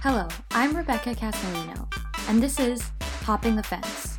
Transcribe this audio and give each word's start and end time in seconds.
Hello, 0.00 0.28
I'm 0.52 0.76
Rebecca 0.76 1.12
Castellino, 1.12 1.92
and 2.28 2.40
this 2.40 2.60
is 2.60 2.80
Hopping 3.24 3.56
the 3.56 3.64
Fence, 3.64 4.16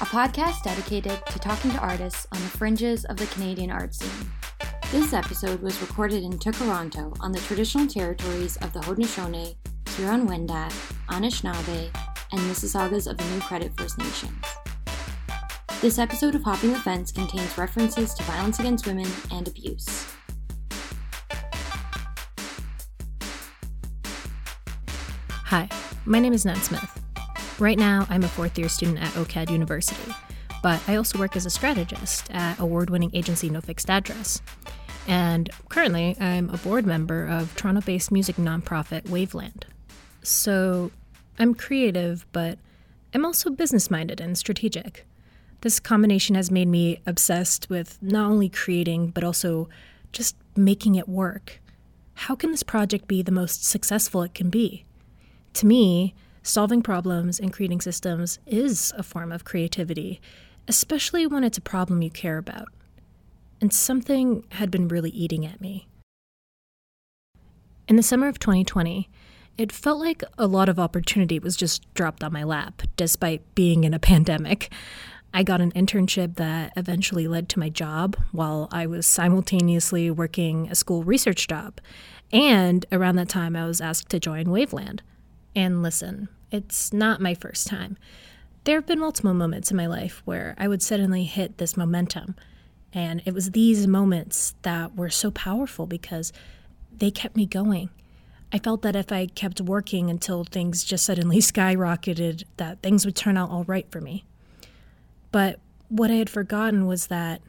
a 0.00 0.06
podcast 0.06 0.64
dedicated 0.64 1.24
to 1.26 1.38
talking 1.38 1.70
to 1.70 1.78
artists 1.78 2.26
on 2.32 2.40
the 2.40 2.48
fringes 2.48 3.04
of 3.04 3.16
the 3.16 3.26
Canadian 3.26 3.70
art 3.70 3.94
scene. 3.94 4.32
This 4.90 5.12
episode 5.12 5.62
was 5.62 5.80
recorded 5.80 6.24
in 6.24 6.32
Tkaronto 6.32 7.16
on 7.20 7.30
the 7.30 7.38
traditional 7.38 7.86
territories 7.86 8.56
of 8.56 8.72
the 8.72 8.80
Haudenosaunee, 8.80 9.54
Huron-Wendat, 9.90 10.72
Anishinaabe, 11.10 11.96
and 12.32 12.40
Mississaugas 12.40 13.08
of 13.08 13.16
the 13.16 13.24
New 13.26 13.40
Credit 13.42 13.70
First 13.76 13.98
Nations. 13.98 14.44
This 15.80 16.00
episode 16.00 16.34
of 16.34 16.42
Hopping 16.42 16.72
the 16.72 16.80
Fence 16.80 17.12
contains 17.12 17.56
references 17.56 18.14
to 18.14 18.24
violence 18.24 18.58
against 18.58 18.88
women 18.88 19.06
and 19.30 19.46
abuse. 19.46 20.03
Hi, 25.54 25.68
my 26.04 26.18
name 26.18 26.32
is 26.32 26.44
Nan 26.44 26.56
Smith. 26.56 27.00
Right 27.60 27.78
now, 27.78 28.08
I'm 28.10 28.24
a 28.24 28.28
fourth 28.28 28.58
year 28.58 28.68
student 28.68 28.98
at 28.98 29.12
OCAD 29.12 29.52
University, 29.52 30.12
but 30.64 30.82
I 30.88 30.96
also 30.96 31.16
work 31.16 31.36
as 31.36 31.46
a 31.46 31.50
strategist 31.50 32.28
at 32.32 32.58
award 32.58 32.90
winning 32.90 33.12
agency 33.14 33.48
No 33.48 33.60
Fixed 33.60 33.88
Address. 33.88 34.42
And 35.06 35.48
currently, 35.68 36.16
I'm 36.18 36.50
a 36.50 36.56
board 36.56 36.86
member 36.86 37.28
of 37.28 37.54
Toronto 37.54 37.82
based 37.82 38.10
music 38.10 38.34
nonprofit 38.34 39.02
Waveland. 39.02 39.62
So, 40.24 40.90
I'm 41.38 41.54
creative, 41.54 42.26
but 42.32 42.58
I'm 43.14 43.24
also 43.24 43.48
business 43.48 43.92
minded 43.92 44.20
and 44.20 44.36
strategic. 44.36 45.06
This 45.60 45.78
combination 45.78 46.34
has 46.34 46.50
made 46.50 46.66
me 46.66 47.00
obsessed 47.06 47.70
with 47.70 47.96
not 48.02 48.28
only 48.28 48.48
creating, 48.48 49.10
but 49.10 49.22
also 49.22 49.68
just 50.10 50.34
making 50.56 50.96
it 50.96 51.08
work. 51.08 51.60
How 52.14 52.34
can 52.34 52.50
this 52.50 52.64
project 52.64 53.06
be 53.06 53.22
the 53.22 53.30
most 53.30 53.64
successful 53.64 54.24
it 54.24 54.34
can 54.34 54.50
be? 54.50 54.84
To 55.54 55.66
me, 55.66 56.14
solving 56.42 56.82
problems 56.82 57.38
and 57.38 57.52
creating 57.52 57.80
systems 57.80 58.38
is 58.44 58.92
a 58.98 59.02
form 59.02 59.30
of 59.30 59.44
creativity, 59.44 60.20
especially 60.66 61.26
when 61.26 61.44
it's 61.44 61.58
a 61.58 61.62
problem 61.62 62.02
you 62.02 62.10
care 62.10 62.38
about. 62.38 62.68
And 63.60 63.72
something 63.72 64.44
had 64.50 64.70
been 64.70 64.88
really 64.88 65.10
eating 65.10 65.46
at 65.46 65.60
me. 65.60 65.86
In 67.86 67.96
the 67.96 68.02
summer 68.02 68.26
of 68.26 68.38
2020, 68.40 69.08
it 69.56 69.70
felt 69.70 70.00
like 70.00 70.24
a 70.36 70.48
lot 70.48 70.68
of 70.68 70.80
opportunity 70.80 71.38
was 71.38 71.56
just 71.56 71.82
dropped 71.94 72.24
on 72.24 72.32
my 72.32 72.42
lap, 72.42 72.82
despite 72.96 73.54
being 73.54 73.84
in 73.84 73.94
a 73.94 74.00
pandemic. 74.00 74.72
I 75.32 75.44
got 75.44 75.60
an 75.60 75.70
internship 75.72 76.34
that 76.36 76.72
eventually 76.76 77.28
led 77.28 77.48
to 77.50 77.60
my 77.60 77.68
job 77.68 78.16
while 78.32 78.68
I 78.72 78.86
was 78.86 79.06
simultaneously 79.06 80.10
working 80.10 80.68
a 80.70 80.74
school 80.74 81.04
research 81.04 81.46
job. 81.46 81.80
And 82.32 82.84
around 82.90 83.16
that 83.16 83.28
time, 83.28 83.54
I 83.54 83.66
was 83.66 83.80
asked 83.80 84.08
to 84.08 84.18
join 84.18 84.46
Waveland. 84.46 85.00
And 85.56 85.82
listen, 85.82 86.28
it's 86.50 86.92
not 86.92 87.20
my 87.20 87.34
first 87.34 87.66
time. 87.66 87.96
There 88.64 88.76
have 88.76 88.86
been 88.86 89.00
multiple 89.00 89.34
moments 89.34 89.70
in 89.70 89.76
my 89.76 89.86
life 89.86 90.22
where 90.24 90.54
I 90.58 90.68
would 90.68 90.82
suddenly 90.82 91.24
hit 91.24 91.58
this 91.58 91.76
momentum. 91.76 92.34
And 92.92 93.22
it 93.24 93.34
was 93.34 93.50
these 93.50 93.86
moments 93.86 94.54
that 94.62 94.96
were 94.96 95.10
so 95.10 95.30
powerful 95.30 95.86
because 95.86 96.32
they 96.96 97.10
kept 97.10 97.36
me 97.36 97.44
going. 97.44 97.90
I 98.52 98.58
felt 98.58 98.82
that 98.82 98.94
if 98.94 99.10
I 99.10 99.26
kept 99.26 99.60
working 99.60 100.08
until 100.08 100.44
things 100.44 100.84
just 100.84 101.04
suddenly 101.04 101.38
skyrocketed, 101.40 102.44
that 102.56 102.82
things 102.82 103.04
would 103.04 103.16
turn 103.16 103.36
out 103.36 103.50
all 103.50 103.64
right 103.64 103.90
for 103.90 104.00
me. 104.00 104.24
But 105.32 105.58
what 105.88 106.10
I 106.10 106.14
had 106.14 106.30
forgotten 106.30 106.86
was 106.86 107.08
that 107.08 107.42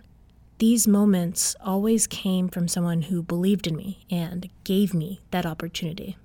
these 0.58 0.88
moments 0.88 1.56
always 1.64 2.08
came 2.08 2.48
from 2.48 2.68
someone 2.68 3.04
who 3.04 3.22
believed 3.22 3.68
in 3.68 3.76
me 3.76 4.06
and 4.10 4.50
gave 4.64 4.94
me 4.94 5.22
that 5.32 5.46
opportunity. 5.46 6.18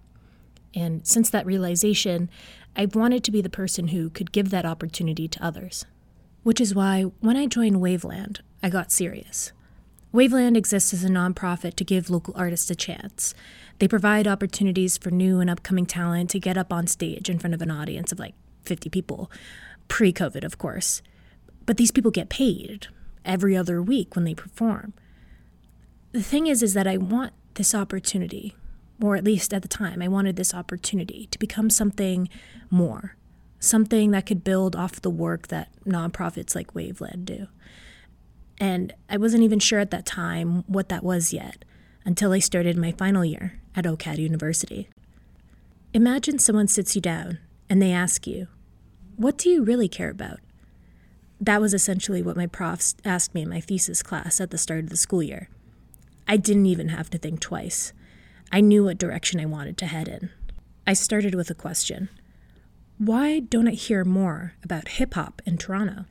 And 0.75 1.07
since 1.07 1.31
that 1.31 1.47
realization, 1.47 2.31
I've 2.77 2.95
wanted 2.95 3.25
to 3.25 3.31
be 3.31 3.41
the 3.41 3.51
person 3.51 3.89
who 3.89 4.11
could 4.11 4.33
give 4.33 4.51
that 4.51 4.67
opportunity 4.67 5.29
to 5.29 5.45
others. 5.45 5.85
Which 6.42 6.61
is 6.61 6.75
why 6.75 7.03
when 7.20 7.36
I 7.36 7.47
joined 7.47 7.77
Waveland, 7.77 8.41
I 8.63 8.70
got 8.70 8.92
serious. 8.92 9.53
Waveland 10.13 10.57
exists 10.57 10.92
as 10.92 11.05
a 11.05 11.09
nonprofit 11.09 11.75
to 11.75 11.85
give 11.85 12.11
local 12.11 12.35
artists 12.36 12.70
a 12.70 12.75
chance. 12.75 13.35
They 13.79 13.86
provide 13.86 14.27
opportunities 14.27 14.98
for 14.98 15.11
new 15.11 15.39
and 15.41 15.48
upcoming 15.48 15.86
talent 15.86 16.30
to 16.30 16.41
get 16.41 16.59
up 16.59 16.73
on 16.73 16.86
stage 16.86 17.30
in 17.30 17.39
front 17.39 17.55
of 17.55 17.63
an 17.63 17.70
audience 17.70 18.11
of 18.11 18.19
like 18.19 18.35
50 18.64 18.91
people, 18.91 19.30
pre 19.89 20.13
COVID, 20.13 20.45
of 20.45 20.59
course. 20.59 21.03
But 21.64 21.77
these 21.77 21.92
people 21.92 22.11
get 22.11 22.29
paid 22.29 22.89
every 23.25 23.57
other 23.57 23.80
week 23.80 24.17
when 24.17 24.25
they 24.25 24.35
perform. 24.35 24.95
The 26.13 26.23
thing 26.23 26.48
is, 26.48 26.63
is 26.63 26.75
that 26.75 26.89
I 26.89 26.97
want 26.97 27.33
this 27.55 27.75
opportunity 27.75 28.57
or 29.00 29.16
at 29.16 29.24
least 29.24 29.55
at 29.55 29.62
the 29.62 29.68
time, 29.68 30.02
I 30.02 30.08
wanted 30.08 30.36
this 30.36 30.55
opportunity 30.55 31.27
to 31.30 31.38
become 31.38 31.70
something 31.70 32.28
more, 32.70 33.16
something 33.58 34.11
that 34.11 34.27
could 34.27 34.44
build 34.44 34.77
off 34.77 35.00
the 35.00 35.11
work 35.11 35.48
that 35.48 35.70
nonprofits 35.86 36.55
like 36.55 36.74
Waveland 36.74 37.24
do. 37.24 37.48
And 38.58 38.92
I 39.08 39.16
wasn't 39.16 39.42
even 39.42 39.58
sure 39.58 39.80
at 39.80 39.90
that 39.90 40.05
time 40.05 40.64
what 40.66 40.90
that 40.90 41.02
was 41.02 41.33
yet 41.33 41.64
until 42.05 42.33
I 42.33 42.38
started 42.40 42.77
my 42.77 42.92
final 42.92 43.24
year 43.24 43.58
at 43.74 43.86
OCAD 43.86 44.18
University. 44.18 44.88
Imagine 45.94 46.38
someone 46.38 46.68
sits 46.68 46.94
you 46.94 47.00
down 47.00 47.38
and 47.68 47.80
they 47.80 47.92
ask 47.92 48.27
you, 48.27 48.48
What 49.17 49.38
do 49.38 49.48
you 49.48 49.64
really 49.64 49.88
care 49.88 50.11
about? 50.11 50.40
That 51.40 51.61
was 51.61 51.72
essentially 51.72 52.22
what 52.22 52.36
my 52.36 52.46
profs 52.46 52.94
asked 53.05 53.34
me 53.34 53.42
in 53.42 53.48
my 53.48 53.61
thesis 53.61 54.02
class 54.02 54.40
at 54.40 54.50
the 54.50 54.58
start 54.58 54.84
of 54.84 54.90
the 54.90 54.96
school 54.96 55.22
year. 55.22 55.48
I 56.28 56.36
didn't 56.36 56.67
even 56.67 56.90
have 56.90 57.08
to 57.11 57.18
think 57.18 57.40
twice. 57.40 57.94
I 58.52 58.61
knew 58.61 58.84
what 58.84 58.98
direction 58.98 59.38
I 59.38 59.46
wanted 59.46 59.77
to 59.78 59.86
head 59.86 60.08
in. 60.08 60.30
I 60.86 60.92
started 60.92 61.34
with 61.34 61.50
a 61.50 61.55
question 61.55 62.08
Why 62.98 63.40
don't 63.40 63.68
I 63.68 63.72
hear 63.72 64.05
more 64.05 64.55
about 64.64 64.88
hip 64.88 65.14
hop 65.14 65.40
in 65.46 65.56
Toronto? 65.56 66.06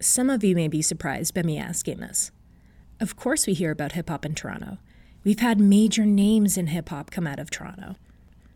Some 0.00 0.30
of 0.30 0.42
you 0.42 0.54
may 0.54 0.68
be 0.68 0.80
surprised 0.80 1.34
by 1.34 1.42
me 1.42 1.58
asking 1.58 2.00
this. 2.00 2.30
Of 2.98 3.16
course, 3.16 3.46
we 3.46 3.52
hear 3.52 3.70
about 3.70 3.92
hip 3.92 4.08
hop 4.08 4.24
in 4.24 4.34
Toronto. 4.34 4.78
We've 5.22 5.40
had 5.40 5.60
major 5.60 6.06
names 6.06 6.56
in 6.56 6.68
hip 6.68 6.88
hop 6.88 7.10
come 7.10 7.26
out 7.26 7.38
of 7.38 7.50
Toronto. 7.50 7.96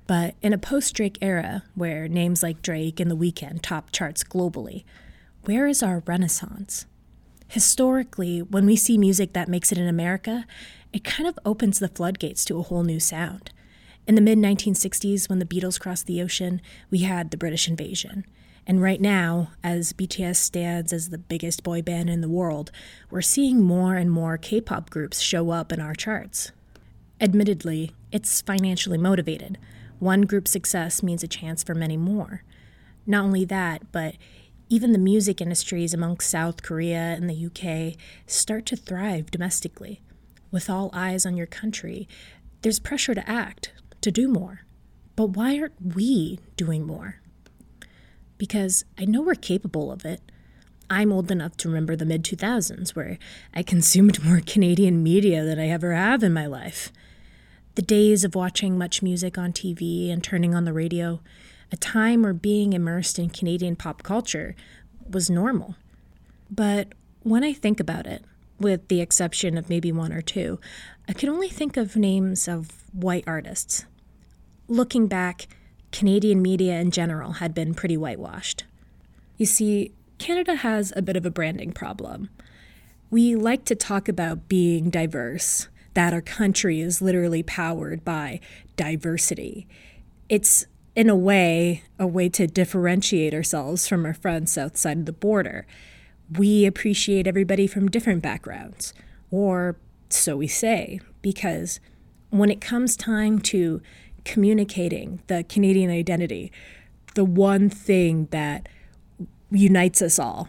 But 0.06 0.34
in 0.40 0.52
a 0.52 0.58
post 0.58 0.94
Drake 0.94 1.18
era, 1.20 1.64
where 1.74 2.08
names 2.08 2.42
like 2.42 2.62
Drake 2.62 3.00
and 3.00 3.10
The 3.10 3.16
Weeknd 3.16 3.60
top 3.62 3.92
charts 3.92 4.24
globally, 4.24 4.84
where 5.44 5.66
is 5.66 5.82
our 5.82 6.02
renaissance? 6.06 6.86
Historically, 7.48 8.40
when 8.40 8.66
we 8.66 8.76
see 8.76 8.96
music 8.96 9.32
that 9.34 9.48
makes 9.48 9.72
it 9.72 9.78
in 9.78 9.88
America, 9.88 10.46
it 10.92 11.04
kind 11.04 11.28
of 11.28 11.38
opens 11.44 11.78
the 11.78 11.88
floodgates 11.88 12.44
to 12.46 12.58
a 12.58 12.62
whole 12.62 12.82
new 12.82 13.00
sound. 13.00 13.50
In 14.06 14.14
the 14.14 14.20
mid 14.20 14.38
1960s, 14.38 15.28
when 15.28 15.38
the 15.38 15.44
Beatles 15.44 15.78
crossed 15.78 16.06
the 16.06 16.20
ocean, 16.20 16.60
we 16.90 17.00
had 17.00 17.30
the 17.30 17.36
British 17.36 17.68
invasion. 17.68 18.24
And 18.66 18.82
right 18.82 19.00
now, 19.00 19.52
as 19.62 19.92
BTS 19.92 20.36
stands 20.36 20.92
as 20.92 21.10
the 21.10 21.18
biggest 21.18 21.62
boy 21.62 21.82
band 21.82 22.10
in 22.10 22.20
the 22.20 22.28
world, 22.28 22.70
we're 23.10 23.22
seeing 23.22 23.62
more 23.62 23.94
and 23.94 24.10
more 24.10 24.36
K 24.36 24.60
pop 24.60 24.90
groups 24.90 25.20
show 25.20 25.50
up 25.50 25.72
in 25.72 25.80
our 25.80 25.94
charts. 25.94 26.52
Admittedly, 27.20 27.92
it's 28.10 28.40
financially 28.40 28.98
motivated. 28.98 29.58
One 29.98 30.22
group's 30.22 30.50
success 30.50 31.02
means 31.02 31.22
a 31.22 31.28
chance 31.28 31.62
for 31.62 31.74
many 31.74 31.96
more. 31.96 32.42
Not 33.06 33.24
only 33.24 33.44
that, 33.46 33.92
but 33.92 34.16
even 34.68 34.92
the 34.92 34.98
music 34.98 35.40
industries 35.40 35.92
amongst 35.92 36.30
South 36.30 36.62
Korea 36.62 37.16
and 37.18 37.28
the 37.28 37.46
UK 37.46 37.98
start 38.26 38.66
to 38.66 38.76
thrive 38.76 39.30
domestically 39.30 40.00
with 40.50 40.68
all 40.68 40.90
eyes 40.92 41.24
on 41.24 41.36
your 41.36 41.46
country, 41.46 42.08
there's 42.62 42.78
pressure 42.78 43.14
to 43.14 43.28
act, 43.28 43.72
to 44.00 44.10
do 44.10 44.28
more. 44.28 44.62
But 45.16 45.30
why 45.30 45.58
aren't 45.58 45.94
we 45.94 46.38
doing 46.56 46.86
more? 46.86 47.20
Because 48.38 48.84
I 48.98 49.04
know 49.04 49.20
we're 49.20 49.34
capable 49.34 49.92
of 49.92 50.04
it. 50.04 50.20
I'm 50.88 51.12
old 51.12 51.30
enough 51.30 51.56
to 51.58 51.68
remember 51.68 51.94
the 51.94 52.06
mid 52.06 52.24
2000s, 52.24 52.96
where 52.96 53.18
I 53.54 53.62
consumed 53.62 54.24
more 54.24 54.40
Canadian 54.40 55.02
media 55.02 55.44
than 55.44 55.58
I 55.58 55.68
ever 55.68 55.92
have 55.92 56.22
in 56.22 56.32
my 56.32 56.46
life. 56.46 56.92
The 57.76 57.82
days 57.82 58.24
of 58.24 58.34
watching 58.34 58.76
MuchMusic 58.76 59.38
on 59.38 59.52
TV 59.52 60.10
and 60.12 60.24
turning 60.24 60.54
on 60.54 60.64
the 60.64 60.72
radio, 60.72 61.20
a 61.70 61.76
time 61.76 62.22
where 62.22 62.34
being 62.34 62.72
immersed 62.72 63.18
in 63.18 63.30
Canadian 63.30 63.76
pop 63.76 64.02
culture 64.02 64.56
was 65.08 65.30
normal. 65.30 65.76
But 66.50 66.88
when 67.22 67.44
I 67.44 67.52
think 67.52 67.78
about 67.78 68.06
it, 68.06 68.24
with 68.60 68.86
the 68.88 69.00
exception 69.00 69.56
of 69.56 69.68
maybe 69.68 69.90
one 69.90 70.12
or 70.12 70.20
two, 70.20 70.60
I 71.08 71.14
can 71.14 71.28
only 71.28 71.48
think 71.48 71.76
of 71.76 71.96
names 71.96 72.46
of 72.46 72.84
white 72.92 73.24
artists. 73.26 73.86
Looking 74.68 75.08
back, 75.08 75.48
Canadian 75.90 76.40
media 76.42 76.78
in 76.78 76.90
general 76.90 77.32
had 77.32 77.54
been 77.54 77.74
pretty 77.74 77.96
whitewashed. 77.96 78.64
You 79.38 79.46
see, 79.46 79.92
Canada 80.18 80.56
has 80.56 80.92
a 80.94 81.02
bit 81.02 81.16
of 81.16 81.24
a 81.24 81.30
branding 81.30 81.72
problem. 81.72 82.28
We 83.10 83.34
like 83.34 83.64
to 83.64 83.74
talk 83.74 84.08
about 84.08 84.48
being 84.48 84.90
diverse, 84.90 85.68
that 85.94 86.12
our 86.12 86.20
country 86.20 86.80
is 86.80 87.02
literally 87.02 87.42
powered 87.42 88.04
by 88.04 88.38
diversity. 88.76 89.66
It's, 90.28 90.66
in 90.94 91.08
a 91.08 91.16
way, 91.16 91.82
a 91.98 92.06
way 92.06 92.28
to 92.28 92.46
differentiate 92.46 93.34
ourselves 93.34 93.88
from 93.88 94.04
our 94.04 94.14
friends 94.14 94.56
outside 94.56 94.98
of 94.98 95.06
the 95.06 95.12
border 95.12 95.66
we 96.36 96.66
appreciate 96.66 97.26
everybody 97.26 97.66
from 97.66 97.88
different 97.88 98.22
backgrounds, 98.22 98.94
or 99.30 99.76
so 100.08 100.36
we 100.36 100.46
say, 100.46 101.00
because 101.22 101.80
when 102.30 102.50
it 102.50 102.60
comes 102.60 102.96
time 102.96 103.38
to 103.40 103.82
communicating 104.24 105.22
the 105.26 105.44
Canadian 105.44 105.90
identity, 105.90 106.52
the 107.14 107.24
one 107.24 107.68
thing 107.68 108.28
that 108.30 108.68
unites 109.50 110.00
us 110.00 110.18
all. 110.18 110.48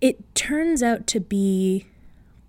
It 0.00 0.34
turns 0.34 0.82
out 0.82 1.06
to 1.08 1.20
be 1.20 1.86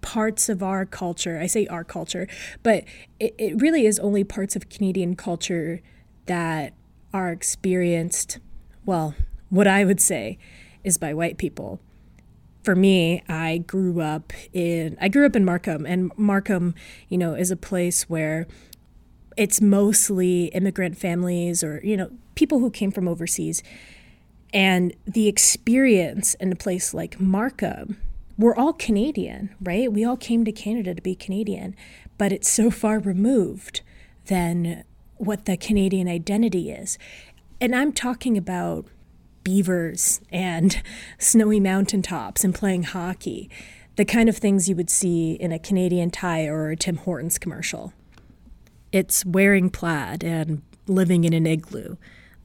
parts 0.02 0.50
of 0.50 0.64
our 0.64 0.86
culture. 0.86 1.40
I 1.40 1.48
say 1.48 1.68
our 1.68 1.84
culture, 1.84 2.28
but 2.64 2.84
it, 3.20 3.36
it 3.38 3.62
really 3.62 3.86
is 3.86 4.00
only 4.00 4.24
parts 4.24 4.56
of 4.56 4.70
Canadian 4.70 5.16
culture 5.16 5.82
that 6.26 6.74
are 7.14 7.32
experienced, 7.32 8.40
well, 8.86 9.16
what 9.50 9.68
I 9.68 9.86
would 9.86 10.00
say 10.00 10.38
is 10.84 10.98
by 10.98 11.14
white 11.14 11.38
people. 11.38 11.80
For 12.64 12.76
me, 12.76 13.24
I 13.28 13.60
grew 13.60 14.02
up 14.02 14.34
in 14.54 14.98
I 15.02 15.08
grew 15.08 15.26
up 15.26 15.36
in 15.36 15.44
Markham 15.44 15.86
and 15.86 16.12
Markham, 16.18 16.76
you 17.10 17.18
know, 17.18 17.34
is 17.34 17.52
a 17.52 17.56
place 17.56 18.10
where 18.10 18.48
it's 19.38 19.62
mostly 19.62 20.46
immigrant 20.48 20.98
families 20.98 21.64
or, 21.64 21.82
you 21.84 21.98
know, 21.98 22.12
people 22.36 22.60
who 22.60 22.70
came 22.70 22.92
from 22.92 23.08
overseas. 23.08 23.64
And 24.54 24.94
the 25.06 25.28
experience 25.28 26.34
in 26.36 26.52
a 26.52 26.56
place 26.56 26.94
like 26.94 27.20
Markham, 27.20 28.02
we're 28.38 28.56
all 28.56 28.74
Canadian, 28.74 29.56
right? 29.62 29.92
We 29.92 30.04
all 30.04 30.18
came 30.18 30.44
to 30.46 30.52
Canada 30.52 30.94
to 30.94 31.02
be 31.02 31.16
Canadian, 31.16 31.76
but 32.18 32.32
it's 32.32 32.50
so 32.50 32.70
far 32.70 33.00
removed 33.00 33.82
than 34.26 34.84
what 35.16 35.46
the 35.46 35.56
Canadian 35.56 36.08
identity 36.08 36.72
is. 36.72 36.98
And 37.62 37.76
I'm 37.76 37.94
talking 37.94 38.38
about 38.38 38.86
beavers 39.44 40.22
and 40.32 40.82
snowy 41.18 41.60
mountaintops 41.60 42.44
and 42.44 42.56
playing 42.56 42.84
hockey, 42.84 43.50
the 43.96 44.06
kind 44.06 44.30
of 44.30 44.38
things 44.38 44.70
you 44.70 44.76
would 44.76 44.90
see 44.90 45.34
in 45.34 45.52
a 45.52 45.60
Canadian 45.60 46.12
Tire 46.12 46.56
or 46.56 46.72
a 46.72 46.76
Tim 46.76 46.98
Hortons 46.98 47.38
commercial. 47.38 47.94
It's 48.92 49.26
wearing 49.26 49.70
plaid 49.70 50.24
and 50.24 50.62
living 50.88 51.24
in 51.24 51.34
an 51.34 51.48
igloo, 51.48 51.96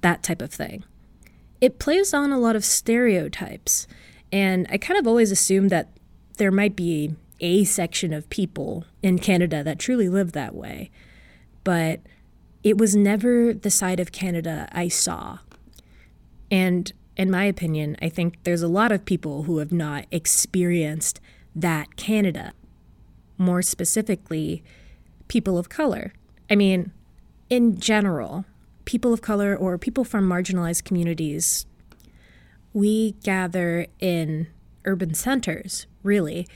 that 0.00 0.22
type 0.22 0.42
of 0.42 0.52
thing. 0.52 0.84
It 1.60 1.78
plays 1.78 2.12
on 2.12 2.32
a 2.32 2.38
lot 2.38 2.56
of 2.56 2.64
stereotypes, 2.64 3.86
and 4.30 4.66
I 4.70 4.78
kind 4.78 4.98
of 4.98 5.06
always 5.06 5.30
assumed 5.30 5.70
that 5.70 5.88
there 6.36 6.50
might 6.50 6.76
be 6.76 7.14
a 7.40 7.64
section 7.64 8.12
of 8.12 8.28
people 8.30 8.84
in 9.02 9.18
Canada 9.18 9.62
that 9.62 9.78
truly 9.78 10.08
live 10.08 10.32
that 10.32 10.54
way. 10.54 10.90
But 11.64 12.00
it 12.62 12.78
was 12.78 12.96
never 12.96 13.54
the 13.54 13.70
side 13.70 14.00
of 14.00 14.12
Canada 14.12 14.68
I 14.72 14.88
saw. 14.88 15.38
And 16.50 16.92
in 17.16 17.30
my 17.30 17.44
opinion, 17.44 17.96
I 18.00 18.08
think 18.08 18.42
there's 18.44 18.62
a 18.62 18.68
lot 18.68 18.92
of 18.92 19.04
people 19.04 19.44
who 19.44 19.58
have 19.58 19.72
not 19.72 20.06
experienced 20.10 21.20
that 21.54 21.96
Canada. 21.96 22.52
More 23.38 23.62
specifically, 23.62 24.62
people 25.28 25.58
of 25.58 25.68
color. 25.68 26.12
I 26.50 26.54
mean, 26.54 26.92
in 27.48 27.78
general, 27.78 28.44
people 28.84 29.12
of 29.12 29.22
color 29.22 29.56
or 29.56 29.78
people 29.78 30.04
from 30.04 30.28
marginalized 30.28 30.84
communities, 30.84 31.66
we 32.72 33.12
gather 33.22 33.86
in 33.98 34.48
urban 34.84 35.14
centers, 35.14 35.86
really. 36.02 36.46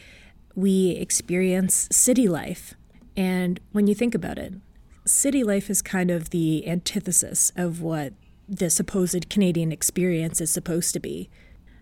We 0.54 0.90
experience 0.90 1.88
city 1.90 2.28
life. 2.28 2.74
And 3.16 3.60
when 3.72 3.86
you 3.86 3.94
think 3.94 4.14
about 4.14 4.38
it, 4.38 4.54
city 5.04 5.42
life 5.42 5.70
is 5.70 5.82
kind 5.82 6.10
of 6.10 6.30
the 6.30 6.68
antithesis 6.68 7.52
of 7.56 7.80
what 7.80 8.12
the 8.50 8.68
supposed 8.68 9.30
Canadian 9.30 9.70
experience 9.70 10.40
is 10.40 10.50
supposed 10.50 10.92
to 10.94 11.00
be. 11.00 11.30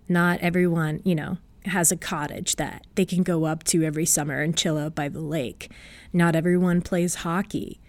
Not 0.08 0.40
everyone, 0.40 1.00
you 1.04 1.14
know, 1.14 1.38
has 1.64 1.90
a 1.90 1.96
cottage 1.96 2.56
that 2.56 2.86
they 2.94 3.04
can 3.04 3.22
go 3.22 3.44
up 3.44 3.64
to 3.64 3.82
every 3.82 4.06
summer 4.06 4.40
and 4.40 4.56
chill 4.56 4.78
out 4.78 4.94
by 4.94 5.08
the 5.08 5.20
lake. 5.20 5.72
Not 6.12 6.36
everyone 6.36 6.82
plays 6.82 7.16
hockey 7.16 7.80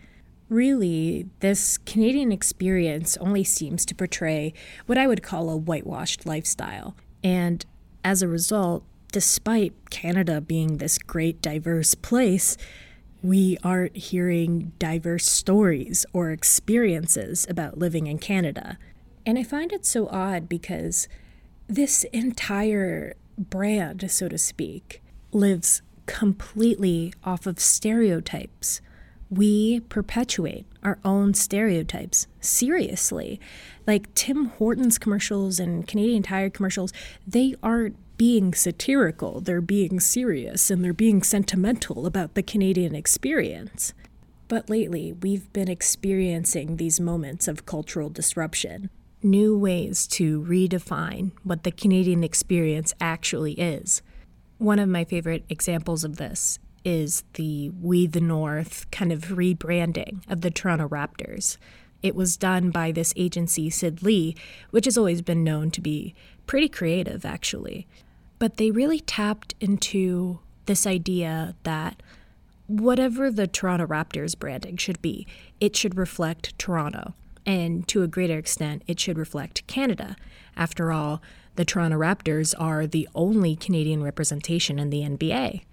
really, 0.49 1.27
this 1.39 1.77
Canadian 1.77 2.31
experience 2.31 3.15
only 3.17 3.43
seems 3.43 3.85
to 3.85 3.95
portray 3.95 4.53
what 4.87 4.97
I 4.97 5.07
would 5.07 5.23
call 5.23 5.49
a 5.49 5.57
whitewashed 5.57 6.25
lifestyle. 6.25 6.95
And 7.23 7.65
as 8.03 8.21
a 8.21 8.27
result, 8.27 8.83
despite 9.11 9.89
Canada 9.89 10.41
being 10.41 10.77
this 10.77 10.97
great, 10.97 11.41
diverse 11.41 11.95
place, 11.95 12.57
we 13.21 13.57
aren't 13.63 13.95
hearing 13.95 14.71
diverse 14.79 15.25
stories 15.25 16.05
or 16.13 16.31
experiences 16.31 17.45
about 17.49 17.77
living 17.77 18.07
in 18.07 18.17
Canada. 18.17 18.77
And 19.25 19.37
I 19.37 19.43
find 19.43 19.71
it 19.73 19.85
so 19.85 20.07
odd 20.07 20.47
because 20.47 21.07
this 21.67 22.03
entire 22.05 23.15
brand, 23.37 24.09
so 24.09 24.29
to 24.29 24.37
speak, 24.37 25.01
lives 25.31 25.81
completely 26.05 27.13
off 27.23 27.45
of 27.45 27.59
stereotypes 27.59 28.81
we 29.29 29.79
perpetuate 29.81 30.65
our 30.83 30.99
own 31.05 31.33
stereotypes 31.33 32.27
seriously. 32.39 33.39
Like 33.85 34.13
Tim 34.15 34.45
Hortons 34.45 34.97
commercials 34.97 35.59
and 35.59 35.87
Canadian 35.87 36.23
Tire 36.23 36.49
commercials, 36.49 36.91
they 37.27 37.55
aren't 37.61 37.95
being 38.19 38.53
satirical, 38.53 39.39
they're 39.39 39.61
being 39.61 39.97
serious 39.97 40.69
and 40.69 40.83
they're 40.83 40.91
being 40.91 41.23
sentimental 41.23 42.05
about 42.05 42.33
the 42.33 42.43
Canadian 42.43 42.93
experience. 42.93 43.93
But 44.49 44.69
lately, 44.69 45.13
we've 45.13 45.51
been 45.53 45.69
experiencing 45.69 46.75
these 46.75 46.99
moments 46.99 47.47
of 47.47 47.65
cultural 47.65 48.09
disruption, 48.09 48.89
new 49.23 49.57
ways 49.57 50.05
to 50.07 50.41
redefine 50.41 51.31
what 51.45 51.63
the 51.63 51.71
Canadian 51.71 52.25
experience 52.25 52.93
actually 52.99 53.53
is. 53.53 54.01
One 54.57 54.79
of 54.79 54.89
my 54.89 55.05
favorite 55.05 55.45
examples 55.47 56.03
of 56.03 56.17
this 56.17 56.59
is 56.83 57.23
the 57.35 57.69
We 57.69 58.05
the 58.05 58.19
North 58.19 58.91
kind 58.91 59.13
of 59.13 59.27
rebranding 59.29 60.29
of 60.29 60.41
the 60.41 60.51
Toronto 60.51 60.89
Raptors. 60.89 61.55
It 62.03 62.15
was 62.15 62.35
done 62.35 62.69
by 62.69 62.91
this 62.91 63.13
agency, 63.15 63.69
Sid 63.69 64.03
Lee, 64.03 64.35
which 64.71 64.83
has 64.83 64.97
always 64.97 65.21
been 65.21 65.45
known 65.45 65.71
to 65.71 65.79
be 65.79 66.15
pretty 66.47 66.67
creative, 66.67 67.23
actually. 67.23 67.87
But 68.39 68.57
they 68.57 68.71
really 68.71 69.01
tapped 69.01 69.53
into 69.59 70.39
this 70.65 70.87
idea 70.87 71.55
that 71.63 72.01
whatever 72.67 73.31
the 73.31 73.47
Toronto 73.47 73.85
Raptors 73.85 74.37
branding 74.37 74.77
should 74.77 75.01
be, 75.01 75.27
it 75.59 75.75
should 75.75 75.97
reflect 75.97 76.57
Toronto. 76.57 77.13
And 77.45 77.87
to 77.87 78.03
a 78.03 78.07
greater 78.07 78.37
extent, 78.37 78.83
it 78.87 78.99
should 78.99 79.17
reflect 79.17 79.65
Canada. 79.67 80.15
After 80.55 80.91
all, 80.91 81.21
the 81.55 81.65
Toronto 81.65 81.97
Raptors 81.97 82.53
are 82.59 82.85
the 82.85 83.09
only 83.15 83.55
Canadian 83.55 84.03
representation 84.03 84.79
in 84.79 84.89
the 84.91 85.01
NBA. 85.01 85.63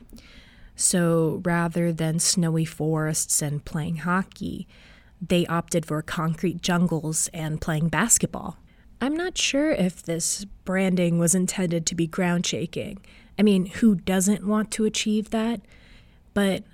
So 0.75 1.43
rather 1.45 1.93
than 1.93 2.19
snowy 2.19 2.65
forests 2.65 3.41
and 3.43 3.65
playing 3.65 3.99
hockey, 3.99 4.67
they 5.21 5.47
opted 5.47 5.87
for 5.87 6.03
concrete 6.03 6.63
jungles 6.63 7.29
and 7.33 7.61
playing 7.61 7.89
basketball. 7.89 8.59
I'm 9.01 9.15
not 9.15 9.37
sure 9.37 9.73
if 9.73 10.03
this 10.03 10.45
branding 10.65 11.19
was 11.19 11.35
intended 11.35 11.87
to 11.87 11.95
be 11.95 12.07
ground 12.07 12.47
shaking. 12.47 12.99
I 13.39 13.43
mean, 13.43 13.67
who 13.67 13.95
doesn't 13.95 14.47
want 14.47 14.71
to 14.73 14.85
achieve 14.85 15.31
that? 15.31 15.61
But 16.33 16.65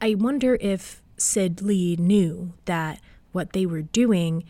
I 0.00 0.14
wonder 0.14 0.58
if 0.60 1.02
Sid 1.16 1.62
Lee 1.62 1.96
knew 1.96 2.52
that 2.66 3.00
what 3.32 3.52
they 3.52 3.64
were 3.64 3.82
doing 3.82 4.44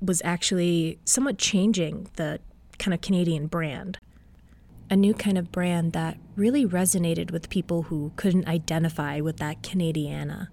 was 0.00 0.22
actually 0.24 0.98
somewhat 1.04 1.38
changing 1.38 2.08
the 2.16 2.40
kind 2.78 2.94
of 2.94 3.00
Canadian 3.00 3.46
brand 3.46 3.98
a 4.92 4.96
new 4.96 5.14
kind 5.14 5.38
of 5.38 5.50
brand 5.50 5.94
that 5.94 6.18
really 6.36 6.66
resonated 6.66 7.30
with 7.30 7.48
people 7.48 7.84
who 7.84 8.12
couldn't 8.16 8.46
identify 8.46 9.20
with 9.20 9.38
that 9.38 9.62
Canadiana. 9.62 10.48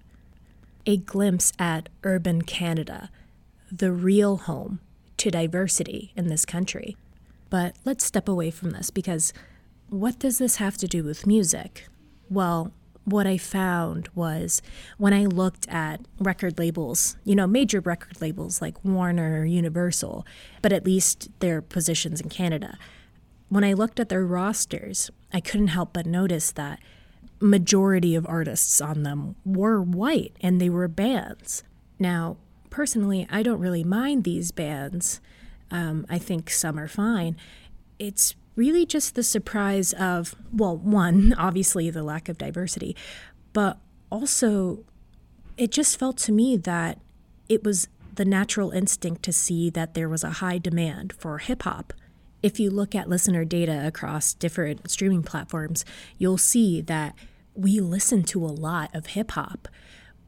A 0.86 0.96
glimpse 0.96 1.52
at 1.58 1.90
urban 2.04 2.40
Canada, 2.40 3.10
the 3.70 3.92
real 3.92 4.38
home 4.38 4.80
to 5.20 5.30
diversity 5.30 6.12
in 6.16 6.28
this 6.28 6.46
country. 6.46 6.96
But 7.50 7.76
let's 7.84 8.04
step 8.04 8.28
away 8.28 8.50
from 8.50 8.70
this 8.70 8.90
because 8.90 9.34
what 9.90 10.18
does 10.18 10.38
this 10.38 10.56
have 10.56 10.78
to 10.78 10.88
do 10.88 11.04
with 11.04 11.26
music? 11.26 11.88
Well, 12.30 12.72
what 13.04 13.26
I 13.26 13.36
found 13.36 14.08
was 14.14 14.62
when 14.96 15.12
I 15.12 15.26
looked 15.26 15.68
at 15.68 16.00
record 16.18 16.58
labels, 16.58 17.16
you 17.24 17.34
know, 17.34 17.46
major 17.46 17.80
record 17.80 18.20
labels 18.22 18.62
like 18.62 18.82
Warner, 18.82 19.40
or 19.40 19.44
Universal, 19.44 20.26
but 20.62 20.72
at 20.72 20.86
least 20.86 21.28
their 21.40 21.60
positions 21.60 22.20
in 22.20 22.30
Canada, 22.30 22.78
when 23.50 23.64
I 23.64 23.74
looked 23.74 24.00
at 24.00 24.08
their 24.08 24.24
rosters, 24.24 25.10
I 25.34 25.40
couldn't 25.40 25.68
help 25.68 25.92
but 25.92 26.06
notice 26.06 26.50
that 26.52 26.78
majority 27.40 28.14
of 28.14 28.26
artists 28.26 28.80
on 28.80 29.02
them 29.02 29.34
were 29.44 29.82
white 29.82 30.34
and 30.40 30.60
they 30.60 30.70
were 30.70 30.88
bands. 30.88 31.62
Now, 31.98 32.38
personally, 32.70 33.26
I 33.30 33.42
don't 33.42 33.60
really 33.60 33.84
mind 33.84 34.24
these 34.24 34.50
bands. 34.52 35.20
Um, 35.70 36.06
I 36.08 36.18
think 36.18 36.50
some 36.50 36.78
are 36.78 36.88
fine. 36.88 37.36
It's 37.98 38.34
really 38.56 38.86
just 38.86 39.14
the 39.14 39.22
surprise 39.22 39.92
of, 39.92 40.34
well, 40.52 40.76
one, 40.76 41.34
obviously 41.38 41.90
the 41.90 42.02
lack 42.02 42.28
of 42.28 42.38
diversity, 42.38 42.96
but 43.52 43.78
also 44.10 44.84
it 45.56 45.70
just 45.70 45.98
felt 45.98 46.16
to 46.18 46.32
me 46.32 46.56
that 46.56 46.98
it 47.48 47.64
was 47.64 47.88
the 48.14 48.24
natural 48.24 48.70
instinct 48.70 49.22
to 49.24 49.32
see 49.32 49.70
that 49.70 49.94
there 49.94 50.08
was 50.08 50.24
a 50.24 50.30
high 50.30 50.58
demand 50.58 51.12
for 51.12 51.38
hip 51.38 51.62
hop 51.62 51.92
if 52.42 52.58
you 52.58 52.70
look 52.70 52.94
at 52.94 53.08
listener 53.08 53.44
data 53.44 53.86
across 53.86 54.34
different 54.34 54.90
streaming 54.90 55.22
platforms, 55.22 55.84
you'll 56.18 56.38
see 56.38 56.80
that 56.82 57.14
we 57.54 57.80
listen 57.80 58.22
to 58.22 58.44
a 58.44 58.48
lot 58.48 58.94
of 58.94 59.06
hip 59.06 59.32
hop. 59.32 59.68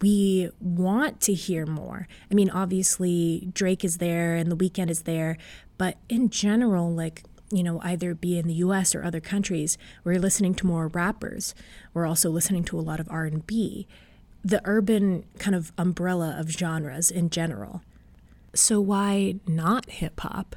We 0.02 0.50
want 0.60 1.20
to 1.22 1.32
hear 1.32 1.64
more. 1.64 2.08
I 2.30 2.34
mean, 2.34 2.50
obviously, 2.50 3.48
Drake 3.54 3.84
is 3.84 3.98
there 3.98 4.34
and 4.34 4.50
The 4.50 4.56
Weeknd 4.56 4.90
is 4.90 5.02
there, 5.02 5.38
but 5.78 5.96
in 6.08 6.28
general, 6.28 6.92
like, 6.92 7.22
you 7.50 7.62
know, 7.62 7.80
either 7.82 8.14
be 8.14 8.38
in 8.38 8.48
the 8.48 8.54
US 8.54 8.94
or 8.94 9.04
other 9.04 9.20
countries, 9.20 9.78
we're 10.02 10.18
listening 10.18 10.54
to 10.56 10.66
more 10.66 10.88
rappers. 10.88 11.54
We're 11.94 12.06
also 12.06 12.30
listening 12.30 12.64
to 12.64 12.78
a 12.78 12.82
lot 12.82 12.98
of 12.98 13.08
R&B. 13.10 13.86
The 14.44 14.60
urban 14.64 15.24
kind 15.38 15.54
of 15.54 15.72
umbrella 15.78 16.36
of 16.36 16.50
genres 16.50 17.10
in 17.10 17.30
general. 17.30 17.82
So 18.54 18.80
why 18.80 19.36
not 19.46 19.88
hip 19.88 20.18
hop? 20.20 20.56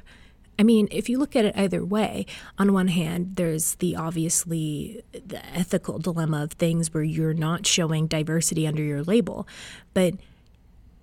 I 0.58 0.62
mean, 0.62 0.88
if 0.90 1.08
you 1.08 1.18
look 1.18 1.36
at 1.36 1.44
it 1.44 1.56
either 1.56 1.84
way, 1.84 2.26
on 2.58 2.72
one 2.72 2.88
hand, 2.88 3.36
there's 3.36 3.74
the 3.76 3.94
obviously 3.96 5.02
the 5.12 5.44
ethical 5.54 5.98
dilemma 5.98 6.42
of 6.42 6.52
things 6.52 6.94
where 6.94 7.02
you're 7.02 7.34
not 7.34 7.66
showing 7.66 8.06
diversity 8.06 8.66
under 8.66 8.82
your 8.82 9.02
label. 9.02 9.46
But 9.92 10.14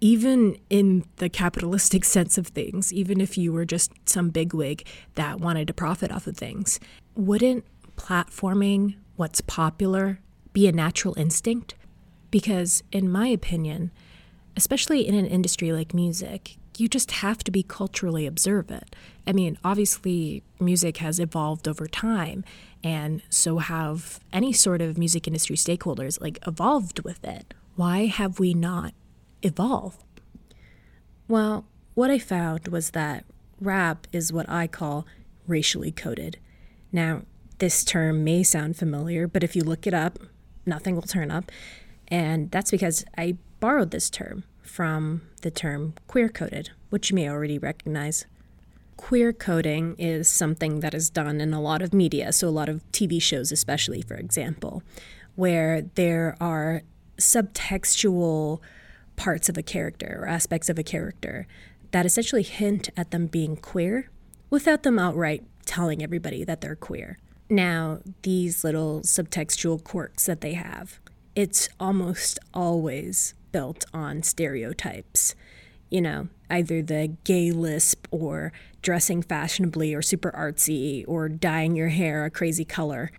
even 0.01 0.57
in 0.69 1.05
the 1.17 1.29
capitalistic 1.29 2.03
sense 2.15 2.37
of 2.37 2.47
things, 2.47 2.91
even 2.91 3.21
if 3.21 3.37
you 3.37 3.53
were 3.53 3.65
just 3.65 3.91
some 4.09 4.29
bigwig 4.29 4.85
that 5.15 5.39
wanted 5.39 5.67
to 5.67 5.73
profit 5.73 6.11
off 6.11 6.27
of 6.27 6.35
things, 6.35 6.79
wouldn't 7.15 7.63
platforming 7.95 8.95
what's 9.15 9.41
popular 9.41 10.19
be 10.51 10.67
a 10.67 10.71
natural 10.71 11.13
instinct? 11.17 11.75
Because, 12.31 12.81
in 12.91 13.11
my 13.11 13.27
opinion, 13.27 13.91
especially 14.57 15.07
in 15.07 15.13
an 15.13 15.27
industry 15.27 15.71
like 15.71 15.93
music, 15.93 16.57
you 16.79 16.87
just 16.87 17.11
have 17.11 17.43
to 17.43 17.51
be 17.51 17.63
culturally 17.63 18.25
observant. 18.25 18.95
I 19.25 19.33
mean, 19.33 19.57
obviously, 19.63 20.43
music 20.59 20.97
has 20.97 21.19
evolved 21.19 21.67
over 21.67 21.87
time, 21.87 22.43
and 22.83 23.21
so 23.29 23.59
have 23.59 24.19
any 24.31 24.53
sort 24.53 24.81
of 24.81 24.97
music 24.97 25.27
industry 25.27 25.55
stakeholders 25.55 26.21
like 26.21 26.39
evolved 26.45 27.03
with 27.03 27.23
it. 27.23 27.53
Why 27.75 28.05
have 28.05 28.39
we 28.39 28.53
not 28.53 28.93
evolved? 29.41 30.03
Well, 31.27 31.65
what 31.93 32.11
I 32.11 32.19
found 32.19 32.67
was 32.67 32.91
that 32.91 33.25
rap 33.59 34.07
is 34.11 34.33
what 34.33 34.49
I 34.49 34.67
call 34.67 35.05
racially 35.47 35.91
coded. 35.91 36.37
Now, 36.91 37.23
this 37.59 37.83
term 37.83 38.23
may 38.23 38.43
sound 38.43 38.77
familiar, 38.77 39.27
but 39.27 39.43
if 39.43 39.55
you 39.55 39.63
look 39.63 39.87
it 39.87 39.93
up, 39.93 40.19
nothing 40.65 40.95
will 40.95 41.03
turn 41.03 41.31
up. 41.31 41.51
And 42.07 42.51
that's 42.51 42.71
because 42.71 43.05
I 43.17 43.37
borrowed 43.59 43.91
this 43.91 44.09
term 44.09 44.43
from 44.63 45.21
the 45.41 45.51
term 45.51 45.93
queer 46.07 46.29
coded, 46.29 46.71
which 46.89 47.11
you 47.11 47.15
may 47.15 47.29
already 47.29 47.57
recognize. 47.57 48.25
Queer 48.97 49.33
coding 49.33 49.95
is 49.97 50.29
something 50.29 50.79
that 50.79 50.93
is 50.93 51.09
done 51.09 51.41
in 51.41 51.53
a 51.53 51.61
lot 51.61 51.81
of 51.81 51.93
media, 51.93 52.31
so 52.31 52.47
a 52.47 52.49
lot 52.49 52.69
of 52.69 52.83
TV 52.91 53.21
shows, 53.21 53.51
especially, 53.51 54.01
for 54.01 54.15
example, 54.15 54.83
where 55.35 55.81
there 55.95 56.37
are 56.39 56.83
subtextual 57.17 58.59
parts 59.15 59.49
of 59.49 59.57
a 59.57 59.63
character 59.63 60.19
or 60.21 60.27
aspects 60.27 60.69
of 60.69 60.79
a 60.79 60.83
character 60.83 61.47
that 61.91 62.05
essentially 62.05 62.43
hint 62.43 62.89
at 62.97 63.11
them 63.11 63.27
being 63.27 63.55
queer 63.55 64.09
without 64.49 64.83
them 64.83 64.97
outright 64.97 65.43
telling 65.65 66.03
everybody 66.03 66.43
that 66.43 66.61
they're 66.61 66.75
queer. 66.75 67.17
Now, 67.49 67.99
these 68.23 68.63
little 68.63 69.01
subtextual 69.01 69.83
quirks 69.83 70.25
that 70.25 70.41
they 70.41 70.53
have, 70.53 70.99
it's 71.35 71.69
almost 71.79 72.39
always 72.53 73.33
built 73.53 73.85
on 73.93 74.21
stereotypes. 74.23 75.35
You 75.89 76.01
know, 76.01 76.27
either 76.49 76.81
the 76.81 77.15
gay 77.23 77.51
lisp 77.51 78.07
or 78.11 78.51
dressing 78.81 79.21
fashionably 79.21 79.93
or 79.93 80.01
super 80.01 80.31
artsy 80.31 81.05
or 81.07 81.29
dyeing 81.29 81.75
your 81.77 81.87
hair 81.87 82.25
a 82.25 82.29
crazy 82.29 82.65
color. 82.65 83.11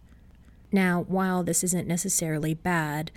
Now, 0.70 1.04
while 1.08 1.42
this 1.42 1.64
isn't 1.64 1.88
necessarily 1.88 2.52
bad, 2.52 3.10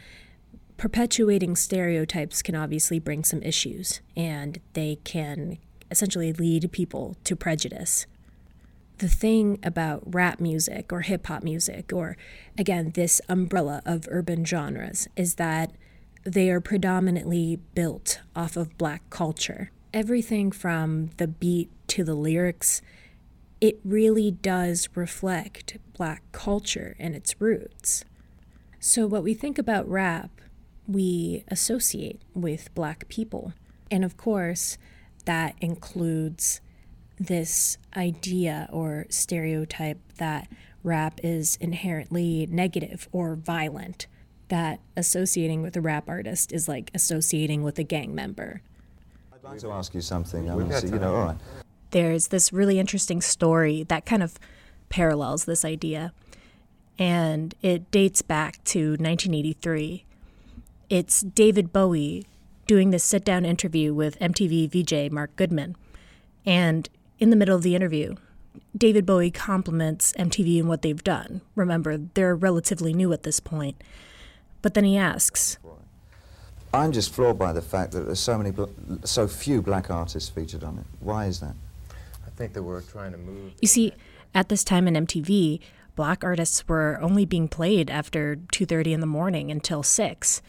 perpetuating 0.77 1.55
stereotypes 1.55 2.41
can 2.41 2.55
obviously 2.55 2.99
bring 2.99 3.23
some 3.23 3.41
issues 3.41 3.99
and 4.15 4.59
they 4.73 4.99
can 5.03 5.57
essentially 5.89 6.31
lead 6.33 6.71
people 6.71 7.15
to 7.23 7.35
prejudice. 7.35 8.05
The 8.99 9.07
thing 9.07 9.59
about 9.63 10.03
rap 10.05 10.39
music 10.39 10.91
or 10.91 11.01
hip 11.01 11.27
hop 11.27 11.43
music, 11.43 11.91
or 11.93 12.17
again, 12.57 12.91
this 12.95 13.21
umbrella 13.29 13.81
of 13.85 14.07
urban 14.09 14.43
genres, 14.45 15.07
is 15.15 15.35
that 15.35 15.71
they 16.27 16.49
are 16.49 16.59
predominantly 16.59 17.57
built 17.73 18.19
off 18.35 18.57
of 18.57 18.77
black 18.77 19.09
culture. 19.09 19.71
Everything 19.93 20.51
from 20.51 21.11
the 21.15 21.27
beat 21.27 21.69
to 21.87 22.03
the 22.03 22.15
lyrics, 22.15 22.81
it 23.61 23.79
really 23.85 24.29
does 24.31 24.89
reflect 24.93 25.77
black 25.95 26.21
culture 26.33 26.97
and 26.99 27.15
its 27.15 27.39
roots. 27.39 28.03
So, 28.77 29.07
what 29.07 29.23
we 29.23 29.33
think 29.33 29.57
about 29.57 29.87
rap, 29.87 30.41
we 30.85 31.45
associate 31.47 32.21
with 32.35 32.75
black 32.75 33.07
people. 33.07 33.53
And 33.89 34.03
of 34.03 34.17
course, 34.17 34.77
that 35.23 35.55
includes 35.61 36.59
this 37.17 37.77
idea 37.95 38.67
or 38.69 39.05
stereotype 39.09 39.99
that 40.17 40.49
rap 40.83 41.21
is 41.23 41.57
inherently 41.61 42.47
negative 42.51 43.07
or 43.13 43.35
violent 43.35 44.07
that 44.49 44.79
associating 44.95 45.61
with 45.61 45.75
a 45.75 45.81
rap 45.81 46.07
artist 46.07 46.51
is 46.51 46.67
like 46.67 46.91
associating 46.93 47.63
with 47.63 47.77
a 47.79 47.83
gang 47.83 48.15
member. 48.15 48.61
I'd 49.33 49.43
like 49.43 49.59
to 49.59 49.71
ask 49.71 49.93
you 49.93 50.01
something. 50.01 50.49
I 50.49 50.55
mean, 50.55 50.71
you 50.83 50.99
know, 50.99 51.15
all 51.15 51.25
right. 51.27 51.37
There's 51.91 52.27
this 52.27 52.51
really 52.51 52.79
interesting 52.79 53.21
story 53.21 53.83
that 53.83 54.05
kind 54.05 54.21
of 54.21 54.37
parallels 54.89 55.45
this 55.45 55.63
idea, 55.63 56.13
and 56.99 57.55
it 57.61 57.89
dates 57.91 58.21
back 58.21 58.63
to 58.65 58.91
1983. 58.91 60.05
It's 60.89 61.21
David 61.21 61.71
Bowie 61.71 62.25
doing 62.65 62.91
this 62.91 63.03
sit 63.03 63.23
down 63.23 63.45
interview 63.45 63.93
with 63.93 64.19
MTV 64.19 64.69
VJ 64.69 65.11
Mark 65.11 65.35
Goodman. 65.35 65.75
And 66.45 66.89
in 67.19 67.29
the 67.29 67.35
middle 67.35 67.55
of 67.55 67.63
the 67.63 67.75
interview, 67.75 68.15
David 68.75 69.05
Bowie 69.05 69.31
compliments 69.31 70.13
MTV 70.19 70.59
and 70.59 70.69
what 70.69 70.81
they've 70.81 71.03
done. 71.03 71.41
Remember, 71.55 71.97
they're 71.97 72.35
relatively 72.35 72.93
new 72.93 73.13
at 73.13 73.23
this 73.23 73.39
point. 73.39 73.81
But 74.61 74.73
then 74.73 74.83
he 74.83 74.97
asks. 74.97 75.57
I'm 76.73 76.91
just 76.91 77.13
floored 77.13 77.39
by 77.39 77.53
the 77.53 77.61
fact 77.61 77.93
that 77.93 78.01
there's 78.01 78.19
so 78.19 78.37
many, 78.37 78.53
so 79.03 79.27
few 79.27 79.61
black 79.61 79.89
artists 79.89 80.29
featured 80.29 80.63
on 80.63 80.77
it. 80.79 80.85
Why 80.99 81.25
is 81.25 81.39
that? 81.39 81.55
I 82.25 82.29
think 82.35 82.53
that 82.53 82.63
we're 82.63 82.81
trying 82.81 83.13
to 83.13 83.17
move. 83.17 83.53
You 83.61 83.67
see, 83.67 83.93
at 84.35 84.49
this 84.49 84.63
time 84.63 84.87
in 84.87 85.05
MTV, 85.05 85.59
black 85.95 86.23
artists 86.23 86.67
were 86.67 86.99
only 87.01 87.25
being 87.25 87.47
played 87.47 87.89
after 87.89 88.35
2:30 88.51 88.93
in 88.93 88.99
the 88.99 89.07
morning 89.07 89.49
until 89.49 89.81
6. 89.81 90.41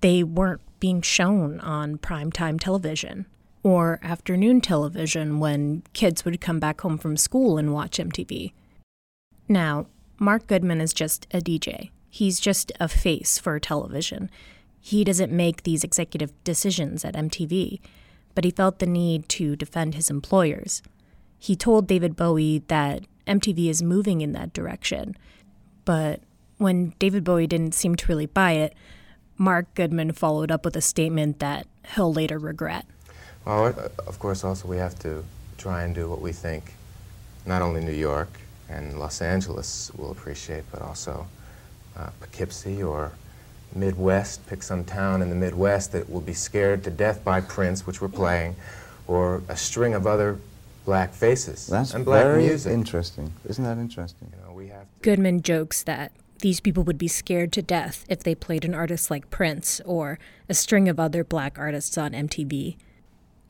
They 0.00 0.22
weren't 0.22 0.60
being 0.78 1.02
shown 1.02 1.58
on 1.60 1.98
primetime 1.98 2.60
television 2.60 3.26
or 3.64 3.98
afternoon 4.02 4.60
television 4.60 5.40
when 5.40 5.82
kids 5.92 6.24
would 6.24 6.40
come 6.40 6.60
back 6.60 6.80
home 6.82 6.98
from 6.98 7.16
school 7.16 7.58
and 7.58 7.72
watch 7.72 7.98
MTV. 7.98 8.52
Now, 9.48 9.86
Mark 10.20 10.46
Goodman 10.46 10.80
is 10.80 10.92
just 10.92 11.26
a 11.32 11.40
DJ. 11.40 11.90
He's 12.10 12.40
just 12.40 12.72
a 12.80 12.88
face 12.88 13.38
for 13.38 13.58
television. 13.58 14.30
He 14.80 15.04
doesn't 15.04 15.32
make 15.32 15.62
these 15.62 15.84
executive 15.84 16.32
decisions 16.44 17.04
at 17.04 17.14
MTV, 17.14 17.80
but 18.34 18.44
he 18.44 18.50
felt 18.50 18.78
the 18.78 18.86
need 18.86 19.28
to 19.30 19.56
defend 19.56 19.94
his 19.94 20.10
employers. 20.10 20.82
He 21.38 21.56
told 21.56 21.86
David 21.86 22.16
Bowie 22.16 22.62
that 22.68 23.04
MTV 23.26 23.68
is 23.68 23.82
moving 23.82 24.20
in 24.20 24.32
that 24.32 24.52
direction, 24.52 25.16
but 25.84 26.20
when 26.56 26.94
David 26.98 27.24
Bowie 27.24 27.46
didn't 27.46 27.74
seem 27.74 27.94
to 27.96 28.06
really 28.06 28.26
buy 28.26 28.52
it, 28.52 28.74
Mark 29.36 29.72
Goodman 29.74 30.12
followed 30.12 30.50
up 30.50 30.64
with 30.64 30.76
a 30.76 30.80
statement 30.80 31.38
that 31.38 31.66
he'll 31.94 32.12
later 32.12 32.38
regret. 32.38 32.84
Well, 33.44 33.66
of 34.06 34.18
course, 34.18 34.42
also 34.42 34.66
we 34.66 34.78
have 34.78 34.98
to 35.00 35.24
try 35.56 35.84
and 35.84 35.94
do 35.94 36.08
what 36.08 36.20
we 36.20 36.32
think 36.32 36.74
not 37.46 37.62
only 37.62 37.80
New 37.80 37.92
York 37.92 38.28
and 38.68 38.98
Los 38.98 39.22
Angeles 39.22 39.90
will 39.96 40.10
appreciate, 40.10 40.64
but 40.70 40.82
also 40.82 41.26
uh, 41.98 42.10
Poughkeepsie 42.20 42.82
or 42.82 43.12
Midwest, 43.74 44.46
pick 44.46 44.62
some 44.62 44.84
town 44.84 45.22
in 45.22 45.28
the 45.28 45.36
Midwest 45.36 45.92
that 45.92 46.08
will 46.10 46.20
be 46.20 46.32
scared 46.32 46.84
to 46.84 46.90
death 46.90 47.24
by 47.24 47.40
Prince, 47.40 47.86
which 47.86 48.00
we're 48.00 48.08
playing, 48.08 48.56
or 49.06 49.42
a 49.48 49.56
string 49.56 49.94
of 49.94 50.06
other 50.06 50.38
black 50.84 51.12
faces 51.12 51.66
That's 51.66 51.92
and 51.92 52.04
black 52.04 52.24
very 52.24 52.46
music. 52.46 52.72
interesting. 52.72 53.32
Isn't 53.46 53.64
that 53.64 53.76
interesting? 53.76 54.32
You 54.34 54.46
know, 54.46 54.52
we 54.54 54.68
have 54.68 54.82
to 54.82 54.86
Goodman 55.02 55.42
jokes 55.42 55.82
that 55.82 56.12
these 56.40 56.60
people 56.60 56.82
would 56.84 56.98
be 56.98 57.08
scared 57.08 57.52
to 57.52 57.62
death 57.62 58.04
if 58.08 58.22
they 58.22 58.34
played 58.34 58.64
an 58.64 58.74
artist 58.74 59.10
like 59.10 59.28
Prince 59.28 59.80
or 59.84 60.18
a 60.48 60.54
string 60.54 60.88
of 60.88 60.98
other 60.98 61.24
black 61.24 61.58
artists 61.58 61.98
on 61.98 62.12
MTV. 62.12 62.76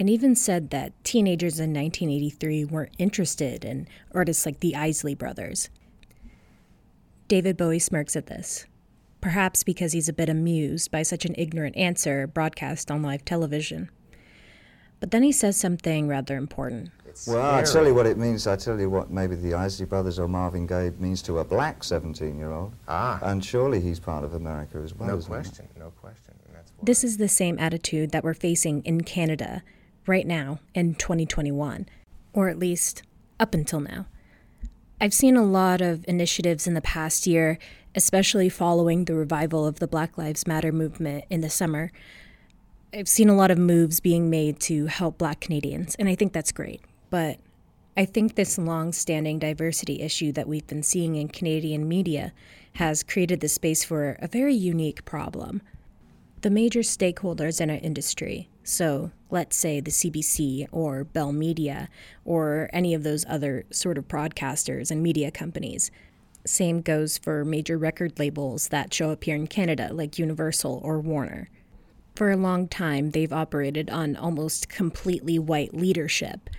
And 0.00 0.08
even 0.08 0.34
said 0.34 0.70
that 0.70 0.92
teenagers 1.04 1.58
in 1.58 1.72
1983 1.74 2.64
weren't 2.64 2.92
interested 2.98 3.64
in 3.64 3.88
artists 4.14 4.46
like 4.46 4.60
the 4.60 4.74
Isley 4.74 5.14
Brothers. 5.14 5.70
David 7.28 7.56
Bowie 7.56 7.78
smirks 7.78 8.16
at 8.16 8.26
this, 8.26 8.66
perhaps 9.20 9.62
because 9.62 9.92
he's 9.92 10.08
a 10.08 10.12
bit 10.14 10.28
amused 10.28 10.90
by 10.90 11.02
such 11.02 11.24
an 11.24 11.34
ignorant 11.36 11.76
answer 11.76 12.26
broadcast 12.26 12.90
on 12.90 13.02
live 13.02 13.24
television. 13.24 13.90
But 15.00 15.10
then 15.12 15.22
he 15.22 15.30
says 15.30 15.56
something 15.56 16.08
rather 16.08 16.36
important. 16.36 16.90
it's 17.06 17.28
Well, 17.28 17.40
I 17.40 17.62
scary. 17.62 17.72
tell 17.74 17.86
you 17.86 17.94
what 17.94 18.06
it 18.06 18.18
means. 18.18 18.46
I'll 18.48 18.56
tell 18.56 18.80
you 18.80 18.90
what 18.90 19.10
maybe 19.10 19.36
the 19.36 19.54
Isley 19.54 19.86
Brothers 19.86 20.18
or 20.18 20.26
Marvin 20.26 20.66
Gaye 20.66 20.90
means 20.98 21.22
to 21.22 21.38
a 21.38 21.44
black 21.44 21.80
17-year-old. 21.82 22.72
Ah, 22.88 23.20
And 23.22 23.44
surely 23.44 23.80
he's 23.80 24.00
part 24.00 24.24
of 24.24 24.34
America 24.34 24.78
as 24.82 24.94
well. 24.94 25.08
no 25.08 25.18
isn't 25.18 25.30
he? 25.30 25.34
question, 25.36 25.68
no 25.78 25.90
question. 26.00 26.34
And 26.46 26.56
that's 26.56 26.72
why. 26.72 26.78
This 26.82 27.04
is 27.04 27.18
the 27.18 27.28
same 27.28 27.58
attitude 27.60 28.10
that 28.10 28.24
we're 28.24 28.34
facing 28.34 28.82
in 28.82 29.02
Canada 29.02 29.62
right 30.06 30.26
now 30.26 30.58
in 30.74 30.94
2021, 30.96 31.86
or 32.32 32.48
at 32.48 32.58
least 32.58 33.02
up 33.38 33.54
until 33.54 33.78
now. 33.80 34.06
I've 35.00 35.14
seen 35.14 35.36
a 35.36 35.44
lot 35.44 35.80
of 35.80 36.04
initiatives 36.08 36.66
in 36.66 36.74
the 36.74 36.80
past 36.80 37.24
year, 37.26 37.58
especially 37.94 38.48
following 38.48 39.04
the 39.04 39.14
revival 39.14 39.64
of 39.64 39.78
the 39.78 39.86
Black 39.86 40.18
Lives 40.18 40.44
Matter 40.44 40.72
movement 40.72 41.24
in 41.30 41.40
the 41.40 41.50
summer. 41.50 41.92
I've 42.92 43.08
seen 43.08 43.28
a 43.28 43.36
lot 43.36 43.52
of 43.52 43.58
moves 43.58 44.00
being 44.00 44.28
made 44.28 44.58
to 44.60 44.86
help 44.86 45.18
black 45.18 45.40
Canadians, 45.40 45.94
and 46.00 46.08
I 46.08 46.16
think 46.16 46.32
that's 46.32 46.50
great. 46.50 46.80
But 47.10 47.38
I 47.96 48.06
think 48.06 48.34
this 48.34 48.58
long 48.58 48.92
standing 48.92 49.38
diversity 49.38 50.00
issue 50.00 50.32
that 50.32 50.48
we've 50.48 50.66
been 50.66 50.82
seeing 50.82 51.14
in 51.14 51.28
Canadian 51.28 51.86
media 51.86 52.32
has 52.74 53.04
created 53.04 53.40
the 53.40 53.48
space 53.48 53.84
for 53.84 54.16
a 54.20 54.26
very 54.26 54.54
unique 54.54 55.04
problem 55.04 55.62
the 56.42 56.50
major 56.50 56.80
stakeholders 56.80 57.60
in 57.60 57.68
our 57.68 57.80
industry, 57.82 58.48
so 58.62 59.10
let's 59.30 59.56
say 59.56 59.80
the 59.80 59.90
CBC 59.90 60.66
or 60.72 61.04
Bell 61.04 61.32
Media 61.32 61.88
or 62.24 62.68
any 62.72 62.94
of 62.94 63.02
those 63.02 63.24
other 63.28 63.64
sort 63.70 63.98
of 63.98 64.08
broadcasters 64.08 64.90
and 64.90 65.02
media 65.02 65.30
companies. 65.30 65.90
Same 66.46 66.80
goes 66.80 67.18
for 67.18 67.44
major 67.44 67.76
record 67.76 68.18
labels 68.18 68.68
that 68.68 68.94
show 68.94 69.10
up 69.10 69.24
here 69.24 69.36
in 69.36 69.46
Canada, 69.46 69.90
like 69.92 70.18
Universal 70.18 70.80
or 70.82 71.00
Warner. 71.00 71.50
For 72.14 72.30
a 72.30 72.36
long 72.36 72.68
time, 72.68 73.10
they've 73.10 73.32
operated 73.32 73.90
on 73.90 74.16
almost 74.16 74.68
completely 74.68 75.38
white 75.38 75.74
leadership, 75.74 76.50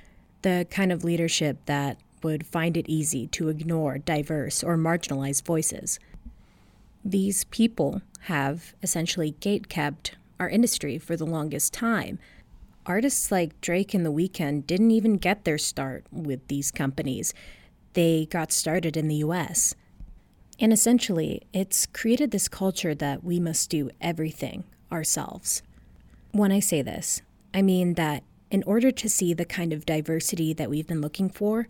the 0.42 0.68
kind 0.70 0.92
of 0.92 1.04
leadership 1.04 1.58
that 1.66 1.98
would 2.22 2.46
find 2.46 2.78
it 2.78 2.88
easy 2.88 3.28
to 3.28 3.50
ignore 3.50 3.98
diverse 3.98 4.64
or 4.64 4.78
marginalized 4.78 5.46
voices 5.46 6.00
these 7.04 7.46
people 7.46 8.02
have 8.22 8.74
essentially 8.84 9.36
gatekept 9.40 10.12
our 10.40 10.50
industry 10.50 10.98
for 10.98 11.16
the 11.16 11.26
longest 11.26 11.74
time. 11.74 12.20
Artists 12.90 13.32
like 13.32 13.62
Drake 13.62 13.94
and 13.94 14.04
The 14.04 14.12
Weeknd 14.12 14.66
didn't 14.66 14.90
even 14.90 15.18
get 15.18 15.46
their 15.46 15.60
start 15.60 16.06
with 16.12 16.48
these 16.48 16.72
companies. 16.72 17.36
They 17.94 18.26
got 18.26 18.52
started 18.52 18.98
in 18.98 19.08
the 19.08 19.18
US. 19.18 19.76
And 20.60 20.74
essentially, 20.74 21.44
it's 21.54 21.86
created 21.86 22.32
this 22.32 22.48
culture 22.48 22.96
that 22.96 23.24
we 23.24 23.40
must 23.40 23.70
do 23.70 23.92
everything 24.02 24.64
ourselves. 24.92 25.62
When 26.32 26.52
I 26.52 26.60
say 26.60 26.82
this, 26.82 27.22
I 27.54 27.62
mean 27.62 27.94
that 27.94 28.24
in 28.50 28.64
order 28.64 28.90
to 28.90 29.08
see 29.08 29.36
the 29.36 29.46
kind 29.46 29.72
of 29.72 29.86
diversity 29.86 30.52
that 30.54 30.72
we've 30.72 30.88
been 30.88 31.00
looking 31.00 31.30
for, 31.30 31.68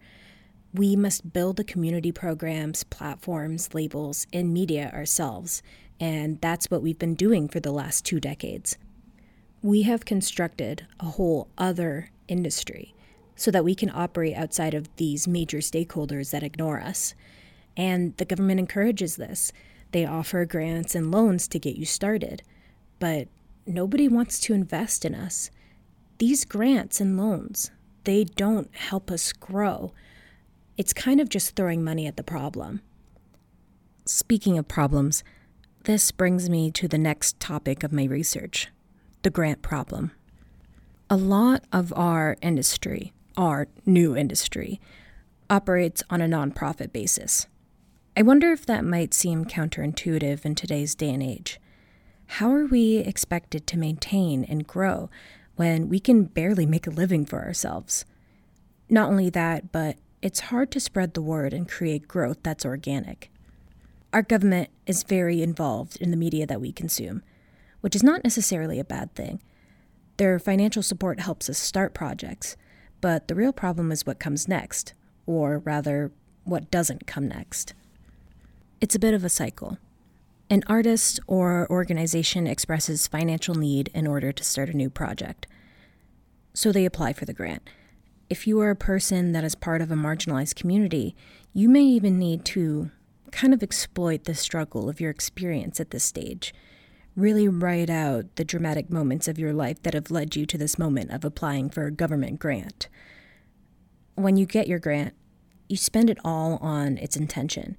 we 0.73 0.95
must 0.95 1.33
build 1.33 1.57
the 1.57 1.65
community 1.65 2.13
programs, 2.13 2.85
platforms, 2.85 3.73
labels, 3.73 4.25
and 4.31 4.53
media 4.53 4.89
ourselves, 4.93 5.61
and 5.99 6.39
that's 6.39 6.71
what 6.71 6.81
we've 6.81 6.97
been 6.97 7.15
doing 7.15 7.49
for 7.49 7.59
the 7.59 7.73
last 7.73 8.05
two 8.05 8.21
decades. 8.21 8.77
We 9.61 9.83
have 9.83 10.05
constructed 10.05 10.85
a 10.99 11.05
whole 11.05 11.49
other 11.57 12.11
industry 12.27 12.93
so 13.35 13.51
that 13.51 13.63
we 13.63 13.75
can 13.75 13.91
operate 13.93 14.35
outside 14.35 14.73
of 14.73 14.93
these 14.97 15.27
major 15.27 15.59
stakeholders 15.59 16.31
that 16.31 16.43
ignore 16.43 16.79
us. 16.79 17.13
And 17.75 18.15
the 18.17 18.25
government 18.25 18.59
encourages 18.59 19.15
this. 19.15 19.51
They 19.91 20.05
offer 20.05 20.45
grants 20.45 20.95
and 20.95 21.11
loans 21.11 21.47
to 21.49 21.59
get 21.59 21.75
you 21.75 21.85
started, 21.85 22.43
but 22.99 23.27
nobody 23.65 24.07
wants 24.07 24.39
to 24.41 24.53
invest 24.53 25.05
in 25.05 25.15
us. 25.15 25.49
These 26.17 26.45
grants 26.45 26.99
and 26.99 27.17
loans, 27.17 27.71
they 28.03 28.23
don't 28.23 28.73
help 28.75 29.09
us 29.09 29.31
grow 29.31 29.93
it's 30.79 30.93
kind 30.93 31.19
of 31.19 31.27
just 31.27 31.57
throwing 31.57 31.83
money 31.83 32.07
at 32.07 32.15
the 32.15 32.23
problem. 32.23 32.79
Speaking 34.05 34.57
of 34.57 34.69
problems, 34.69 35.25
this 35.83 36.09
brings 36.09 36.49
me 36.49 36.71
to 36.71 36.87
the 36.87 36.97
next 36.97 37.37
topic 37.41 37.83
of 37.83 37.91
my 37.91 38.05
research 38.05 38.69
the 39.23 39.29
grant 39.29 39.61
problem. 39.61 40.11
A 41.09 41.17
lot 41.17 41.63
of 41.73 41.91
our 41.95 42.38
industry, 42.41 43.13
our 43.36 43.67
new 43.86 44.15
industry, 44.15 44.79
operates 45.49 46.03
on 46.10 46.21
a 46.21 46.27
nonprofit 46.27 46.93
basis. 46.93 47.47
I 48.15 48.21
wonder 48.21 48.51
if 48.51 48.65
that 48.65 48.86
might 48.86 49.13
seem 49.13 49.45
counterintuitive 49.45 50.45
in 50.45 50.55
today's 50.55 50.95
day 50.95 51.10
and 51.10 51.23
age. 51.23 51.60
How 52.34 52.53
are 52.53 52.65
we 52.65 52.97
expected 52.97 53.65
to 53.67 53.77
maintain 53.77 54.43
and 54.43 54.67
grow 54.67 55.10
when 55.55 55.89
we 55.89 55.99
can 55.99 56.25
barely 56.25 56.65
make 56.65 56.86
a 56.86 56.91
living 56.91 57.25
for 57.25 57.41
ourselves? 57.41 58.05
Not 58.89 59.10
only 59.10 59.29
that, 59.32 59.71
but 59.71 59.97
it's 60.21 60.41
hard 60.41 60.69
to 60.71 60.79
spread 60.79 61.13
the 61.13 61.21
word 61.21 61.53
and 61.53 61.67
create 61.67 62.08
growth 62.08 62.38
that's 62.43 62.65
organic. 62.65 63.32
Our 64.12 64.21
government 64.21 64.69
is 64.86 65.03
very 65.03 65.41
involved 65.41 65.97
in 65.97 66.12
the 66.12 66.17
media 66.17 66.45
that 66.45 66.62
we 66.62 66.71
consume, 66.71 67.23
which 67.81 67.95
is 67.95 68.03
not 68.03 68.23
necessarily 68.23 68.79
a 68.79 68.83
bad 68.83 69.13
thing. 69.15 69.41
Their 70.17 70.39
financial 70.39 70.83
support 70.83 71.19
helps 71.19 71.49
us 71.49 71.57
start 71.57 71.93
projects, 71.93 72.57
but 73.01 73.27
the 73.27 73.35
real 73.35 73.53
problem 73.53 73.91
is 73.91 74.05
what 74.05 74.19
comes 74.19 74.47
next, 74.47 74.93
or 75.25 75.59
rather, 75.59 76.11
what 76.43 76.71
doesn't 76.71 77.07
come 77.07 77.27
next. 77.27 77.73
It's 78.81 78.95
a 78.95 78.99
bit 78.99 79.13
of 79.13 79.23
a 79.23 79.29
cycle. 79.29 79.77
An 80.49 80.63
artist 80.67 81.19
or 81.27 81.67
organization 81.69 82.47
expresses 82.47 83.07
financial 83.07 83.55
need 83.55 83.89
in 83.93 84.07
order 84.07 84.31
to 84.31 84.43
start 84.43 84.69
a 84.69 84.77
new 84.77 84.89
project. 84.89 85.47
So 86.53 86.71
they 86.71 86.85
apply 86.85 87.13
for 87.13 87.25
the 87.25 87.33
grant 87.33 87.69
if 88.29 88.45
you 88.45 88.59
are 88.61 88.69
a 88.69 88.75
person 88.75 89.31
that 89.31 89.43
is 89.43 89.55
part 89.55 89.81
of 89.81 89.91
a 89.91 89.95
marginalized 89.95 90.55
community, 90.55 91.15
you 91.53 91.67
may 91.67 91.81
even 91.81 92.19
need 92.19 92.45
to 92.45 92.91
kind 93.31 93.53
of 93.53 93.63
exploit 93.63 94.25
the 94.25 94.35
struggle 94.35 94.87
of 94.87 95.01
your 95.01 95.09
experience 95.09 95.79
at 95.79 95.89
this 95.89 96.03
stage. 96.03 96.53
Really 97.19 97.49
write 97.49 97.89
out 97.89 98.34
the 98.38 98.45
dramatic 98.45 98.89
moments 98.89 99.27
of 99.27 99.38
your 99.38 99.51
life 99.51 99.84
that 99.84 99.93
have 99.93 100.10
led 100.10 100.38
you 100.38 100.45
to 100.45 100.58
this 100.58 100.79
moment 100.79 101.12
of 101.12 101.25
applying 101.25 101.69
for 101.69 101.86
a 101.86 101.91
government 101.91 102.39
grant. 102.39 102.88
When 104.15 104.38
you 104.38 104.45
get 104.45 104.69
your 104.69 104.79
grant, 104.79 105.13
you 105.67 105.75
spend 105.75 106.10
it 106.10 106.17
all 106.23 106.55
on 106.62 106.97
its 106.97 107.17
intention. 107.17 107.75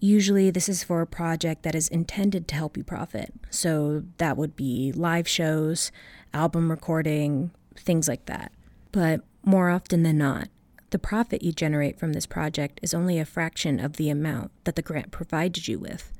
Usually, 0.00 0.50
this 0.50 0.68
is 0.68 0.82
for 0.82 1.02
a 1.02 1.06
project 1.06 1.62
that 1.62 1.76
is 1.76 1.86
intended 1.86 2.48
to 2.48 2.56
help 2.56 2.76
you 2.76 2.82
profit. 2.82 3.32
So, 3.48 4.02
that 4.18 4.36
would 4.36 4.56
be 4.56 4.90
live 4.90 5.28
shows, 5.28 5.92
album 6.34 6.68
recording, 6.68 7.52
things 7.76 8.08
like 8.08 8.26
that. 8.26 8.50
But 8.90 9.20
more 9.44 9.70
often 9.70 10.02
than 10.02 10.18
not, 10.18 10.48
the 10.90 10.98
profit 10.98 11.44
you 11.44 11.52
generate 11.52 12.00
from 12.00 12.12
this 12.12 12.26
project 12.26 12.80
is 12.82 12.92
only 12.92 13.20
a 13.20 13.24
fraction 13.24 13.78
of 13.78 13.98
the 13.98 14.10
amount 14.10 14.50
that 14.64 14.74
the 14.74 14.82
grant 14.82 15.12
provided 15.12 15.68
you 15.68 15.78
with. 15.78 16.12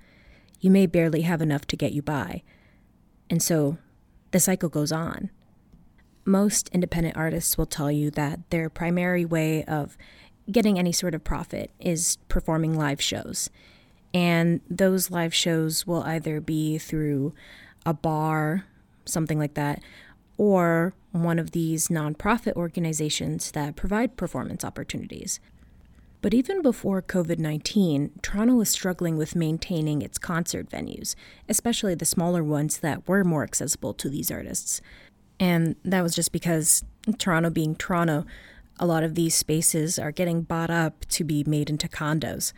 You 0.61 0.70
may 0.70 0.87
barely 0.87 1.22
have 1.22 1.42
enough 1.42 1.66
to 1.66 1.76
get 1.76 1.90
you 1.90 2.02
by. 2.02 2.44
And 3.30 3.42
so 3.42 3.78
the 4.32 4.40
cycle 4.40 4.68
goes 4.68 4.92
on. 4.92 5.30
Most 6.24 6.68
independent 6.70 7.16
artists 7.16 7.56
will 7.56 7.66
tell 7.66 7.90
you 7.90 8.10
that 8.10 8.50
their 8.50 8.68
primary 8.68 9.24
way 9.24 9.64
of 9.64 9.96
getting 10.50 10.78
any 10.78 10.92
sort 10.92 11.14
of 11.14 11.24
profit 11.24 11.70
is 11.78 12.18
performing 12.28 12.76
live 12.76 13.00
shows. 13.00 13.48
And 14.12 14.60
those 14.68 15.10
live 15.10 15.32
shows 15.32 15.86
will 15.86 16.02
either 16.02 16.40
be 16.40 16.76
through 16.76 17.32
a 17.86 17.94
bar, 17.94 18.66
something 19.04 19.38
like 19.38 19.54
that, 19.54 19.80
or 20.36 20.94
one 21.12 21.38
of 21.38 21.52
these 21.52 21.88
nonprofit 21.88 22.54
organizations 22.54 23.52
that 23.52 23.76
provide 23.76 24.16
performance 24.16 24.64
opportunities. 24.64 25.38
But 26.22 26.35
even 26.35 26.62
before 26.62 27.00
COVID 27.00 27.38
19, 27.38 28.12
Toronto 28.22 28.54
was 28.54 28.68
struggling 28.68 29.16
with 29.16 29.35
maintaining 29.35 30.02
its 30.02 30.18
concert 30.18 30.68
venues, 30.68 31.14
especially 31.48 31.94
the 31.94 32.04
smaller 32.04 32.44
ones 32.44 32.78
that 32.78 33.09
were 33.09 33.24
more 33.24 33.42
accessible 33.42 33.94
to 33.94 34.09
these 34.09 34.30
artists. 34.30 34.80
And 35.38 35.76
that 35.85 36.02
was 36.02 36.14
just 36.14 36.33
because 36.33 36.85
Toronto 37.18 37.48
being 37.48 37.74
Toronto, 37.74 38.26
a 38.78 38.87
lot 38.87 39.02
of 39.02 39.14
these 39.14 39.35
spaces 39.35 39.98
are 39.98 40.12
getting 40.12 40.42
bought 40.42 40.70
up 40.70 41.06
to 41.06 41.24
be 41.24 41.44
made 41.46 41.70
into 41.70 41.88
condos. 41.88 42.52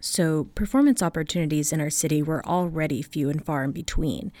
So 0.00 0.44
performance 0.54 1.02
opportunities 1.02 1.72
in 1.72 1.80
our 1.80 1.90
city 1.90 2.22
were 2.22 2.44
already 2.46 3.02
few 3.02 3.28
and 3.28 3.44
far 3.44 3.62
in 3.64 3.72
between 3.72 4.32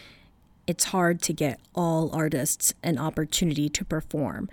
it's 0.66 0.84
hard 0.84 1.20
to 1.22 1.32
get 1.32 1.60
all 1.74 2.14
artists 2.14 2.74
an 2.82 2.98
opportunity 2.98 3.68
to 3.68 3.84
perform. 3.84 4.48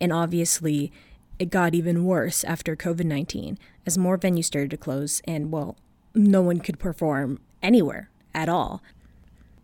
And 0.00 0.12
obviously, 0.12 0.92
it 1.38 1.50
got 1.50 1.74
even 1.74 2.04
worse 2.04 2.44
after 2.44 2.76
COVID 2.76 3.04
19 3.04 3.58
as 3.86 3.98
more 3.98 4.18
venues 4.18 4.44
started 4.44 4.70
to 4.70 4.76
close 4.76 5.20
and, 5.26 5.50
well, 5.50 5.76
no 6.14 6.42
one 6.42 6.60
could 6.60 6.78
perform 6.78 7.40
anywhere 7.62 8.10
at 8.34 8.48
all. 8.48 8.82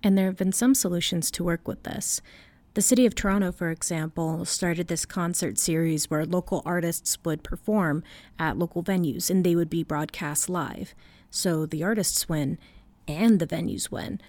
And 0.02 0.16
there 0.16 0.26
have 0.26 0.36
been 0.36 0.52
some 0.52 0.74
solutions 0.74 1.30
to 1.32 1.44
work 1.44 1.66
with 1.66 1.82
this. 1.82 2.20
The 2.74 2.82
City 2.82 3.06
of 3.06 3.14
Toronto, 3.14 3.50
for 3.50 3.70
example, 3.70 4.44
started 4.44 4.86
this 4.86 5.04
concert 5.04 5.58
series 5.58 6.08
where 6.10 6.24
local 6.24 6.62
artists 6.64 7.18
would 7.24 7.42
perform 7.42 8.04
at 8.38 8.58
local 8.58 8.84
venues 8.84 9.30
and 9.30 9.42
they 9.42 9.56
would 9.56 9.70
be 9.70 9.82
broadcast 9.82 10.48
live. 10.48 10.94
So 11.30 11.66
the 11.66 11.82
artists 11.82 12.28
win 12.28 12.56
and 13.08 13.40
the 13.40 13.46
venues 13.46 13.90
win. 13.90 14.20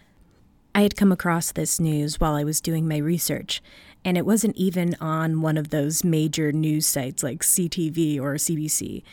I 0.74 0.82
had 0.82 0.96
come 0.96 1.12
across 1.12 1.52
this 1.52 1.80
news 1.80 2.20
while 2.20 2.36
I 2.36 2.44
was 2.44 2.62
doing 2.62 2.88
my 2.88 2.98
research, 2.98 3.62
And 4.06 4.18
it 4.18 4.26
wasn't 4.26 4.56
even 4.56 4.96
on 5.02 5.42
one 5.42 5.58
of 5.58 5.70
those 5.70 6.04
major 6.04 6.52
news 6.52 6.88
sites 6.88 7.22
like 7.22 7.42
CTV 7.42 8.20
or 8.20 8.36
CBC. 8.36 9.04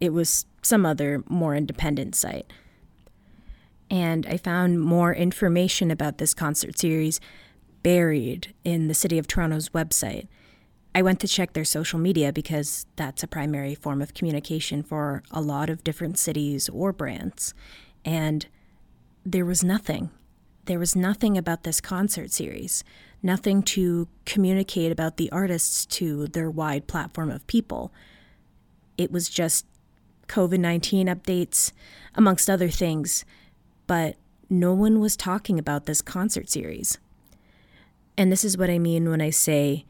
It 0.00 0.12
was 0.12 0.46
some 0.62 0.84
other 0.84 1.24
more 1.28 1.54
independent 1.54 2.14
site. 2.14 2.50
And 3.90 4.26
I 4.26 4.36
found 4.36 4.80
more 4.80 5.14
information 5.14 5.90
about 5.90 6.18
this 6.18 6.34
concert 6.34 6.78
series 6.78 7.20
buried 7.82 8.54
in 8.64 8.88
the 8.88 8.94
City 8.94 9.18
of 9.18 9.26
Toronto's 9.26 9.70
website. 9.70 10.26
I 10.94 11.02
went 11.02 11.20
to 11.20 11.28
check 11.28 11.52
their 11.52 11.64
social 11.64 11.98
media 11.98 12.32
because 12.32 12.86
that's 12.96 13.22
a 13.22 13.28
primary 13.28 13.74
form 13.74 14.00
of 14.00 14.14
communication 14.14 14.82
for 14.82 15.22
a 15.30 15.40
lot 15.40 15.68
of 15.68 15.84
different 15.84 16.18
cities 16.18 16.68
or 16.68 16.92
brands. 16.92 17.52
And 18.04 18.46
there 19.24 19.44
was 19.44 19.64
nothing. 19.64 20.10
There 20.66 20.78
was 20.78 20.96
nothing 20.96 21.36
about 21.36 21.64
this 21.64 21.80
concert 21.80 22.30
series, 22.30 22.84
nothing 23.24 23.62
to 23.62 24.06
communicate 24.26 24.92
about 24.92 25.16
the 25.16 25.32
artists 25.32 25.86
to 25.86 26.26
their 26.28 26.50
wide 26.50 26.86
platform 26.86 27.30
of 27.30 27.46
people. 27.46 27.92
It 28.98 29.10
was 29.10 29.28
just 29.28 29.66
COVID 30.28 30.60
19 30.60 31.06
updates, 31.08 31.72
amongst 32.14 32.48
other 32.48 32.68
things, 32.68 33.24
but 33.86 34.16
no 34.48 34.72
one 34.72 35.00
was 35.00 35.16
talking 35.16 35.58
about 35.58 35.86
this 35.86 36.02
concert 36.02 36.48
series. 36.48 36.98
And 38.16 38.30
this 38.30 38.44
is 38.44 38.56
what 38.56 38.70
I 38.70 38.78
mean 38.78 39.08
when 39.08 39.20
I 39.20 39.30
say 39.30 39.84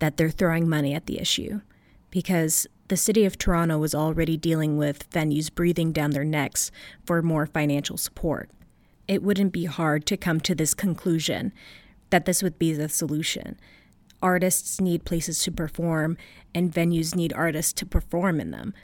that 0.00 0.16
they're 0.16 0.30
throwing 0.30 0.68
money 0.68 0.94
at 0.94 1.06
the 1.06 1.20
issue, 1.20 1.60
because 2.10 2.66
the 2.88 2.96
city 2.96 3.24
of 3.24 3.36
Toronto 3.36 3.78
was 3.78 3.94
already 3.94 4.36
dealing 4.36 4.78
with 4.78 5.08
venues 5.10 5.54
breathing 5.54 5.92
down 5.92 6.10
their 6.10 6.24
necks 6.24 6.70
for 7.04 7.20
more 7.22 7.46
financial 7.46 7.96
support. 7.96 8.50
It 9.06 9.22
wouldn't 9.22 9.52
be 9.52 9.66
hard 9.66 10.06
to 10.06 10.16
come 10.16 10.40
to 10.40 10.54
this 10.54 10.74
conclusion 10.74 11.52
that 12.10 12.24
this 12.24 12.42
would 12.42 12.58
be 12.58 12.72
the 12.72 12.88
solution. 12.88 13.58
Artists 14.22 14.80
need 14.80 15.04
places 15.04 15.42
to 15.44 15.52
perform, 15.52 16.16
and 16.54 16.72
venues 16.72 17.14
need 17.14 17.32
artists 17.34 17.72
to 17.74 17.86
perform 17.86 18.40
in 18.40 18.50
them. 18.50 18.74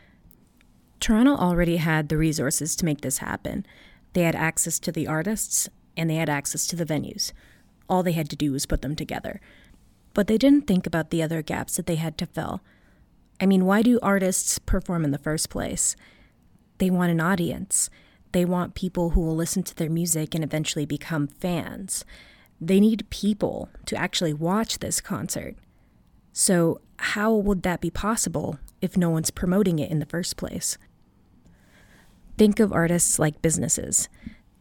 Toronto 1.01 1.37
already 1.37 1.79
had 1.79 2.09
the 2.09 2.17
resources 2.17 2.77
to 2.77 2.85
make 2.85 3.01
this 3.01 3.19
happen. 3.19 3.67
They 4.13 4.23
had 4.23 4.37
access 4.37 4.79
to 4.81 4.93
the 4.93 5.07
artists, 5.07 5.69
and 5.97 6.09
they 6.09 6.15
had 6.15 6.29
access 6.29 6.67
to 6.69 6.77
the 6.77 6.87
venues. 6.87 7.33
All 7.89 8.03
they 8.03 8.13
had 8.13 8.31
to 8.31 8.37
do 8.37 8.53
was 8.53 8.67
put 8.67 8.83
them 8.83 8.97
together. 8.97 9.41
But 10.15 10.29
they 10.29 10.39
didn't 10.39 10.67
think 10.67 10.87
about 10.87 11.11
the 11.11 11.23
other 11.23 11.43
gaps 11.43 11.77
that 11.77 11.87
they 11.87 11.97
had 11.97 12.17
to 12.19 12.27
fill. 12.27 12.63
I 13.41 13.47
mean, 13.47 13.65
why 13.65 13.83
do 13.83 13.99
artists 14.03 14.59
perform 14.61 15.05
in 15.05 15.11
the 15.11 15.19
first 15.19 15.51
place? 15.51 15.97
They 16.79 16.91
want 16.91 17.11
an 17.11 17.21
audience. 17.21 17.91
They 18.33 18.45
want 18.45 18.75
people 18.75 19.11
who 19.11 19.21
will 19.21 19.37
listen 19.37 19.65
to 19.65 19.75
their 19.75 19.91
music 19.91 20.35
and 20.35 20.43
eventually 20.43 20.87
become 20.87 21.27
fans. 21.27 22.05
They 22.61 22.81
need 22.81 23.09
people 23.11 23.69
to 23.87 23.97
actually 23.97 24.33
watch 24.33 24.79
this 24.79 25.01
concert. 25.01 25.57
So, 26.33 26.81
how 26.99 27.35
would 27.35 27.63
that 27.63 27.81
be 27.81 27.91
possible 27.91 28.59
if 28.81 28.97
no 28.97 29.11
one's 29.11 29.31
promoting 29.31 29.79
it 29.79 29.91
in 29.91 29.99
the 29.99 30.07
first 30.07 30.37
place? 30.37 30.79
Think 32.39 32.61
of 32.61 32.73
artists 32.73 33.19
like 33.19 33.43
businesses. 33.43 34.09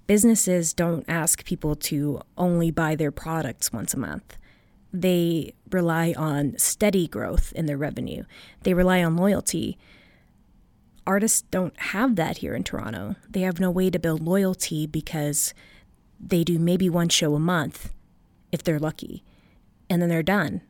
Businesses 0.06 0.74
don't 0.74 1.06
ask 1.08 1.46
people 1.46 1.76
to 1.76 2.22
only 2.38 2.72
buy 2.72 2.96
their 2.96 3.12
products 3.12 3.72
once 3.72 3.94
a 3.94 4.00
month 4.00 4.38
they 4.94 5.56
rely 5.72 6.14
on 6.16 6.56
steady 6.58 7.08
growth 7.08 7.52
in 7.54 7.66
their 7.66 7.78
revenue. 7.78 8.24
They 8.62 8.76
rely 8.76 9.04
on 9.04 9.18
loyalty. 9.18 9.78
Artists 11.08 11.42
don't 11.42 11.78
have 11.80 12.16
that 12.16 12.38
here 12.38 12.54
in 12.54 12.64
Toronto. 12.64 13.16
They 13.28 13.42
have 13.42 13.60
no 13.60 13.72
way 13.72 13.90
to 13.90 14.00
build 14.00 14.22
loyalty 14.22 14.86
because 14.86 15.54
they 16.26 16.44
do 16.44 16.60
maybe 16.60 16.90
one 16.90 17.10
show 17.10 17.36
a 17.36 17.40
month 17.40 17.94
if 18.52 18.64
they're 18.64 18.80
lucky, 18.80 19.24
and 19.90 20.02
then 20.02 20.10
they're 20.10 20.24
done. 20.24 20.62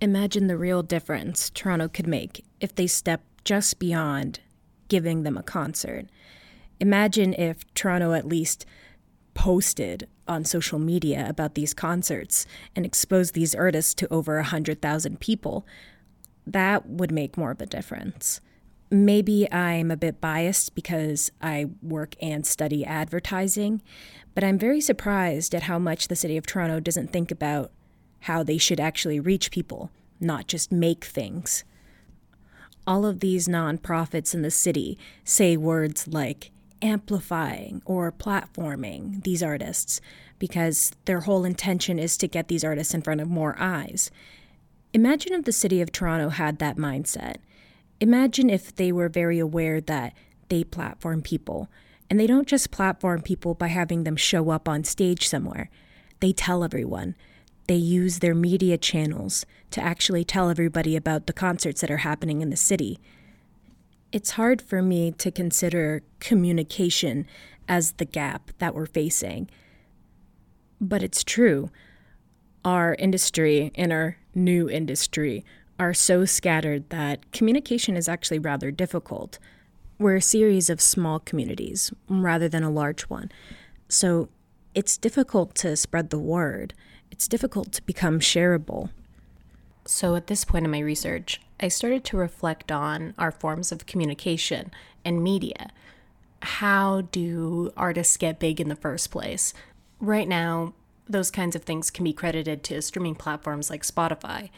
Imagine 0.00 0.46
the 0.46 0.56
real 0.56 0.82
difference 0.82 1.50
Toronto 1.50 1.88
could 1.88 2.06
make 2.06 2.44
if 2.60 2.74
they 2.74 2.86
step 2.86 3.22
just 3.44 3.78
beyond 3.78 4.40
giving 4.88 5.22
them 5.22 5.36
a 5.36 5.42
concert. 5.42 6.06
Imagine 6.78 7.34
if 7.34 7.64
Toronto 7.74 8.12
at 8.12 8.26
least 8.26 8.64
posted 9.34 10.08
on 10.26 10.44
social 10.44 10.78
media 10.78 11.26
about 11.28 11.54
these 11.54 11.74
concerts 11.74 12.46
and 12.74 12.86
exposed 12.86 13.34
these 13.34 13.54
artists 13.54 13.94
to 13.94 14.12
over 14.12 14.36
100,000 14.36 15.20
people, 15.20 15.66
that 16.46 16.86
would 16.88 17.12
make 17.12 17.36
more 17.36 17.50
of 17.50 17.60
a 17.60 17.66
difference. 17.66 18.40
Maybe 18.90 19.50
I'm 19.52 19.92
a 19.92 19.96
bit 19.96 20.20
biased 20.20 20.74
because 20.74 21.30
I 21.40 21.66
work 21.80 22.16
and 22.20 22.44
study 22.44 22.84
advertising, 22.84 23.82
but 24.34 24.42
I'm 24.42 24.58
very 24.58 24.80
surprised 24.80 25.54
at 25.54 25.64
how 25.64 25.78
much 25.78 26.08
the 26.08 26.16
City 26.16 26.36
of 26.36 26.44
Toronto 26.44 26.80
doesn't 26.80 27.12
think 27.12 27.30
about 27.30 27.70
how 28.20 28.42
they 28.42 28.58
should 28.58 28.80
actually 28.80 29.20
reach 29.20 29.52
people, 29.52 29.90
not 30.18 30.48
just 30.48 30.72
make 30.72 31.04
things. 31.04 31.62
All 32.84 33.06
of 33.06 33.20
these 33.20 33.46
nonprofits 33.46 34.34
in 34.34 34.42
the 34.42 34.50
city 34.50 34.98
say 35.22 35.56
words 35.56 36.08
like 36.08 36.50
amplifying 36.82 37.82
or 37.84 38.10
platforming 38.10 39.22
these 39.22 39.42
artists 39.42 40.00
because 40.40 40.90
their 41.04 41.20
whole 41.20 41.44
intention 41.44 41.98
is 41.98 42.16
to 42.16 42.26
get 42.26 42.48
these 42.48 42.64
artists 42.64 42.94
in 42.94 43.02
front 43.02 43.20
of 43.20 43.28
more 43.28 43.54
eyes. 43.58 44.10
Imagine 44.92 45.34
if 45.34 45.44
the 45.44 45.52
city 45.52 45.80
of 45.80 45.92
Toronto 45.92 46.30
had 46.30 46.58
that 46.58 46.76
mindset. 46.76 47.36
Imagine 48.00 48.50
if 48.50 48.74
they 48.74 48.90
were 48.92 49.08
very 49.08 49.38
aware 49.38 49.80
that 49.80 50.14
they 50.48 50.64
platform 50.64 51.22
people. 51.22 51.68
And 52.08 52.18
they 52.18 52.26
don't 52.26 52.48
just 52.48 52.72
platform 52.72 53.22
people 53.22 53.54
by 53.54 53.68
having 53.68 54.02
them 54.02 54.16
show 54.16 54.50
up 54.50 54.68
on 54.68 54.82
stage 54.82 55.28
somewhere, 55.28 55.70
they 56.18 56.32
tell 56.32 56.64
everyone. 56.64 57.14
They 57.68 57.76
use 57.76 58.18
their 58.18 58.34
media 58.34 58.76
channels 58.76 59.46
to 59.70 59.80
actually 59.80 60.24
tell 60.24 60.50
everybody 60.50 60.96
about 60.96 61.26
the 61.26 61.32
concerts 61.32 61.80
that 61.82 61.90
are 61.90 61.98
happening 61.98 62.40
in 62.40 62.50
the 62.50 62.56
city 62.56 62.98
it's 64.12 64.32
hard 64.32 64.60
for 64.60 64.82
me 64.82 65.12
to 65.12 65.30
consider 65.30 66.02
communication 66.18 67.26
as 67.68 67.92
the 67.92 68.04
gap 68.04 68.50
that 68.58 68.74
we're 68.74 68.86
facing. 68.86 69.48
But 70.80 71.02
it's 71.02 71.22
true. 71.22 71.70
Our 72.64 72.94
industry 72.94 73.70
and 73.74 73.92
our 73.92 74.16
new 74.34 74.68
industry 74.68 75.44
are 75.80 75.94
so 75.94 76.26
scattered 76.26 76.90
that 76.90 77.32
communication 77.32 77.96
is 77.96 78.06
actually 78.06 78.38
rather 78.38 78.70
difficult. 78.70 79.38
We're 79.98 80.16
a 80.16 80.22
series 80.22 80.68
of 80.68 80.78
small 80.78 81.18
communities 81.18 81.90
rather 82.06 82.50
than 82.50 82.62
a 82.62 82.70
large 82.70 83.04
one. 83.04 83.32
So 83.88 84.28
it's 84.74 84.98
difficult 84.98 85.54
to 85.56 85.74
spread 85.76 86.10
the 86.10 86.18
word, 86.18 86.74
it's 87.10 87.26
difficult 87.26 87.72
to 87.72 87.82
become 87.82 88.20
shareable. 88.20 88.90
So, 89.86 90.14
at 90.14 90.26
this 90.26 90.44
point 90.44 90.66
in 90.66 90.70
my 90.70 90.78
research, 90.80 91.40
I 91.58 91.68
started 91.68 92.04
to 92.04 92.16
reflect 92.18 92.70
on 92.70 93.14
our 93.18 93.32
forms 93.32 93.72
of 93.72 93.86
communication 93.86 94.70
and 95.04 95.24
media. 95.24 95.70
How 96.42 97.00
do 97.00 97.72
artists 97.76 98.18
get 98.18 98.38
big 98.38 98.60
in 98.60 98.68
the 98.68 98.76
first 98.76 99.10
place? 99.10 99.54
Right 99.98 100.28
now, 100.28 100.74
those 101.08 101.30
kinds 101.30 101.56
of 101.56 101.62
things 101.62 101.90
can 101.90 102.04
be 102.04 102.12
credited 102.12 102.62
to 102.64 102.82
streaming 102.82 103.14
platforms 103.14 103.70
like 103.70 103.82
Spotify. 103.82 104.50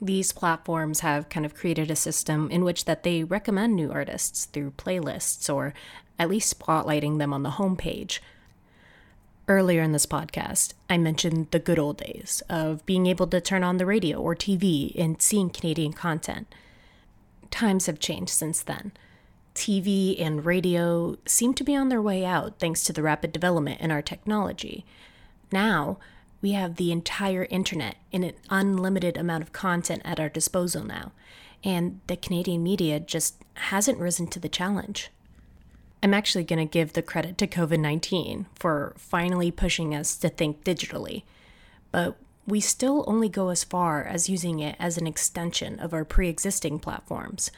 These 0.00 0.32
platforms 0.32 1.00
have 1.00 1.28
kind 1.28 1.46
of 1.46 1.54
created 1.54 1.90
a 1.90 1.96
system 1.96 2.50
in 2.50 2.64
which 2.64 2.84
that 2.84 3.02
they 3.02 3.24
recommend 3.24 3.74
new 3.74 3.90
artists 3.90 4.44
through 4.44 4.72
playlists 4.72 5.52
or 5.52 5.72
at 6.18 6.28
least 6.28 6.58
spotlighting 6.58 7.18
them 7.18 7.32
on 7.32 7.42
the 7.42 7.52
homepage. 7.52 8.18
Earlier 9.48 9.80
in 9.82 9.92
this 9.92 10.06
podcast, 10.06 10.74
I 10.90 10.98
mentioned 10.98 11.48
the 11.50 11.58
good 11.58 11.78
old 11.78 11.98
days 11.98 12.42
of 12.48 12.84
being 12.84 13.06
able 13.06 13.26
to 13.28 13.40
turn 13.40 13.62
on 13.62 13.76
the 13.76 13.86
radio 13.86 14.20
or 14.20 14.34
TV 14.34 14.92
and 14.98 15.22
seeing 15.22 15.50
Canadian 15.50 15.92
content. 15.92 16.52
Times 17.50 17.86
have 17.86 18.00
changed 18.00 18.32
since 18.32 18.62
then. 18.62 18.92
TV 19.54 20.20
and 20.20 20.44
radio 20.44 21.16
seem 21.26 21.54
to 21.54 21.64
be 21.64 21.74
on 21.74 21.88
their 21.88 22.02
way 22.02 22.24
out 22.24 22.58
thanks 22.58 22.82
to 22.84 22.92
the 22.92 23.02
rapid 23.02 23.32
development 23.32 23.80
in 23.80 23.90
our 23.90 24.02
technology. 24.02 24.84
Now, 25.50 25.98
we 26.46 26.52
have 26.52 26.76
the 26.76 26.92
entire 26.92 27.48
internet 27.50 27.96
in 28.12 28.22
an 28.22 28.34
unlimited 28.50 29.16
amount 29.16 29.42
of 29.42 29.52
content 29.52 30.00
at 30.04 30.20
our 30.20 30.28
disposal 30.28 30.84
now, 30.84 31.10
and 31.64 32.00
the 32.06 32.16
Canadian 32.16 32.62
media 32.62 33.00
just 33.00 33.42
hasn't 33.54 33.98
risen 33.98 34.28
to 34.28 34.38
the 34.38 34.48
challenge. 34.48 35.10
I'm 36.04 36.14
actually 36.14 36.44
going 36.44 36.64
to 36.64 36.72
give 36.72 36.92
the 36.92 37.02
credit 37.02 37.36
to 37.38 37.48
COVID 37.48 37.80
19 37.80 38.46
for 38.54 38.94
finally 38.96 39.50
pushing 39.50 39.92
us 39.92 40.14
to 40.18 40.28
think 40.28 40.62
digitally. 40.62 41.24
But 41.90 42.16
we 42.46 42.60
still 42.60 43.02
only 43.08 43.28
go 43.28 43.48
as 43.48 43.64
far 43.64 44.04
as 44.04 44.28
using 44.28 44.60
it 44.60 44.76
as 44.78 44.96
an 44.96 45.08
extension 45.08 45.80
of 45.80 45.92
our 45.92 46.04
pre 46.04 46.28
existing 46.28 46.78
platforms. 46.78 47.50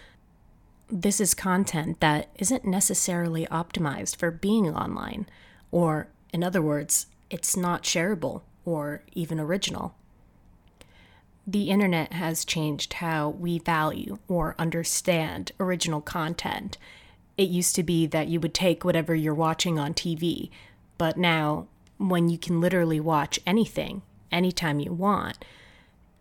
This 0.89 1.21
is 1.21 1.35
content 1.35 2.01
that 2.01 2.31
isn't 2.39 2.65
necessarily 2.65 3.45
optimized 3.49 4.17
for 4.17 4.31
being 4.31 4.75
online, 4.75 5.29
or, 5.71 6.09
in 6.33 6.43
other 6.43 6.63
words, 6.63 7.05
it's 7.29 7.55
not 7.55 7.83
shareable 7.83 8.41
or 8.69 9.03
even 9.13 9.41
original. 9.41 9.95
The 11.47 11.71
internet 11.71 12.13
has 12.13 12.45
changed 12.45 12.95
how 12.95 13.31
we 13.31 13.59
value 13.59 14.19
or 14.29 14.55
understand 14.59 15.53
original 15.59 16.03
content 16.03 16.77
it 17.39 17.49
used 17.49 17.77
to 17.77 17.85
be 17.85 18.05
that 18.07 18.27
you 18.27 18.41
would 18.41 18.53
take 18.53 18.85
whatever 18.85 19.15
you're 19.15 19.33
watching 19.33 19.79
on 19.79 19.95
TV, 19.95 20.51
but 20.99 21.17
now, 21.17 21.69
when 21.97 22.29
you 22.29 22.37
can 22.37 22.61
literally 22.61 22.99
watch 22.99 23.39
anything 23.47 24.03
anytime 24.33 24.81
you 24.81 24.93
want, 24.93 25.45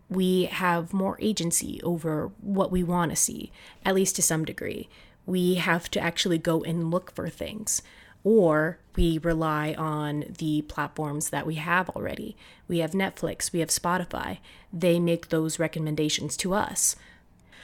we 0.09 0.45
have 0.45 0.93
more 0.93 1.17
agency 1.19 1.81
over 1.83 2.31
what 2.39 2.71
we 2.71 2.83
want 2.83 3.11
to 3.11 3.15
see, 3.15 3.51
at 3.83 3.95
least 3.95 4.15
to 4.15 4.21
some 4.21 4.45
degree. 4.45 4.87
We 5.25 5.55
have 5.55 5.89
to 5.91 5.99
actually 5.99 6.37
go 6.37 6.63
and 6.63 6.91
look 6.91 7.11
for 7.11 7.29
things, 7.29 7.81
or 8.27 8.77
we 8.97 9.17
rely 9.19 9.73
on 9.77 10.25
the 10.37 10.61
platforms 10.63 11.29
that 11.29 11.47
we 11.47 11.55
have 11.55 11.89
already. 11.91 12.35
We 12.67 12.79
have 12.79 12.91
Netflix, 12.91 13.53
we 13.53 13.61
have 13.61 13.69
Spotify. 13.69 14.39
They 14.73 14.99
make 14.99 15.29
those 15.29 15.59
recommendations 15.59 16.35
to 16.37 16.53
us. 16.53 16.97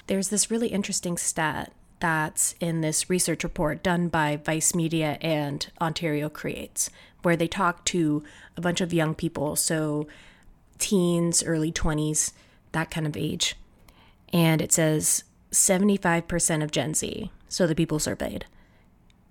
There's 0.07 0.29
this 0.29 0.49
really 0.49 0.69
interesting 0.69 1.17
stat 1.17 1.73
that's 1.99 2.55
in 2.61 2.79
this 2.79 3.09
research 3.09 3.43
report 3.43 3.83
done 3.83 4.07
by 4.07 4.37
Vice 4.37 4.73
Media 4.73 5.17
and 5.19 5.67
Ontario 5.81 6.29
Creates, 6.29 6.89
where 7.23 7.35
they 7.35 7.49
talk 7.49 7.83
to 7.87 8.23
a 8.55 8.61
bunch 8.61 8.79
of 8.79 8.93
young 8.93 9.15
people. 9.15 9.57
So, 9.57 10.07
teens, 10.79 11.43
early 11.43 11.73
20s, 11.73 12.31
that 12.71 12.89
kind 12.89 13.05
of 13.05 13.17
age. 13.17 13.57
And 14.31 14.61
it 14.61 14.71
says 14.71 15.25
75% 15.51 16.63
of 16.63 16.71
Gen 16.71 16.93
Z, 16.93 17.31
so 17.49 17.67
the 17.67 17.75
people 17.75 17.99
surveyed, 17.99 18.45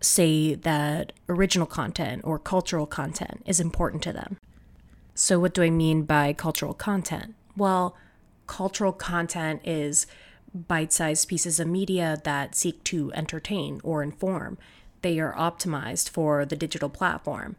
say 0.02 0.54
that 0.54 1.12
original 1.28 1.66
content 1.66 2.22
or 2.24 2.38
cultural 2.38 2.86
content 2.86 3.42
is 3.46 3.60
important 3.60 4.02
to 4.02 4.12
them. 4.12 4.38
So, 5.14 5.38
what 5.38 5.54
do 5.54 5.62
I 5.62 5.70
mean 5.70 6.02
by 6.02 6.32
cultural 6.32 6.74
content? 6.74 7.34
Well, 7.56 7.96
cultural 8.46 8.92
content 8.92 9.60
is 9.64 10.06
bite 10.54 10.92
sized 10.92 11.28
pieces 11.28 11.60
of 11.60 11.68
media 11.68 12.20
that 12.24 12.54
seek 12.54 12.82
to 12.84 13.12
entertain 13.12 13.80
or 13.84 14.02
inform. 14.02 14.58
They 15.02 15.18
are 15.18 15.34
optimized 15.34 16.08
for 16.08 16.44
the 16.44 16.56
digital 16.56 16.88
platform. 16.88 17.56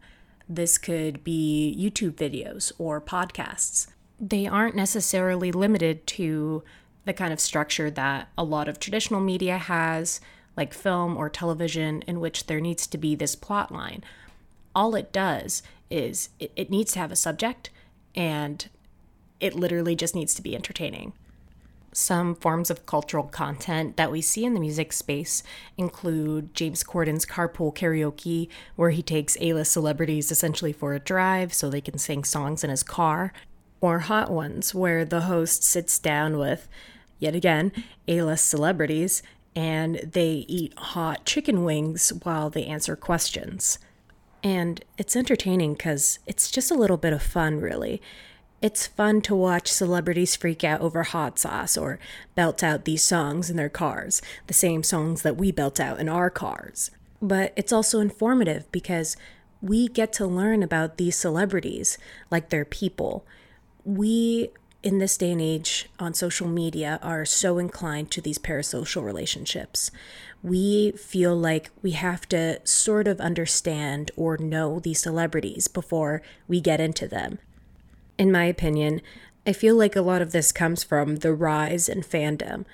This 0.48 0.78
could 0.78 1.24
be 1.24 1.74
YouTube 1.78 2.12
videos 2.12 2.72
or 2.78 3.00
podcasts 3.00 3.88
they 4.20 4.46
aren't 4.46 4.76
necessarily 4.76 5.52
limited 5.52 6.06
to 6.06 6.62
the 7.04 7.12
kind 7.12 7.32
of 7.32 7.40
structure 7.40 7.90
that 7.90 8.28
a 8.38 8.44
lot 8.44 8.68
of 8.68 8.78
traditional 8.78 9.20
media 9.20 9.58
has, 9.58 10.20
like 10.56 10.74
film 10.74 11.16
or 11.16 11.28
television, 11.28 12.02
in 12.02 12.20
which 12.20 12.46
there 12.46 12.60
needs 12.60 12.86
to 12.86 12.98
be 12.98 13.14
this 13.14 13.34
plot 13.34 13.72
line. 13.72 14.04
All 14.74 14.94
it 14.94 15.12
does 15.12 15.62
is 15.90 16.30
it, 16.38 16.52
it 16.56 16.70
needs 16.70 16.92
to 16.92 16.98
have 16.98 17.12
a 17.12 17.16
subject 17.16 17.70
and 18.14 18.68
it 19.40 19.54
literally 19.54 19.96
just 19.96 20.14
needs 20.14 20.34
to 20.34 20.42
be 20.42 20.54
entertaining. 20.54 21.12
Some 21.92 22.34
forms 22.34 22.70
of 22.70 22.86
cultural 22.86 23.24
content 23.24 23.96
that 23.96 24.10
we 24.10 24.20
see 24.20 24.44
in 24.44 24.54
the 24.54 24.60
music 24.60 24.92
space 24.92 25.44
include 25.76 26.52
James 26.52 26.82
Corden's 26.82 27.24
Carpool 27.24 27.72
Karaoke, 27.72 28.48
where 28.74 28.90
he 28.90 29.02
takes 29.02 29.36
A 29.40 29.52
list 29.52 29.72
celebrities 29.72 30.32
essentially 30.32 30.72
for 30.72 30.94
a 30.94 30.98
drive 30.98 31.54
so 31.54 31.70
they 31.70 31.80
can 31.80 31.98
sing 31.98 32.24
songs 32.24 32.64
in 32.64 32.70
his 32.70 32.82
car 32.82 33.32
or 33.80 34.00
Hot 34.00 34.30
Ones, 34.30 34.74
where 34.74 35.04
the 35.04 35.22
host 35.22 35.62
sits 35.62 35.98
down 36.00 36.36
with, 36.36 36.68
yet 37.20 37.36
again, 37.36 37.70
A 38.08 38.22
list 38.22 38.46
celebrities 38.46 39.22
and 39.56 39.96
they 40.12 40.44
eat 40.48 40.76
hot 40.78 41.24
chicken 41.24 41.64
wings 41.64 42.12
while 42.22 42.50
they 42.50 42.64
answer 42.64 42.96
questions. 42.96 43.78
And 44.42 44.84
it's 44.98 45.16
entertaining 45.16 45.74
because 45.74 46.18
it's 46.26 46.50
just 46.50 46.70
a 46.70 46.74
little 46.74 46.96
bit 46.96 47.12
of 47.12 47.22
fun, 47.22 47.60
really. 47.60 48.02
It's 48.60 48.86
fun 48.86 49.20
to 49.22 49.34
watch 49.34 49.70
celebrities 49.70 50.36
freak 50.36 50.64
out 50.64 50.80
over 50.80 51.02
hot 51.02 51.38
sauce 51.38 51.76
or 51.76 51.98
belt 52.34 52.62
out 52.62 52.84
these 52.84 53.02
songs 53.02 53.50
in 53.50 53.56
their 53.56 53.68
cars, 53.68 54.22
the 54.46 54.54
same 54.54 54.82
songs 54.82 55.22
that 55.22 55.36
we 55.36 55.52
belt 55.52 55.78
out 55.78 56.00
in 56.00 56.08
our 56.08 56.30
cars. 56.30 56.90
But 57.20 57.52
it's 57.56 57.72
also 57.72 58.00
informative 58.00 58.70
because 58.72 59.16
we 59.62 59.88
get 59.88 60.12
to 60.14 60.26
learn 60.26 60.62
about 60.62 60.96
these 60.96 61.16
celebrities 61.16 61.96
like 62.30 62.48
they're 62.50 62.64
people 62.64 63.26
we 63.84 64.50
in 64.84 64.98
this 64.98 65.16
day 65.16 65.32
and 65.32 65.40
age 65.40 65.88
on 65.98 66.12
social 66.12 66.46
media 66.46 67.00
are 67.02 67.24
so 67.24 67.58
inclined 67.58 68.10
to 68.10 68.20
these 68.20 68.38
parasocial 68.38 69.02
relationships. 69.02 69.90
We 70.42 70.92
feel 70.92 71.34
like 71.34 71.70
we 71.82 71.92
have 71.92 72.28
to 72.28 72.60
sort 72.64 73.08
of 73.08 73.18
understand 73.18 74.10
or 74.14 74.36
know 74.36 74.78
these 74.78 75.00
celebrities 75.00 75.68
before 75.68 76.20
we 76.46 76.60
get 76.60 76.80
into 76.80 77.08
them. 77.08 77.38
In 78.18 78.30
my 78.30 78.44
opinion, 78.44 79.00
I 79.46 79.54
feel 79.54 79.74
like 79.74 79.96
a 79.96 80.02
lot 80.02 80.20
of 80.20 80.32
this 80.32 80.52
comes 80.52 80.84
from 80.84 81.16
the 81.16 81.32
rise 81.32 81.88
in 81.88 82.02
fandom, 82.02 82.66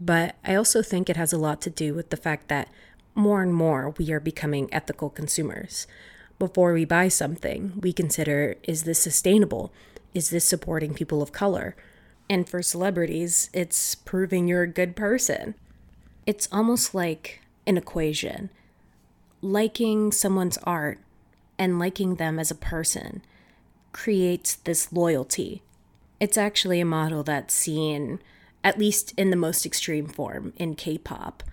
but 0.00 0.36
I 0.42 0.54
also 0.54 0.82
think 0.82 1.10
it 1.10 1.18
has 1.18 1.34
a 1.34 1.38
lot 1.38 1.60
to 1.62 1.70
do 1.70 1.92
with 1.92 2.08
the 2.08 2.16
fact 2.16 2.48
that 2.48 2.70
more 3.14 3.42
and 3.42 3.52
more 3.52 3.94
we 3.98 4.10
are 4.10 4.20
becoming 4.20 4.72
ethical 4.72 5.10
consumers. 5.10 5.86
Before 6.38 6.72
we 6.72 6.86
buy 6.86 7.08
something, 7.08 7.74
we 7.78 7.92
consider 7.92 8.56
is 8.62 8.84
this 8.84 8.98
sustainable? 8.98 9.70
Is 10.18 10.30
this 10.30 10.44
supporting 10.44 10.94
people 10.94 11.22
of 11.22 11.30
color? 11.30 11.76
And 12.28 12.48
for 12.48 12.60
celebrities, 12.60 13.50
it's 13.52 13.94
proving 13.94 14.48
you're 14.48 14.64
a 14.64 14.68
good 14.68 14.96
person. 14.96 15.54
It's 16.26 16.48
almost 16.50 16.92
like 16.92 17.40
an 17.68 17.76
equation. 17.76 18.50
Liking 19.40 20.10
someone's 20.10 20.58
art 20.64 20.98
and 21.56 21.78
liking 21.78 22.16
them 22.16 22.40
as 22.40 22.50
a 22.50 22.56
person 22.56 23.22
creates 23.92 24.56
this 24.56 24.92
loyalty. 24.92 25.62
It's 26.18 26.36
actually 26.36 26.80
a 26.80 26.84
model 26.84 27.22
that's 27.22 27.54
seen, 27.54 28.18
at 28.64 28.76
least 28.76 29.14
in 29.16 29.30
the 29.30 29.36
most 29.36 29.64
extreme 29.64 30.08
form, 30.08 30.52
in 30.56 30.74
K 30.74 30.98
pop. 30.98 31.44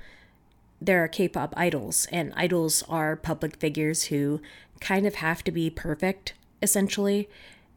There 0.81 1.03
are 1.03 1.07
K 1.07 1.27
pop 1.27 1.53
idols, 1.55 2.07
and 2.11 2.33
idols 2.35 2.83
are 2.89 3.15
public 3.15 3.57
figures 3.57 4.05
who 4.05 4.41
kind 4.81 5.05
of 5.05 5.15
have 5.15 5.43
to 5.43 5.51
be 5.51 5.69
perfect, 5.69 6.33
essentially, 6.63 7.29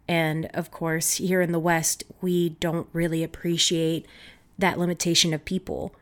and 0.09 0.47
of 0.55 0.71
course, 0.71 1.17
here 1.17 1.43
in 1.43 1.53
the 1.53 1.59
West, 1.59 2.03
we 2.21 2.49
don't 2.49 2.89
really 2.93 3.23
appreciate 3.23 4.07
that 4.59 4.79
limitation 4.79 5.35
of 5.35 5.45
people. 5.45 5.95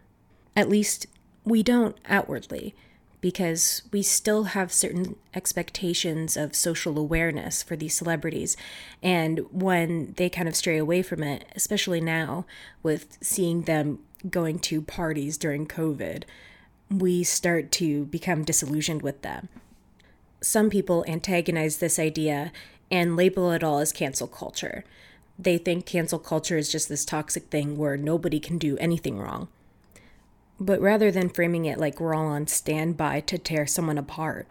At 0.54 0.68
least 0.68 1.06
we 1.44 1.62
don't 1.62 1.96
outwardly, 2.06 2.74
because 3.20 3.82
we 3.92 4.02
still 4.02 4.44
have 4.44 4.72
certain 4.72 5.16
expectations 5.34 6.36
of 6.36 6.54
social 6.54 6.98
awareness 6.98 7.62
for 7.62 7.74
these 7.74 7.94
celebrities. 7.94 8.56
And 9.02 9.40
when 9.50 10.14
they 10.16 10.30
kind 10.30 10.48
of 10.48 10.54
stray 10.54 10.78
away 10.78 11.02
from 11.02 11.22
it, 11.22 11.44
especially 11.56 12.00
now 12.00 12.46
with 12.82 13.18
seeing 13.20 13.62
them 13.62 13.98
going 14.30 14.60
to 14.60 14.80
parties 14.80 15.36
during 15.36 15.66
COVID, 15.66 16.22
we 16.90 17.24
start 17.24 17.72
to 17.72 18.04
become 18.06 18.44
disillusioned 18.44 19.02
with 19.02 19.22
them. 19.22 19.48
Some 20.40 20.70
people 20.70 21.04
antagonize 21.08 21.78
this 21.78 21.98
idea 21.98 22.52
and 22.90 23.16
label 23.16 23.50
it 23.52 23.64
all 23.64 23.78
as 23.78 23.92
cancel 23.92 24.26
culture. 24.26 24.84
They 25.38 25.58
think 25.58 25.86
cancel 25.86 26.18
culture 26.18 26.56
is 26.56 26.70
just 26.70 26.88
this 26.88 27.04
toxic 27.04 27.48
thing 27.50 27.76
where 27.76 27.96
nobody 27.96 28.40
can 28.40 28.58
do 28.58 28.78
anything 28.78 29.18
wrong. 29.18 29.48
But 30.58 30.80
rather 30.80 31.10
than 31.10 31.28
framing 31.28 31.66
it 31.66 31.78
like 31.78 32.00
we're 32.00 32.14
all 32.14 32.26
on 32.26 32.46
standby 32.46 33.20
to 33.20 33.38
tear 33.38 33.66
someone 33.66 33.98
apart, 33.98 34.48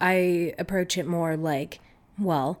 I 0.00 0.54
approach 0.58 0.96
it 0.96 1.06
more 1.06 1.36
like, 1.36 1.80
well, 2.18 2.60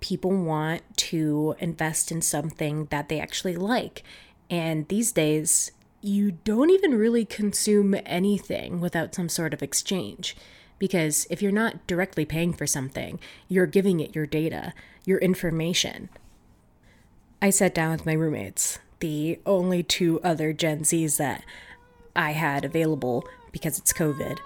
people 0.00 0.32
want 0.32 0.82
to 0.96 1.54
invest 1.58 2.10
in 2.10 2.22
something 2.22 2.86
that 2.86 3.08
they 3.08 3.20
actually 3.20 3.56
like. 3.56 4.02
And 4.50 4.88
these 4.88 5.12
days, 5.12 5.70
you 6.00 6.32
don't 6.32 6.70
even 6.70 6.96
really 6.96 7.24
consume 7.24 7.94
anything 8.04 8.80
without 8.80 9.14
some 9.14 9.28
sort 9.28 9.54
of 9.54 9.62
exchange. 9.62 10.36
Because 10.84 11.26
if 11.30 11.40
you're 11.40 11.50
not 11.50 11.86
directly 11.86 12.26
paying 12.26 12.52
for 12.52 12.66
something, 12.66 13.18
you're 13.48 13.64
giving 13.64 14.00
it 14.00 14.14
your 14.14 14.26
data, 14.26 14.74
your 15.06 15.16
information. 15.16 16.10
I 17.40 17.48
sat 17.48 17.74
down 17.74 17.92
with 17.92 18.04
my 18.04 18.12
roommates, 18.12 18.80
the 19.00 19.40
only 19.46 19.82
two 19.82 20.20
other 20.22 20.52
Gen 20.52 20.80
Zs 20.80 21.16
that 21.16 21.42
I 22.14 22.32
had 22.32 22.66
available 22.66 23.26
because 23.50 23.78
it's 23.78 23.94
COVID, 23.94 24.36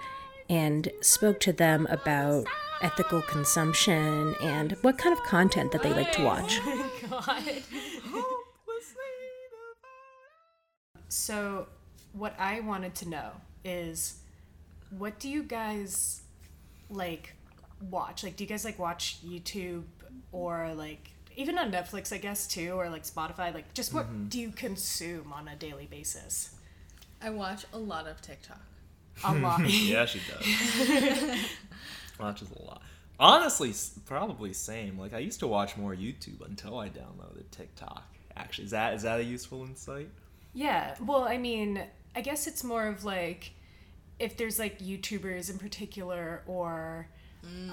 and 0.49 0.89
spoke 1.01 1.41
to 1.41 1.51
them 1.51 1.85
about 1.89 2.45
ethical 2.81 3.21
consumption 3.21 4.33
and 4.41 4.77
what 4.81 4.97
kind 4.97 5.11
of 5.11 5.21
content 5.25 5.73
that 5.73 5.83
they 5.83 5.93
like 5.93 6.13
to 6.13 6.23
watch. 6.23 6.61
Oh 7.11 7.53
so, 11.09 11.67
what 12.13 12.33
I 12.39 12.61
wanted 12.61 12.95
to 12.95 13.09
know 13.09 13.31
is 13.65 14.19
what 14.97 15.19
do 15.19 15.27
you 15.27 15.43
guys 15.43 16.21
like 16.89 17.33
watch? 17.89 18.23
Like, 18.23 18.35
do 18.35 18.43
you 18.43 18.49
guys 18.49 18.65
like 18.65 18.79
watch 18.79 19.17
YouTube 19.25 19.83
or 20.31 20.73
like 20.75 21.11
even 21.35 21.57
on 21.57 21.71
Netflix, 21.71 22.11
I 22.11 22.17
guess 22.17 22.47
too, 22.47 22.71
or 22.71 22.89
like 22.89 23.03
Spotify? 23.03 23.53
Like, 23.53 23.73
just 23.73 23.93
what 23.93 24.05
mm-hmm. 24.05 24.27
do 24.27 24.39
you 24.39 24.51
consume 24.51 25.31
on 25.31 25.47
a 25.47 25.55
daily 25.55 25.87
basis? 25.89 26.55
I 27.21 27.29
watch 27.29 27.65
a 27.73 27.77
lot 27.77 28.07
of 28.07 28.21
TikTok. 28.21 28.61
A 29.23 29.35
lot. 29.35 29.59
yeah, 29.69 30.05
she 30.05 30.19
does. 30.29 31.39
Watches 32.19 32.49
a 32.51 32.61
lot. 32.63 32.81
Honestly, 33.19 33.73
probably 34.05 34.53
same. 34.53 34.97
Like 34.97 35.13
I 35.13 35.19
used 35.19 35.39
to 35.41 35.47
watch 35.47 35.75
more 35.75 35.93
YouTube 35.93 36.45
until 36.45 36.79
I 36.79 36.89
downloaded 36.89 37.49
TikTok. 37.51 38.03
Actually, 38.37 38.65
is 38.65 38.71
that 38.71 38.93
is 38.93 39.01
that 39.03 39.19
a 39.19 39.23
useful 39.23 39.63
insight? 39.63 40.09
Yeah. 40.53 40.95
Well, 41.01 41.23
I 41.23 41.37
mean, 41.37 41.83
I 42.15 42.21
guess 42.21 42.47
it's 42.47 42.63
more 42.63 42.87
of 42.87 43.03
like 43.03 43.51
if 44.19 44.37
there's 44.37 44.59
like 44.59 44.79
YouTubers 44.79 45.49
in 45.49 45.57
particular 45.57 46.43
or 46.47 47.07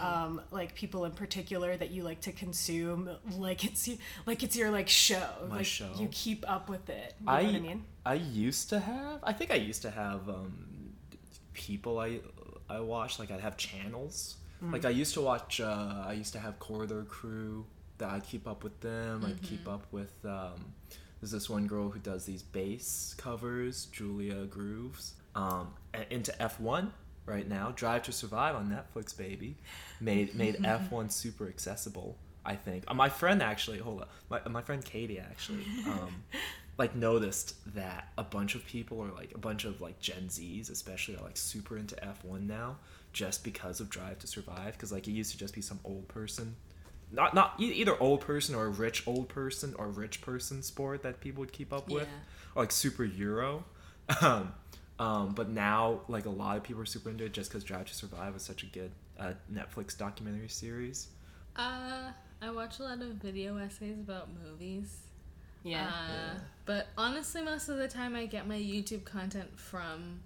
um, 0.01 0.41
like 0.53 0.75
people 0.75 1.05
in 1.05 1.13
particular 1.13 1.77
that 1.77 1.91
you 1.91 2.03
like 2.05 2.21
to 2.23 2.33
consume, 2.33 3.11
like 3.37 3.65
it's 3.65 3.89
like 4.25 4.43
it's 4.43 4.57
your 4.57 4.71
like 4.71 4.89
show. 4.89 5.27
My 5.49 5.57
like 5.59 5.67
show. 5.67 5.91
You 5.99 6.09
keep 6.11 6.45
up 6.49 6.69
with 6.69 6.89
it. 6.89 7.15
You 7.21 7.27
know 7.27 7.33
I 7.33 7.41
I 7.41 7.59
mean? 7.59 7.85
I 8.05 8.15
used 8.15 8.69
to 8.71 8.79
have. 8.79 9.19
I 9.25 9.33
think 9.33 9.51
I 9.51 9.57
used 9.57 9.83
to 9.83 9.91
have 9.91 10.29
um, 10.29 10.93
people 11.53 11.99
I 11.99 12.21
I 12.69 12.81
watched. 12.81 13.19
Like 13.19 13.31
I'd 13.31 13.41
have 13.41 13.57
channels. 13.57 14.37
Mm. 14.63 14.73
Like 14.73 14.85
I 14.85 14.91
used 14.91 15.15
to 15.15 15.21
watch. 15.21 15.61
Uh, 15.61 16.05
I 16.07 16.13
used 16.13 16.33
to 16.35 16.39
have 16.39 16.59
Corridor 16.59 17.05
Crew. 17.05 17.67
That 17.99 18.11
I'd 18.11 18.25
keep 18.25 18.47
up 18.47 18.63
with 18.63 18.79
them. 18.81 19.25
I'd 19.25 19.33
Mm-hmm. 19.37 19.47
keep 19.47 19.69
up 19.69 19.87
with. 19.91 20.13
Um, 20.25 20.73
there's 21.21 21.31
this 21.31 21.49
one 21.49 21.67
girl 21.67 21.89
who 21.91 21.99
does 21.99 22.27
these 22.27 22.43
bass 22.43 23.15
covers, 23.17 23.87
Julia 23.87 24.45
Grooves. 24.45 25.15
Um, 25.37 25.75
into 26.11 26.33
F1 26.33 26.91
right 27.27 27.49
now. 27.49 27.73
Drive 27.75 28.03
to 28.05 28.13
Survive 28.13 28.55
on 28.57 28.69
Netflix, 28.71 29.17
baby. 29.17 29.57
Made 30.01 30.35
made 30.35 30.57
F1 30.63 31.13
super 31.13 31.47
accessible. 31.49 32.17
I 32.45 32.55
think 32.55 32.85
uh, 32.89 32.95
my 32.95 33.09
friend 33.09 33.43
actually 33.43 33.79
hold 33.79 34.03
up. 34.03 34.11
My 34.31 34.41
my 34.49 34.63
friend 34.63 34.85
Katie 34.85 35.19
actually 35.19 35.65
um, 35.87 36.23
like 36.79 36.95
noticed 36.95 37.55
that 37.75 38.09
a 38.17 38.23
bunch 38.23 38.55
of 38.55 38.65
people 38.67 39.03
are 39.03 39.11
like 39.13 39.33
a 39.35 39.39
bunch 39.39 39.65
of 39.65 39.81
like 39.81 39.99
Gen 40.01 40.29
Zs 40.29 40.71
especially 40.71 41.17
are 41.17 41.23
like 41.23 41.37
super 41.37 41.77
into 41.77 41.97
F1 41.97 42.47
now 42.47 42.77
just 43.13 43.43
because 43.45 43.81
of 43.81 43.89
Drive 43.91 44.19
to 44.21 44.27
Survive 44.27 44.73
because 44.75 44.93
like 44.93 45.09
it 45.09 45.13
used 45.13 45.33
to 45.33 45.39
just 45.39 45.55
be 45.55 45.61
some 45.63 45.81
old 45.85 46.07
person 46.09 46.55
not 47.11 47.35
not 47.35 47.55
either 47.59 47.97
old 48.01 48.21
person 48.21 48.55
or 48.55 48.67
a 48.67 48.69
rich 48.71 49.07
old 49.07 49.29
person 49.29 49.75
or 49.79 49.89
rich 49.89 50.21
person 50.21 50.63
sport 50.63 51.03
that 51.03 51.21
people 51.21 51.41
would 51.41 51.53
keep 51.53 51.73
up 51.73 51.89
with 51.91 52.03
Yeah. 52.05 52.55
or 52.55 52.63
like 52.63 52.73
super 52.73 53.05
Euro. 53.05 53.65
Um, 54.23 54.53
um, 54.99 55.35
but 55.35 55.49
now, 55.51 56.01
like 56.09 56.27
a 56.27 56.31
lot 56.31 56.57
of 56.57 56.63
people 56.63 56.83
are 56.83 56.87
super 56.87 57.11
into 57.11 57.25
it 57.25 57.33
just 57.33 57.51
because 57.51 57.65
Drive 57.65 57.87
to 57.87 57.95
Survive 57.95 58.35
was 58.35 58.43
such 58.43 58.63
a 58.63 58.67
good 58.67 58.91
uh, 59.19 59.33
Netflix 59.53 59.97
documentary 59.97 60.49
series. 60.49 61.09
Uh, 61.57 62.11
I 62.43 62.51
watch 62.51 62.79
a 62.81 62.83
lot 62.83 63.01
of 63.01 63.09
video 63.15 63.57
essays 63.59 63.99
about 63.99 64.29
movies. 64.45 65.03
Yeah. 65.63 65.87
Uh, 65.87 66.39
But 66.65 66.87
honestly, 66.97 67.43
most 67.43 67.69
of 67.69 67.77
the 67.79 67.89
time 67.89 68.15
I 68.15 68.27
get 68.27 68.47
my 68.47 68.59
YouTube 68.59 69.05
content 69.05 69.59
from. 69.59 70.21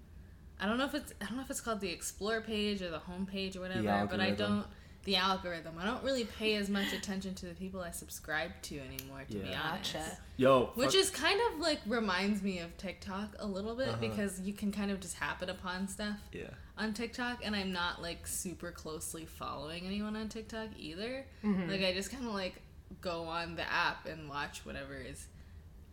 I 0.59 0.67
don't 0.67 0.77
know 0.77 0.85
if 0.85 0.93
it's 0.93 1.13
I 1.19 1.25
don't 1.25 1.37
know 1.37 1.43
if 1.43 1.49
it's 1.49 1.61
called 1.61 1.81
the 1.81 1.89
explore 1.89 2.39
page 2.41 2.81
or 2.83 2.89
the 2.91 2.99
home 2.99 3.25
page 3.25 3.55
or 3.57 3.61
whatever, 3.61 3.81
but 4.09 4.19
I 4.19 4.29
don't 4.31 4.65
the 5.03 5.15
algorithm. 5.15 5.75
I 5.79 5.85
don't 5.85 6.03
really 6.03 6.25
pay 6.25 6.55
as 6.55 6.69
much 6.69 6.93
attention 6.93 7.33
to 7.35 7.47
the 7.47 7.53
people 7.55 7.81
I 7.81 7.89
subscribe 7.91 8.51
to 8.63 8.79
anymore, 8.79 9.21
to 9.31 9.37
be 9.37 9.53
honest. 9.53 9.93
Gotcha. 9.93 10.17
Yo, 10.37 10.71
Which 10.75 10.91
fuck- 10.91 10.95
is 10.95 11.09
kind 11.09 11.39
of 11.51 11.59
like 11.59 11.79
reminds 11.87 12.41
me 12.43 12.59
of 12.59 12.77
TikTok 12.77 13.35
a 13.39 13.45
little 13.47 13.75
bit 13.75 13.87
Uh-huh. 13.89 13.97
because 13.99 14.39
you 14.41 14.53
can 14.53 14.71
kind 14.71 14.91
of 14.91 14.99
just 14.99 15.15
happen 15.15 15.49
upon 15.49 15.87
stuff 15.87 16.17
yeah. 16.31 16.43
on 16.77 16.93
TikTok, 16.93 17.39
and 17.43 17.55
I'm 17.55 17.71
not 17.71 18.01
like 18.01 18.27
super 18.27 18.71
closely 18.71 19.25
following 19.25 19.85
anyone 19.87 20.15
on 20.15 20.29
TikTok 20.29 20.69
either. 20.77 21.25
Mm-hmm. 21.43 21.69
Like 21.69 21.81
I 21.83 21.93
just 21.93 22.11
kind 22.11 22.25
of 22.27 22.33
like 22.33 22.61
go 23.01 23.23
on 23.23 23.55
the 23.55 23.63
app 23.71 24.05
and 24.05 24.29
watch 24.29 24.65
whatever 24.65 24.95
is 24.95 25.25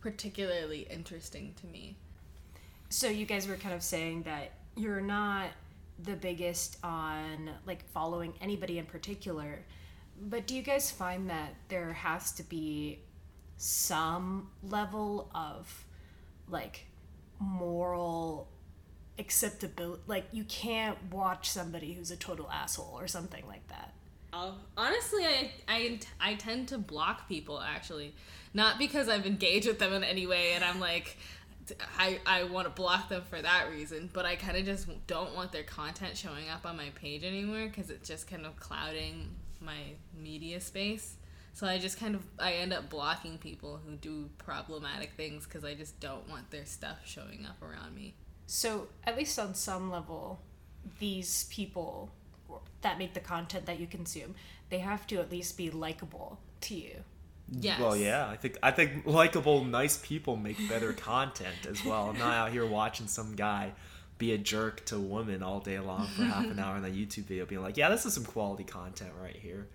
particularly 0.01 0.87
interesting 0.89 1.53
to 1.61 1.67
me. 1.67 1.95
So 2.89 3.07
you 3.07 3.25
guys 3.25 3.47
were 3.47 3.55
kind 3.55 3.73
of 3.75 3.83
saying 3.83 4.23
that 4.23 4.51
you're 4.75 5.01
not 5.01 5.49
the 6.03 6.15
biggest 6.15 6.77
on 6.83 7.49
like 7.65 7.87
following 7.89 8.33
anybody 8.41 8.77
in 8.77 8.85
particular, 8.85 9.65
but 10.21 10.47
do 10.47 10.55
you 10.55 10.61
guys 10.61 10.91
find 10.91 11.29
that 11.29 11.55
there 11.67 11.93
has 11.93 12.31
to 12.33 12.43
be 12.43 12.99
some 13.57 14.49
level 14.63 15.29
of 15.35 15.85
like 16.47 16.85
moral 17.39 18.47
acceptability? 19.17 20.01
Like 20.07 20.25
you 20.31 20.43
can't 20.45 20.97
watch 21.11 21.49
somebody 21.49 21.93
who's 21.93 22.11
a 22.11 22.17
total 22.17 22.49
asshole 22.51 22.97
or 22.97 23.07
something 23.07 23.45
like 23.47 23.67
that. 23.67 23.93
Honestly, 24.77 25.25
I, 25.25 25.51
I 25.67 25.99
I 26.19 26.35
tend 26.35 26.67
to 26.69 26.77
block 26.77 27.27
people 27.27 27.59
actually, 27.59 28.13
not 28.53 28.77
because 28.77 29.09
I've 29.09 29.25
engaged 29.25 29.67
with 29.67 29.79
them 29.79 29.91
in 29.93 30.03
any 30.03 30.27
way, 30.27 30.53
and 30.53 30.63
I'm 30.63 30.79
like, 30.79 31.17
I 31.97 32.19
I 32.25 32.43
want 32.43 32.67
to 32.67 32.71
block 32.71 33.09
them 33.09 33.23
for 33.29 33.41
that 33.41 33.69
reason. 33.71 34.09
But 34.11 34.25
I 34.25 34.35
kind 34.35 34.57
of 34.57 34.65
just 34.65 34.87
don't 35.07 35.35
want 35.35 35.51
their 35.51 35.63
content 35.63 36.17
showing 36.17 36.49
up 36.49 36.65
on 36.65 36.77
my 36.77 36.89
page 36.95 37.23
anymore 37.23 37.67
because 37.67 37.89
it's 37.89 38.07
just 38.07 38.29
kind 38.29 38.45
of 38.45 38.55
clouding 38.59 39.35
my 39.61 39.93
media 40.17 40.61
space. 40.61 41.15
So 41.53 41.67
I 41.67 41.77
just 41.77 41.99
kind 41.99 42.15
of 42.15 42.23
I 42.37 42.53
end 42.53 42.73
up 42.73 42.89
blocking 42.89 43.37
people 43.37 43.79
who 43.85 43.95
do 43.95 44.29
problematic 44.37 45.11
things 45.17 45.45
because 45.45 45.65
I 45.65 45.73
just 45.73 45.99
don't 45.99 46.27
want 46.29 46.51
their 46.51 46.65
stuff 46.65 46.99
showing 47.05 47.45
up 47.47 47.61
around 47.61 47.95
me. 47.95 48.15
So, 48.51 48.87
at 49.03 49.15
least 49.15 49.37
on 49.37 49.53
some 49.53 49.91
level, 49.91 50.39
these 50.97 51.43
people 51.51 52.09
that 52.81 52.97
make 52.97 53.13
the 53.13 53.19
content 53.19 53.67
that 53.67 53.79
you 53.79 53.85
consume, 53.85 54.33
they 54.71 54.79
have 54.79 55.05
to 55.07 55.17
at 55.17 55.31
least 55.31 55.55
be 55.55 55.69
likable 55.69 56.39
to 56.61 56.73
you. 56.73 57.03
Yes. 57.51 57.79
Well, 57.79 57.95
yeah, 57.95 58.27
I 58.27 58.35
think 58.35 58.57
I 58.61 58.71
think 58.71 59.05
likable, 59.05 59.63
nice 59.63 59.97
people 59.97 60.35
make 60.35 60.57
better 60.69 60.93
content 61.11 61.65
as 61.67 61.83
well. 61.83 62.09
I'm 62.09 62.17
not 62.19 62.33
out 62.33 62.51
here 62.51 62.65
watching 62.65 63.07
some 63.07 63.35
guy 63.35 63.71
be 64.17 64.33
a 64.33 64.37
jerk 64.37 64.85
to 64.85 64.99
women 64.99 65.41
all 65.41 65.59
day 65.59 65.79
long 65.79 66.05
for 66.07 66.23
half 66.23 66.45
an 66.45 66.59
hour 66.59 66.77
in 66.77 66.83
a 66.85 66.89
YouTube 66.89 67.23
video, 67.25 67.45
being 67.45 67.61
like, 67.61 67.77
"Yeah, 67.77 67.89
this 67.89 68.05
is 68.05 68.13
some 68.13 68.25
quality 68.25 68.63
content 68.63 69.11
right 69.21 69.35
here." 69.35 69.67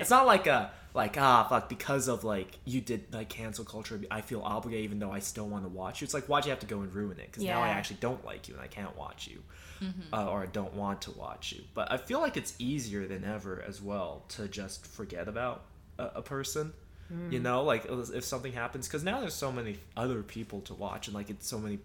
It's 0.00 0.10
not 0.10 0.26
like 0.26 0.46
a 0.46 0.72
like 0.94 1.16
ah 1.20 1.46
fuck 1.48 1.68
because 1.68 2.08
of 2.08 2.24
like 2.24 2.58
you 2.64 2.80
did 2.80 3.12
like 3.14 3.28
cancel 3.28 3.64
culture. 3.64 4.00
I 4.10 4.20
feel 4.20 4.40
obligated 4.42 4.84
even 4.84 4.98
though 4.98 5.12
I 5.12 5.20
still 5.20 5.46
want 5.46 5.64
to 5.64 5.68
watch 5.68 6.00
you. 6.00 6.06
It's 6.06 6.14
like 6.14 6.24
why'd 6.24 6.44
you 6.44 6.50
have 6.50 6.60
to 6.60 6.66
go 6.66 6.80
and 6.80 6.92
ruin 6.92 7.18
it? 7.20 7.26
Because 7.26 7.44
now 7.44 7.60
I 7.62 7.68
actually 7.68 7.98
don't 8.00 8.24
like 8.24 8.48
you 8.48 8.54
and 8.54 8.62
I 8.62 8.66
can't 8.66 8.96
watch 8.96 9.28
you, 9.28 9.42
uh, 10.12 10.28
or 10.28 10.42
I 10.42 10.46
don't 10.46 10.74
want 10.74 11.02
to 11.02 11.12
watch 11.12 11.52
you. 11.52 11.62
But 11.74 11.92
I 11.92 11.98
feel 11.98 12.20
like 12.20 12.36
it's 12.36 12.54
easier 12.58 13.06
than 13.06 13.24
ever 13.24 13.62
as 13.62 13.80
well 13.80 14.24
to 14.30 14.48
just 14.48 14.86
forget 14.86 15.28
about 15.28 15.64
a, 15.98 16.04
a 16.16 16.22
person. 16.22 16.72
Mm. 17.12 17.32
You 17.32 17.40
know, 17.40 17.62
like 17.62 17.86
if 17.88 18.24
something 18.24 18.52
happens, 18.52 18.88
because 18.88 19.04
now 19.04 19.20
there's 19.20 19.34
so 19.34 19.52
many 19.52 19.78
other 19.96 20.22
people 20.22 20.60
to 20.62 20.74
watch 20.74 21.08
and 21.08 21.14
like 21.14 21.30
it's 21.30 21.46
so 21.46 21.58
many 21.58 21.78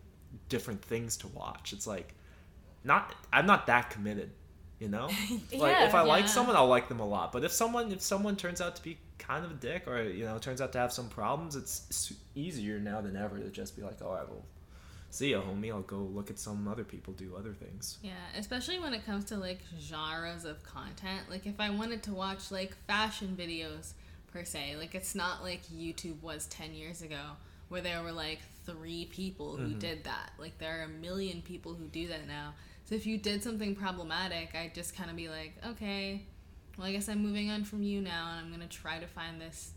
different 0.49 0.81
things 0.81 1.17
to 1.17 1.27
watch. 1.27 1.73
It's 1.73 1.87
like 1.87 2.13
not 2.83 3.13
I'm 3.31 3.45
not 3.45 3.67
that 3.67 3.89
committed. 3.89 4.31
You 4.79 4.89
know, 4.89 5.09
like 5.53 5.81
if 5.81 5.93
I 5.93 6.01
like 6.01 6.27
someone, 6.27 6.55
I'll 6.55 6.67
like 6.67 6.87
them 6.87 6.99
a 6.99 7.05
lot. 7.05 7.31
But 7.31 7.43
if 7.43 7.51
someone 7.51 7.91
if 7.91 8.01
someone 8.01 8.35
turns 8.35 8.61
out 8.61 8.75
to 8.77 8.83
be 8.83 8.97
kind 9.19 9.45
of 9.45 9.51
a 9.51 9.53
dick 9.53 9.87
or 9.87 10.01
you 10.01 10.25
know 10.25 10.39
turns 10.39 10.59
out 10.59 10.71
to 10.71 10.79
have 10.79 10.91
some 10.91 11.07
problems, 11.07 11.55
it's 11.55 12.13
easier 12.33 12.79
now 12.79 12.99
than 12.99 13.15
ever 13.15 13.37
to 13.37 13.49
just 13.49 13.75
be 13.75 13.83
like, 13.83 14.01
all 14.01 14.15
right, 14.15 14.27
well, 14.27 14.43
see 15.11 15.31
ya, 15.31 15.41
homie. 15.41 15.71
I'll 15.71 15.83
go 15.83 15.97
look 15.97 16.31
at 16.31 16.39
some 16.39 16.67
other 16.67 16.83
people 16.83 17.13
do 17.13 17.35
other 17.37 17.53
things. 17.53 17.99
Yeah, 18.01 18.13
especially 18.35 18.79
when 18.79 18.95
it 18.95 19.05
comes 19.05 19.25
to 19.25 19.37
like 19.37 19.59
genres 19.79 20.45
of 20.45 20.63
content. 20.63 21.29
Like 21.29 21.45
if 21.45 21.59
I 21.59 21.69
wanted 21.69 22.01
to 22.03 22.13
watch 22.15 22.49
like 22.49 22.75
fashion 22.87 23.37
videos 23.39 23.93
per 24.31 24.43
se, 24.43 24.75
like 24.77 24.95
it's 24.95 25.15
not 25.15 25.43
like 25.43 25.65
YouTube 25.67 26.21
was 26.21 26.45
10 26.47 26.73
years 26.73 27.01
ago 27.01 27.21
where 27.69 27.81
there 27.81 28.01
were 28.03 28.11
like 28.11 28.39
3 28.65 29.05
people 29.05 29.55
who 29.55 29.73
did 29.73 30.03
that. 30.03 30.31
Like 30.37 30.57
there 30.57 30.79
are 30.79 30.83
a 30.83 30.89
million 30.89 31.41
people 31.41 31.73
who 31.73 31.85
do 31.85 32.07
that 32.07 32.27
now. 32.27 32.53
So 32.85 32.95
if 32.95 33.05
you 33.05 33.17
did 33.17 33.43
something 33.43 33.75
problematic, 33.75 34.53
I'd 34.55 34.75
just 34.75 34.95
kind 34.95 35.09
of 35.09 35.15
be 35.15 35.29
like, 35.29 35.53
"Okay, 35.65 36.25
well 36.77 36.87
I 36.87 36.91
guess 36.91 37.07
I'm 37.07 37.19
moving 37.19 37.49
on 37.49 37.63
from 37.63 37.83
you 37.83 38.01
now 38.01 38.31
and 38.31 38.39
I'm 38.45 38.49
going 38.49 38.67
to 38.67 38.77
try 38.77 38.99
to 38.99 39.07
find 39.07 39.39
this 39.39 39.71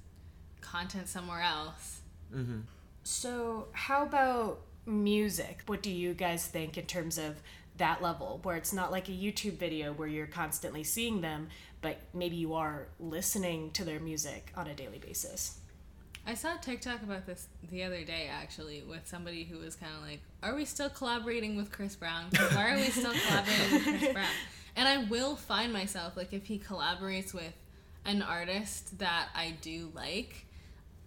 content 0.61 1.09
somewhere 1.09 1.43
else." 1.43 2.01
Mm-hmm. 2.35 2.61
So, 3.05 3.69
how 3.73 4.03
about 4.03 4.61
music? 4.87 5.63
What 5.67 5.83
do 5.83 5.91
you 5.91 6.15
guys 6.15 6.47
think 6.47 6.77
in 6.77 6.87
terms 6.87 7.19
of 7.19 7.43
that 7.77 8.03
level 8.03 8.41
where 8.43 8.57
it's 8.57 8.73
not 8.73 8.91
like 8.93 9.09
a 9.09 9.13
YouTube 9.13 9.59
video 9.59 9.93
where 9.93 10.09
you're 10.09 10.27
constantly 10.27 10.85
seeing 10.85 11.21
them, 11.21 11.49
but 11.85 11.99
maybe 12.15 12.35
you 12.35 12.55
are 12.55 12.87
listening 12.99 13.71
to 13.73 13.85
their 13.85 14.01
music 14.01 14.51
on 14.57 14.67
a 14.67 14.75
daily 14.75 14.99
basis? 14.99 15.59
I 16.27 16.33
saw 16.33 16.55
a 16.55 16.59
TikTok 16.59 17.03
about 17.03 17.27
this 17.27 17.47
the 17.71 17.83
other 17.83 18.05
day 18.05 18.31
actually 18.33 18.83
with 18.89 19.07
somebody 19.07 19.45
who 19.45 19.59
was 19.59 19.77
kind 19.77 19.93
of 19.95 20.01
like, 20.01 20.21
"Are 20.43 20.55
we 20.55 20.65
still 20.65 20.89
collaborating 20.89 21.57
with 21.57 21.71
Chris 21.71 21.95
Brown? 21.95 22.31
Why 22.55 22.73
are 22.73 22.77
we 22.77 22.85
still 22.85 23.13
collaborating 23.27 23.73
with 23.75 24.01
Chris 24.01 24.13
Brown?" 24.15 24.35
And 24.77 24.89
I 24.89 25.05
will 25.11 25.37
find 25.37 25.75
myself 25.75 26.17
like 26.17 26.33
if 26.33 26.47
he 26.47 26.59
collaborates 26.59 27.35
with 27.35 27.53
an 28.07 28.23
artist 28.23 28.99
that 29.01 29.29
I 29.35 29.55
do 29.61 29.93
like, 29.95 30.47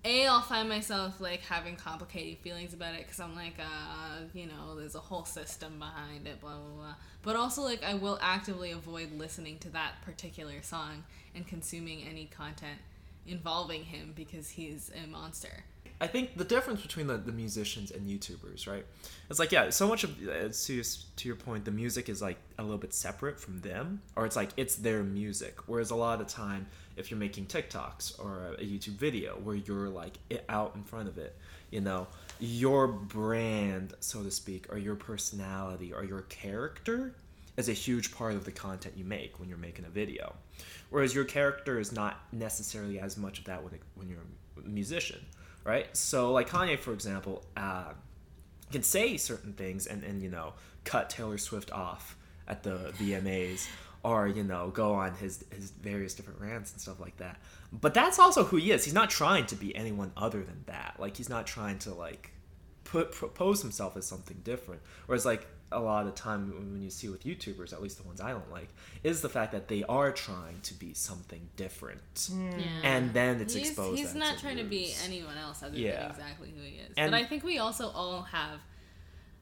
a 0.07 0.27
I'll 0.27 0.41
find 0.41 0.69
myself 0.69 1.19
like 1.19 1.41
having 1.41 1.75
complicated 1.75 2.39
feelings 2.39 2.73
about 2.73 2.95
it 2.95 3.01
because 3.01 3.19
I'm 3.19 3.35
like, 3.35 3.55
uh, 3.59 4.21
you 4.33 4.45
know, 4.47 4.75
there's 4.77 4.95
a 4.95 4.99
whole 4.99 5.25
system 5.25 5.79
behind 5.79 6.27
it, 6.27 6.39
blah 6.39 6.55
blah 6.55 6.83
blah. 6.83 6.95
But 7.23 7.35
also 7.35 7.63
like 7.63 7.83
I 7.83 7.93
will 7.93 8.17
actively 8.21 8.71
avoid 8.71 9.11
listening 9.11 9.59
to 9.59 9.69
that 9.69 10.01
particular 10.05 10.61
song 10.61 11.03
and 11.35 11.45
consuming 11.45 12.03
any 12.09 12.25
content 12.25 12.79
involving 13.27 13.83
him 13.83 14.13
because 14.15 14.49
he's 14.51 14.89
a 15.03 15.07
monster. 15.07 15.65
I 15.99 16.05
think 16.07 16.37
the 16.37 16.43
difference 16.43 16.81
between 16.81 17.07
the, 17.07 17.17
the 17.17 17.31
musicians 17.31 17.89
and 17.89 18.07
YouTubers, 18.07 18.67
right? 18.67 18.85
It's 19.31 19.39
like, 19.39 19.51
yeah, 19.51 19.71
so 19.71 19.87
much 19.87 20.03
of, 20.03 20.11
uh, 20.27 20.49
to, 20.49 20.73
your- 20.73 20.83
to 21.15 21.27
your 21.27 21.35
point, 21.35 21.65
the 21.65 21.71
music 21.71 22.07
is 22.07 22.21
like 22.21 22.37
a 22.59 22.61
little 22.63 22.77
bit 22.77 22.93
separate 22.93 23.39
from 23.39 23.61
them, 23.61 24.01
or 24.15 24.25
it's 24.27 24.35
like 24.35 24.49
it's 24.57 24.75
their 24.75 25.01
music. 25.01 25.57
Whereas 25.67 25.89
a 25.89 25.95
lot 25.95 26.21
of 26.21 26.27
the 26.27 26.31
time, 26.33 26.67
if 26.97 27.09
you're 27.09 27.19
making 27.19 27.47
TikToks 27.47 28.19
or 28.23 28.53
a 28.59 28.63
YouTube 28.63 28.97
video 28.97 29.33
where 29.43 29.55
you're 29.55 29.89
like 29.89 30.17
out 30.49 30.73
in 30.75 30.83
front 30.83 31.07
of 31.07 31.17
it, 31.17 31.35
you 31.71 31.81
know, 31.81 32.07
your 32.39 32.87
brand, 32.87 33.93
so 33.99 34.21
to 34.23 34.29
speak, 34.31 34.71
or 34.71 34.77
your 34.77 34.95
personality 34.95 35.93
or 35.93 36.03
your 36.05 36.21
character 36.23 37.13
is 37.57 37.69
a 37.69 37.73
huge 37.73 38.13
part 38.13 38.35
of 38.35 38.45
the 38.45 38.51
content 38.51 38.93
you 38.95 39.03
make 39.03 39.39
when 39.39 39.49
you're 39.49 39.57
making 39.57 39.83
a 39.85 39.89
video. 39.89 40.35
Whereas 40.91 41.15
your 41.15 41.25
character 41.25 41.79
is 41.79 41.91
not 41.91 42.19
necessarily 42.31 42.99
as 42.99 43.17
much 43.17 43.39
of 43.39 43.45
that 43.45 43.63
when, 43.63 43.73
it, 43.73 43.81
when 43.95 44.07
you're 44.09 44.19
a 44.63 44.67
musician, 44.67 45.25
right? 45.67 45.95
So, 45.95 46.31
like 46.31 46.49
Kanye, 46.49 46.79
for 46.79 46.93
example, 46.93 47.43
uh, 47.57 47.91
can 48.71 48.83
say 48.83 49.17
certain 49.17 49.51
things 49.51 49.85
and, 49.85 50.01
and, 50.03 50.21
you 50.21 50.29
know, 50.29 50.53
cut 50.85 51.09
Taylor 51.09 51.37
Swift 51.37 51.71
off 51.73 52.15
at 52.47 52.63
the 52.63 52.93
VMAs 52.97 53.67
or, 54.01 54.29
you 54.29 54.45
know, 54.45 54.69
go 54.69 54.93
on 54.93 55.13
his, 55.15 55.43
his 55.53 55.71
various 55.71 56.13
different 56.13 56.39
rants 56.39 56.71
and 56.71 56.79
stuff 56.79 57.01
like 57.01 57.17
that. 57.17 57.41
But 57.73 57.93
that's 57.93 58.17
also 58.17 58.45
who 58.45 58.55
he 58.55 58.71
is. 58.71 58.85
He's 58.85 58.93
not 58.93 59.09
trying 59.09 59.45
to 59.47 59.55
be 59.55 59.75
anyone 59.75 60.13
other 60.15 60.41
than 60.41 60.63
that. 60.67 60.95
Like, 60.99 61.17
he's 61.17 61.29
not 61.29 61.45
trying 61.45 61.79
to, 61.79 61.93
like, 61.93 62.31
put 62.85 63.11
propose 63.11 63.61
himself 63.61 63.97
as 63.97 64.05
something 64.05 64.39
different. 64.45 64.81
Whereas, 65.05 65.25
like, 65.25 65.45
a 65.71 65.79
lot 65.79 66.05
of 66.07 66.13
the 66.15 66.19
time 66.19 66.49
when 66.71 66.81
you 66.81 66.89
see 66.89 67.09
with 67.09 67.23
YouTubers, 67.25 67.73
at 67.73 67.81
least 67.81 67.97
the 67.97 68.07
ones 68.07 68.21
I 68.21 68.31
don't 68.31 68.49
like, 68.51 68.69
is 69.03 69.21
the 69.21 69.29
fact 69.29 69.51
that 69.51 69.67
they 69.67 69.83
are 69.83 70.11
trying 70.11 70.61
to 70.63 70.73
be 70.73 70.93
something 70.93 71.49
different, 71.57 72.29
hmm. 72.31 72.51
Yeah. 72.51 72.65
and 72.83 73.13
then 73.13 73.41
it's 73.41 73.53
he's, 73.53 73.69
exposed. 73.69 73.99
He's 73.99 74.15
not 74.15 74.37
trying 74.37 74.59
a 74.59 74.63
to 74.63 74.69
be 74.69 74.93
anyone 75.05 75.37
else 75.37 75.63
other 75.63 75.77
Yeah. 75.77 76.01
than 76.03 76.11
exactly 76.11 76.53
who 76.55 76.61
he 76.61 76.77
is. 76.77 76.93
And- 76.95 77.11
but 77.11 77.17
I 77.17 77.25
think 77.25 77.43
we 77.43 77.57
also 77.57 77.89
all 77.89 78.21
have, 78.23 78.59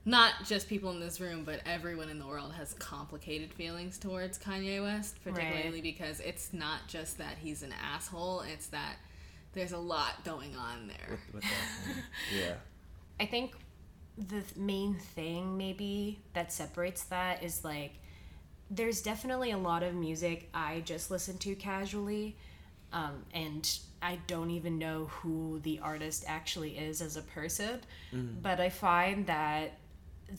not 0.03 0.33
just 0.45 0.67
people 0.67 0.91
in 0.91 0.99
this 0.99 1.19
room, 1.19 1.43
but 1.43 1.61
everyone 1.65 2.09
in 2.09 2.17
the 2.19 2.25
world 2.27 2.53
has 2.53 2.73
complicated 2.75 3.53
feelings 3.53 3.97
towards 3.97 4.37
Kanye 4.39 4.81
West, 4.81 5.23
particularly 5.23 5.71
Right. 5.73 5.83
because 5.83 6.19
it's 6.21 6.53
not 6.53 6.87
just 6.87 7.17
that 7.19 7.37
he's 7.39 7.61
an 7.63 7.73
asshole; 7.73 8.41
it's 8.41 8.67
that 8.67 8.97
there's 9.53 9.71
a 9.71 9.77
lot 9.77 10.23
going 10.25 10.55
on 10.55 10.87
there. 10.87 11.19
With, 11.31 11.33
with 11.35 11.43
that, 11.43 12.03
yeah. 12.35 12.53
I 13.19 13.25
think 13.25 13.53
the 14.17 14.43
main 14.55 14.95
thing 14.95 15.57
maybe 15.57 16.19
that 16.33 16.51
separates 16.53 17.03
that 17.05 17.43
is 17.43 17.63
like 17.65 17.93
there's 18.69 19.01
definitely 19.01 19.51
a 19.51 19.57
lot 19.57 19.83
of 19.83 19.93
music 19.93 20.49
I 20.53 20.81
just 20.85 21.11
listen 21.11 21.37
to 21.39 21.55
casually, 21.55 22.35
um, 22.91 23.23
and 23.33 23.79
I 24.01 24.19
don't 24.27 24.49
even 24.51 24.79
know 24.79 25.05
who 25.05 25.59
the 25.59 25.79
artist 25.79 26.25
actually 26.27 26.77
is 26.77 27.01
as 27.01 27.15
a 27.17 27.21
person. 27.21 27.81
But 28.41 28.59
I 28.59 28.69
find 28.69 29.27
that 29.27 29.77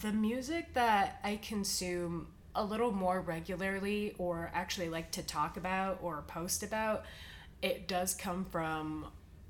the 0.00 0.12
music 0.12 0.74
that 0.74 1.20
I 1.22 1.36
consume 1.36 2.28
a 2.54 2.64
little 2.64 2.90
more 2.90 3.20
regularly, 3.20 4.14
or 4.18 4.50
actually 4.54 4.88
like 4.88 5.12
to 5.12 5.22
talk 5.22 5.56
about 5.56 5.98
or 6.02 6.22
post 6.26 6.62
about, 6.62 7.04
it 7.62 7.86
does 7.86 8.14
come 8.14 8.44
from 8.44 9.06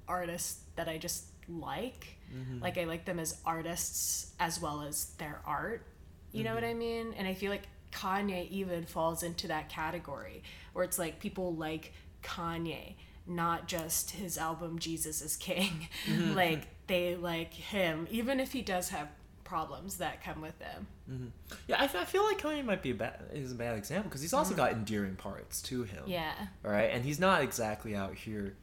artists 0.09 0.61
that 0.77 0.89
I 0.89 0.99
just 0.99 1.25
like. 1.49 2.16
Mm-hmm. 2.35 2.63
Like 2.63 2.79
I 2.79 2.85
like 2.85 3.05
them 3.05 3.19
as 3.19 3.41
artists 3.45 4.33
as 4.39 4.61
well 4.61 4.83
as 4.83 5.07
their 5.19 5.41
art. 5.47 5.87
You 6.33 6.45
know 6.45 6.55
what 6.55 6.65
mm-hmm. 6.65 6.71
I 6.71 6.75
mean? 6.75 7.15
And 7.17 7.27
I 7.27 7.35
feel 7.35 7.51
like 7.51 7.69
Kanye 7.93 8.51
even 8.51 8.85
falls 8.85 9.23
into 9.23 9.49
that 9.49 9.69
category 9.69 10.43
where 10.73 10.85
it's 10.85 10.99
like 10.99 11.19
people 11.19 11.55
like 11.55 11.93
Kanye, 12.23 12.95
not 13.27 13.69
just 13.69 14.11
his 14.11 14.37
album 14.37 14.79
Jesus 14.79 15.23
is 15.23 15.37
King. 15.37 15.89
Mm-hmm. 16.07 16.35
like 16.37 16.67
they 16.87 17.17
like 17.17 17.55
him, 17.55 18.07
even 18.11 18.39
if 18.39 18.53
he 18.53 18.63
does 18.63 18.91
have 18.91 19.09
problems 19.45 19.99
that 19.99 20.23
come 20.23 20.43
with 20.43 20.61
him. 20.61 21.33
Yeah, 21.69 21.81
I, 21.81 21.85
f- 21.85 21.95
I 21.95 22.05
feel 22.05 22.25
like 22.25 22.41
Kanye 22.41 22.65
might 22.65 22.83
be 22.83 22.91
a 22.91 22.95
bad 22.95 23.21
is 23.33 23.53
a 23.53 23.55
bad 23.55 23.79
example 23.79 24.11
because 24.11 24.21
he's 24.21 24.33
also 24.33 24.55
got 24.55 24.73
endearing 24.73 25.15
parts 25.15 25.63
to 25.63 25.85
him. 25.85 26.03
Yeah. 26.07 26.35
All 26.65 26.71
right, 26.71 26.91
and 26.91 27.05
he's 27.05 27.21
not 27.21 27.43
exactly 27.43 27.95
out 27.95 28.15
here, 28.15 28.57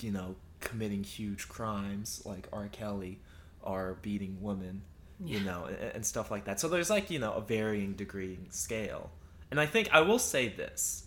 you 0.00 0.12
know, 0.12 0.36
committing 0.60 1.04
huge 1.04 1.48
crimes 1.48 2.22
like 2.24 2.48
R. 2.52 2.68
Kelly 2.68 3.20
are 3.62 3.94
beating 4.02 4.38
women, 4.40 4.82
you 5.24 5.40
know, 5.40 5.64
and, 5.64 5.76
and 5.76 6.06
stuff 6.06 6.30
like 6.30 6.44
that. 6.44 6.60
So 6.60 6.68
there's 6.68 6.90
like 6.90 7.10
you 7.10 7.18
know 7.18 7.32
a 7.32 7.40
varying 7.40 7.94
degree 7.94 8.34
and 8.34 8.52
scale. 8.52 9.10
And 9.50 9.60
I 9.60 9.66
think 9.66 9.88
I 9.92 10.00
will 10.00 10.18
say 10.18 10.48
this: 10.48 11.04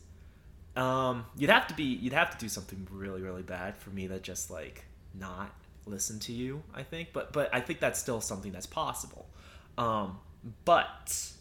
um, 0.76 1.26
you'd 1.38 1.50
have 1.50 1.68
to 1.68 1.74
be 1.74 1.84
you'd 1.84 2.14
have 2.14 2.32
to 2.32 2.38
do 2.38 2.50
something 2.50 2.88
really 2.92 3.22
really 3.22 3.44
bad 3.44 3.78
for 3.78 3.90
me 3.90 4.08
to 4.08 4.20
just 4.20 4.52
like 4.52 4.86
not 5.14 5.54
listen 5.86 6.20
to 6.20 6.34
you. 6.34 6.64
I 6.74 6.84
think, 6.84 7.10
but 7.14 7.34
but 7.34 7.50
I 7.54 7.60
think 7.60 7.80
that's 7.80 8.00
still 8.00 8.22
something 8.22 8.52
that's 8.52 8.66
possible. 8.66 9.28
Um, 9.78 10.20
but 10.66 11.32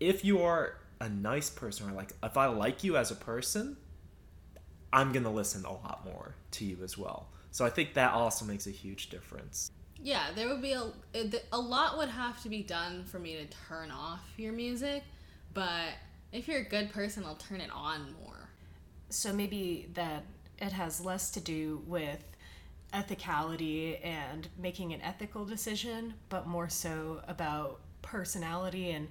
if 0.00 0.24
you 0.24 0.42
are 0.42 0.78
a 1.00 1.08
nice 1.08 1.50
person 1.50 1.90
or 1.90 1.92
like 1.92 2.12
if 2.22 2.36
I 2.36 2.46
like 2.46 2.84
you 2.84 2.96
as 2.96 3.10
a 3.10 3.14
person, 3.14 3.76
I'm 4.92 5.12
gonna 5.12 5.32
listen 5.32 5.64
a 5.64 5.72
lot 5.72 6.02
more 6.04 6.34
to 6.52 6.64
you 6.64 6.78
as 6.82 6.96
well. 6.96 7.28
So 7.56 7.64
I 7.64 7.70
think 7.70 7.94
that 7.94 8.12
also 8.12 8.44
makes 8.44 8.66
a 8.66 8.70
huge 8.70 9.08
difference. 9.08 9.70
Yeah, 10.02 10.26
there 10.34 10.46
would 10.46 10.60
be 10.60 10.72
a 10.72 10.92
a 11.52 11.58
lot 11.58 11.96
would 11.96 12.10
have 12.10 12.42
to 12.42 12.50
be 12.50 12.62
done 12.62 13.04
for 13.04 13.18
me 13.18 13.34
to 13.36 13.46
turn 13.66 13.90
off 13.90 14.20
your 14.36 14.52
music, 14.52 15.04
but 15.54 15.94
if 16.32 16.48
you're 16.48 16.60
a 16.60 16.68
good 16.68 16.92
person, 16.92 17.24
I'll 17.24 17.34
turn 17.34 17.62
it 17.62 17.70
on 17.72 18.14
more. 18.22 18.50
So 19.08 19.32
maybe 19.32 19.88
that 19.94 20.24
it 20.58 20.72
has 20.72 21.00
less 21.00 21.30
to 21.30 21.40
do 21.40 21.82
with 21.86 22.22
ethicality 22.92 24.04
and 24.04 24.48
making 24.58 24.92
an 24.92 25.00
ethical 25.00 25.46
decision, 25.46 26.12
but 26.28 26.46
more 26.46 26.68
so 26.68 27.22
about 27.26 27.80
personality 28.02 28.90
and 28.90 29.08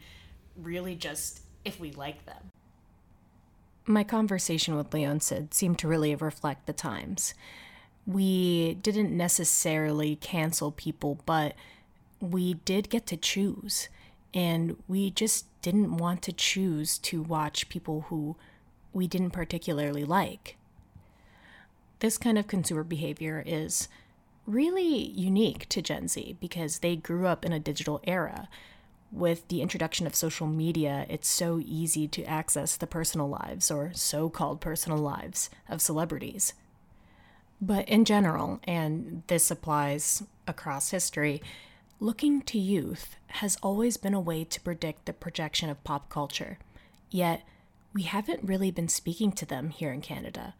really 0.55 0.93
just 0.93 1.41
if 1.63 1.79
we 1.79 1.93
like 1.93 2.27
them. 2.27 2.51
My 3.87 4.03
conversation 4.03 4.75
with 4.75 4.93
Leon 4.93 5.21
Sid 5.21 5.51
seemed 5.55 5.79
to 5.79 5.87
really 5.87 6.13
reflect 6.13 6.67
the 6.67 6.73
times. 6.73 7.33
We 8.05 8.75
didn't 8.75 9.15
necessarily 9.15 10.15
cancel 10.17 10.71
people, 10.71 11.19
but 11.25 11.55
we 12.19 12.55
did 12.55 12.89
get 12.89 13.05
to 13.07 13.17
choose. 13.17 13.89
And 14.33 14.77
we 14.87 15.11
just 15.11 15.45
didn't 15.61 15.97
want 15.97 16.21
to 16.23 16.33
choose 16.33 16.97
to 16.99 17.21
watch 17.21 17.69
people 17.69 18.05
who 18.09 18.35
we 18.93 19.07
didn't 19.07 19.31
particularly 19.31 20.03
like. 20.03 20.57
This 21.99 22.17
kind 22.17 22.37
of 22.37 22.47
consumer 22.47 22.83
behavior 22.83 23.41
is 23.45 23.87
really 24.45 25.09
unique 25.09 25.67
to 25.69 25.81
Gen 25.81 26.07
Z 26.07 26.37
because 26.39 26.79
they 26.79 26.95
grew 26.95 27.25
up 27.25 27.45
in 27.45 27.53
a 27.53 27.59
digital 27.59 28.01
era. 28.03 28.47
With 29.11 29.47
the 29.47 29.61
introduction 29.61 30.05
of 30.05 30.15
social 30.15 30.47
media, 30.47 31.05
it's 31.09 31.27
so 31.27 31.61
easy 31.63 32.07
to 32.09 32.23
access 32.25 32.75
the 32.75 32.87
personal 32.87 33.29
lives 33.29 33.71
or 33.71 33.91
so 33.93 34.29
called 34.29 34.61
personal 34.61 34.97
lives 34.97 35.49
of 35.69 35.81
celebrities. 35.81 36.53
But 37.61 37.87
in 37.87 38.05
general, 38.05 38.59
and 38.65 39.23
this 39.27 39.49
applies 39.49 40.23
across 40.47 40.91
history, 40.91 41.41
looking 41.99 42.41
to 42.43 42.59
youth 42.59 43.15
has 43.27 43.57
always 43.63 43.97
been 43.97 44.13
a 44.13 44.19
way 44.19 44.43
to 44.43 44.61
predict 44.61 45.05
the 45.05 45.13
projection 45.13 45.69
of 45.69 45.83
pop 45.83 46.09
culture. 46.09 46.57
Yet, 47.09 47.43
we 47.93 48.03
haven't 48.03 48.43
really 48.43 48.71
been 48.71 48.89
speaking 48.89 49.31
to 49.33 49.45
them 49.45 49.69
here 49.69 49.91
in 49.91 50.01
Canada 50.01 50.53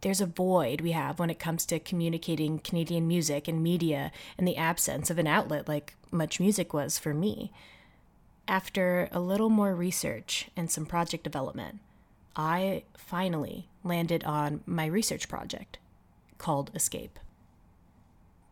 there's 0.00 0.20
a 0.20 0.26
void 0.26 0.80
we 0.80 0.92
have 0.92 1.18
when 1.18 1.30
it 1.30 1.38
comes 1.38 1.66
to 1.66 1.78
communicating 1.78 2.58
Canadian 2.58 3.08
music 3.08 3.48
and 3.48 3.62
media 3.62 4.12
in 4.36 4.44
the 4.44 4.56
absence 4.56 5.10
of 5.10 5.18
an 5.18 5.26
outlet 5.26 5.68
like 5.68 5.96
MuchMusic 6.12 6.72
was 6.72 6.98
for 6.98 7.12
me. 7.12 7.52
After 8.46 9.08
a 9.12 9.20
little 9.20 9.50
more 9.50 9.74
research 9.74 10.48
and 10.56 10.70
some 10.70 10.86
project 10.86 11.24
development, 11.24 11.80
I 12.36 12.84
finally 12.96 13.68
landed 13.82 14.24
on 14.24 14.62
my 14.66 14.86
research 14.86 15.28
project 15.28 15.78
called 16.38 16.70
Escape. 16.74 17.18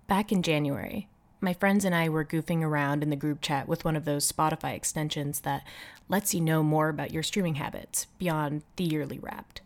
Back 0.07 0.31
in 0.31 0.43
January, 0.43 1.09
my 1.41 1.53
friends 1.53 1.85
and 1.85 1.95
I 1.95 2.09
were 2.09 2.25
goofing 2.25 2.63
around 2.63 3.03
in 3.03 3.11
the 3.11 3.17
group 3.17 3.41
chat 3.41 3.69
with 3.69 3.85
one 3.85 3.97
of 3.97 4.05
those 4.05 4.31
Spotify 4.31 4.75
extensions 4.75 5.41
that 5.41 5.65
lets 6.09 6.35
you 6.35 6.41
know 6.41 6.63
more 6.63 6.89
about 6.89 7.13
your 7.13 7.23
streaming 7.23 7.57
habits 7.57 8.07
beyond 8.19 8.63
the 8.77 8.85
yearly 8.85 9.19
wrapped. 9.19 9.61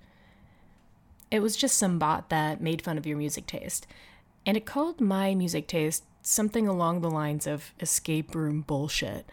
It 1.31 1.41
was 1.41 1.57
just 1.57 1.77
some 1.77 1.99
bot 1.99 2.29
that 2.31 2.61
made 2.61 2.83
fun 2.83 2.99
of 2.99 3.07
your 3.07 3.17
music 3.17 3.47
taste. 3.47 3.87
And 4.45 4.57
it 4.57 4.67
called 4.67 5.01
my 5.01 5.35
music 5.35 5.69
taste 5.69 6.05
something 6.23 6.67
along 6.67 7.01
the 7.01 7.11
lines 7.11 7.47
of 7.47 7.73
escape 7.81 8.35
room 8.35 8.63
bullshit. 8.63 9.27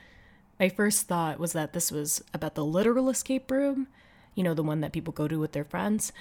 My 0.60 0.70
first 0.70 1.08
thought 1.08 1.40
was 1.40 1.54
that 1.54 1.74
this 1.74 1.92
was 1.92 2.24
about 2.34 2.56
the 2.56 2.66
literal 2.66 3.10
escape 3.10 3.50
room, 3.50 3.88
you 4.36 4.44
know, 4.44 4.54
the 4.54 4.64
one 4.64 4.82
that 4.82 4.92
people 4.92 5.14
go 5.14 5.28
to 5.28 5.40
with 5.40 5.54
their 5.54 5.64
friends. 5.64 6.12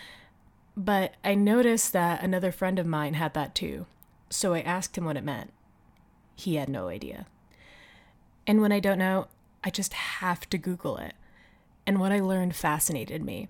But 0.76 1.14
I 1.24 1.34
noticed 1.34 1.92
that 1.94 2.22
another 2.22 2.52
friend 2.52 2.78
of 2.78 2.86
mine 2.86 3.14
had 3.14 3.32
that 3.34 3.54
too, 3.54 3.86
so 4.28 4.52
I 4.52 4.60
asked 4.60 4.98
him 4.98 5.06
what 5.06 5.16
it 5.16 5.24
meant. 5.24 5.52
He 6.34 6.56
had 6.56 6.68
no 6.68 6.88
idea. 6.88 7.26
And 8.46 8.60
when 8.60 8.72
I 8.72 8.80
don't 8.80 8.98
know, 8.98 9.28
I 9.64 9.70
just 9.70 9.94
have 9.94 10.48
to 10.50 10.58
Google 10.58 10.98
it. 10.98 11.14
And 11.86 11.98
what 11.98 12.12
I 12.12 12.20
learned 12.20 12.54
fascinated 12.54 13.24
me. 13.24 13.48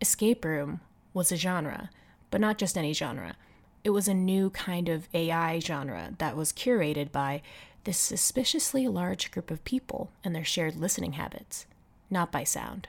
Escape 0.00 0.44
room 0.44 0.80
was 1.12 1.30
a 1.30 1.36
genre, 1.36 1.90
but 2.30 2.40
not 2.40 2.58
just 2.58 2.78
any 2.78 2.92
genre. 2.92 3.36
It 3.84 3.90
was 3.90 4.08
a 4.08 4.14
new 4.14 4.48
kind 4.50 4.88
of 4.88 5.08
AI 5.12 5.58
genre 5.58 6.14
that 6.18 6.36
was 6.36 6.52
curated 6.52 7.12
by 7.12 7.42
this 7.84 7.98
suspiciously 7.98 8.88
large 8.88 9.30
group 9.30 9.50
of 9.50 9.64
people 9.64 10.10
and 10.24 10.34
their 10.34 10.44
shared 10.44 10.76
listening 10.76 11.12
habits, 11.12 11.66
not 12.08 12.32
by 12.32 12.42
sound. 12.42 12.88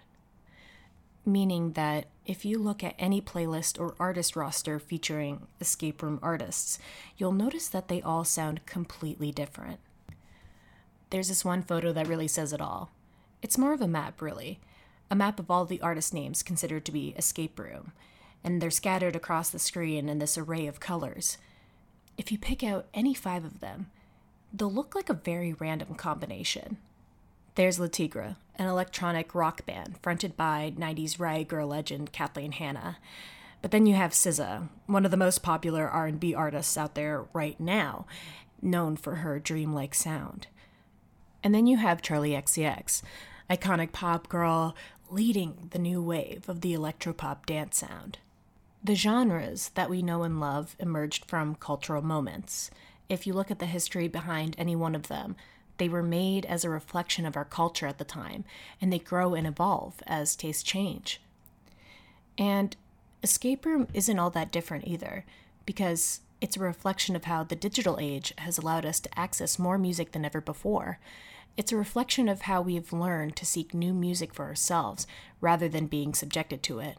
Meaning 1.25 1.73
that 1.73 2.05
if 2.25 2.45
you 2.45 2.59
look 2.59 2.83
at 2.83 2.95
any 2.99 3.19
playlist 3.19 3.79
or 3.79 3.95
artist 3.99 4.35
roster 4.35 4.77
featuring 4.77 5.47
escape 5.59 6.03
room 6.03 6.19
artists, 6.21 6.77
you'll 7.17 7.31
notice 7.31 7.67
that 7.67 7.87
they 7.87 8.01
all 8.01 8.23
sound 8.23 8.65
completely 8.65 9.31
different. 9.31 9.79
There's 11.09 11.27
this 11.27 11.45
one 11.45 11.63
photo 11.63 11.91
that 11.93 12.07
really 12.07 12.27
says 12.27 12.53
it 12.53 12.61
all. 12.61 12.91
It's 13.41 13.57
more 13.57 13.73
of 13.73 13.81
a 13.81 13.87
map, 13.87 14.21
really. 14.21 14.59
A 15.09 15.15
map 15.15 15.39
of 15.39 15.49
all 15.49 15.65
the 15.65 15.81
artist 15.81 16.13
names 16.13 16.43
considered 16.43 16.85
to 16.85 16.91
be 16.91 17.15
escape 17.17 17.59
room, 17.59 17.91
and 18.43 18.61
they're 18.61 18.71
scattered 18.71 19.15
across 19.15 19.49
the 19.49 19.59
screen 19.59 20.09
in 20.09 20.19
this 20.19 20.37
array 20.37 20.67
of 20.67 20.79
colors. 20.79 21.37
If 22.17 22.31
you 22.31 22.37
pick 22.37 22.63
out 22.63 22.87
any 22.93 23.13
five 23.13 23.45
of 23.45 23.59
them, 23.59 23.91
they'll 24.53 24.71
look 24.71 24.95
like 24.95 25.09
a 25.09 25.13
very 25.13 25.53
random 25.53 25.95
combination. 25.95 26.77
There's 27.55 27.79
Le 27.79 27.87
Tigre, 27.87 28.35
an 28.57 28.67
electronic 28.67 29.33
rock 29.33 29.65
band 29.65 29.97
fronted 30.01 30.35
by 30.35 30.73
90s 30.77 31.19
riot 31.19 31.47
girl 31.47 31.67
legend 31.67 32.11
Kathleen 32.11 32.51
Hanna. 32.51 32.97
But 33.61 33.71
then 33.71 33.85
you 33.85 33.95
have 33.95 34.11
SZA, 34.11 34.67
one 34.87 35.05
of 35.05 35.11
the 35.11 35.17
most 35.17 35.41
popular 35.41 35.87
R&B 35.87 36.35
artists 36.35 36.77
out 36.77 36.95
there 36.95 37.25
right 37.31 37.57
now, 37.57 38.07
known 38.61 38.97
for 38.97 39.15
her 39.15 39.39
dreamlike 39.39 39.95
sound. 39.95 40.47
And 41.43 41.55
then 41.55 41.65
you 41.65 41.77
have 41.77 42.01
Charli 42.01 42.31
XCX, 42.37 43.01
iconic 43.49 43.93
pop 43.93 44.27
girl 44.27 44.75
leading 45.09 45.69
the 45.71 45.79
new 45.79 46.01
wave 46.01 46.49
of 46.49 46.59
the 46.59 46.73
electropop 46.73 47.45
dance 47.45 47.77
sound. 47.77 48.17
The 48.83 48.95
genres 48.95 49.69
that 49.75 49.89
we 49.89 50.01
know 50.01 50.23
and 50.23 50.41
love 50.41 50.75
emerged 50.77 51.23
from 51.25 51.55
cultural 51.55 52.01
moments. 52.01 52.69
If 53.07 53.25
you 53.25 53.33
look 53.33 53.49
at 53.49 53.59
the 53.59 53.65
history 53.65 54.09
behind 54.09 54.55
any 54.57 54.75
one 54.75 54.93
of 54.93 55.07
them, 55.07 55.37
they 55.77 55.89
were 55.89 56.03
made 56.03 56.45
as 56.45 56.63
a 56.63 56.69
reflection 56.69 57.25
of 57.25 57.35
our 57.35 57.45
culture 57.45 57.87
at 57.87 57.97
the 57.97 58.05
time, 58.05 58.43
and 58.81 58.91
they 58.91 58.99
grow 58.99 59.33
and 59.33 59.45
evolve 59.45 60.01
as 60.07 60.35
tastes 60.35 60.63
change. 60.63 61.21
And 62.37 62.75
Escape 63.23 63.65
Room 63.65 63.87
isn't 63.93 64.19
all 64.19 64.29
that 64.31 64.51
different 64.51 64.87
either, 64.87 65.25
because 65.65 66.21
it's 66.41 66.57
a 66.57 66.61
reflection 66.61 67.15
of 67.15 67.25
how 67.25 67.43
the 67.43 67.55
digital 67.55 67.97
age 67.99 68.33
has 68.37 68.57
allowed 68.57 68.85
us 68.85 68.99
to 68.99 69.19
access 69.19 69.57
more 69.57 69.77
music 69.77 70.11
than 70.11 70.25
ever 70.25 70.41
before. 70.41 70.99
It's 71.57 71.71
a 71.71 71.77
reflection 71.77 72.27
of 72.27 72.41
how 72.41 72.61
we've 72.61 72.91
learned 72.91 73.35
to 73.37 73.45
seek 73.45 73.73
new 73.73 73.93
music 73.93 74.33
for 74.33 74.45
ourselves 74.45 75.07
rather 75.39 75.69
than 75.69 75.87
being 75.87 76.13
subjected 76.13 76.61
to 76.63 76.79
it, 76.79 76.97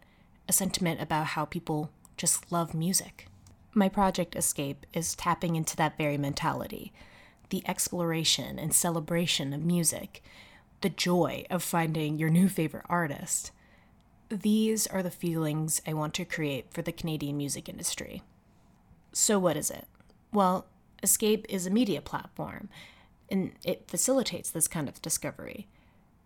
a 0.48 0.52
sentiment 0.52 1.00
about 1.00 1.28
how 1.28 1.44
people 1.44 1.90
just 2.16 2.50
love 2.50 2.74
music. 2.74 3.28
My 3.74 3.90
project 3.90 4.34
Escape 4.34 4.86
is 4.94 5.14
tapping 5.14 5.54
into 5.54 5.76
that 5.76 5.98
very 5.98 6.16
mentality 6.16 6.92
the 7.50 7.62
exploration 7.68 8.58
and 8.58 8.74
celebration 8.74 9.52
of 9.52 9.64
music, 9.64 10.22
the 10.80 10.88
joy 10.88 11.44
of 11.50 11.62
finding 11.62 12.18
your 12.18 12.30
new 12.30 12.48
favorite 12.48 12.86
artist. 12.88 13.50
These 14.28 14.86
are 14.88 15.02
the 15.02 15.10
feelings 15.10 15.80
I 15.86 15.92
want 15.92 16.14
to 16.14 16.24
create 16.24 16.72
for 16.72 16.82
the 16.82 16.92
Canadian 16.92 17.36
music 17.36 17.68
industry. 17.68 18.22
So, 19.12 19.38
what 19.38 19.56
is 19.56 19.70
it? 19.70 19.86
Well, 20.32 20.66
Escape 21.02 21.46
is 21.48 21.66
a 21.66 21.70
media 21.70 22.00
platform, 22.00 22.68
and 23.30 23.52
it 23.64 23.88
facilitates 23.88 24.50
this 24.50 24.68
kind 24.68 24.88
of 24.88 25.00
discovery. 25.00 25.68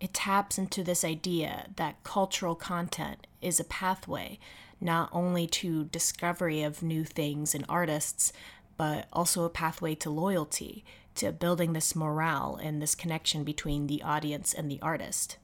It 0.01 0.15
taps 0.15 0.57
into 0.57 0.83
this 0.83 1.05
idea 1.05 1.67
that 1.77 2.03
cultural 2.03 2.55
content 2.55 3.27
is 3.43 3.61
a 3.61 3.65
pathway 3.65 4.39
not 4.81 5.11
only 5.13 5.47
to 5.47 5.85
discovery 5.85 6.63
of 6.63 6.83
new 6.83 7.05
things 7.05 7.55
and 7.55 7.65
artists, 7.69 8.33
but 8.77 9.07
also 9.13 9.45
a 9.45 9.51
pathway 9.51 9.95
to 9.95 10.09
loyalty, 10.09 10.85
to 11.17 11.33
building 11.33 11.73
this 11.73 11.95
morale 11.95 12.59
and 12.63 12.81
this 12.81 12.95
connection 12.95 13.45
between 13.45 13.87
the 13.87 14.03
audience 14.03 14.53
and 14.53 14.71
the 14.71 14.81
artist. 14.81 15.37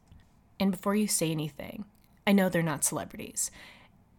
And 0.58 0.70
before 0.70 0.94
you 0.94 1.06
say 1.06 1.30
anything, 1.30 1.84
I 2.26 2.32
know 2.32 2.48
they're 2.48 2.62
not 2.62 2.84
celebrities. 2.84 3.50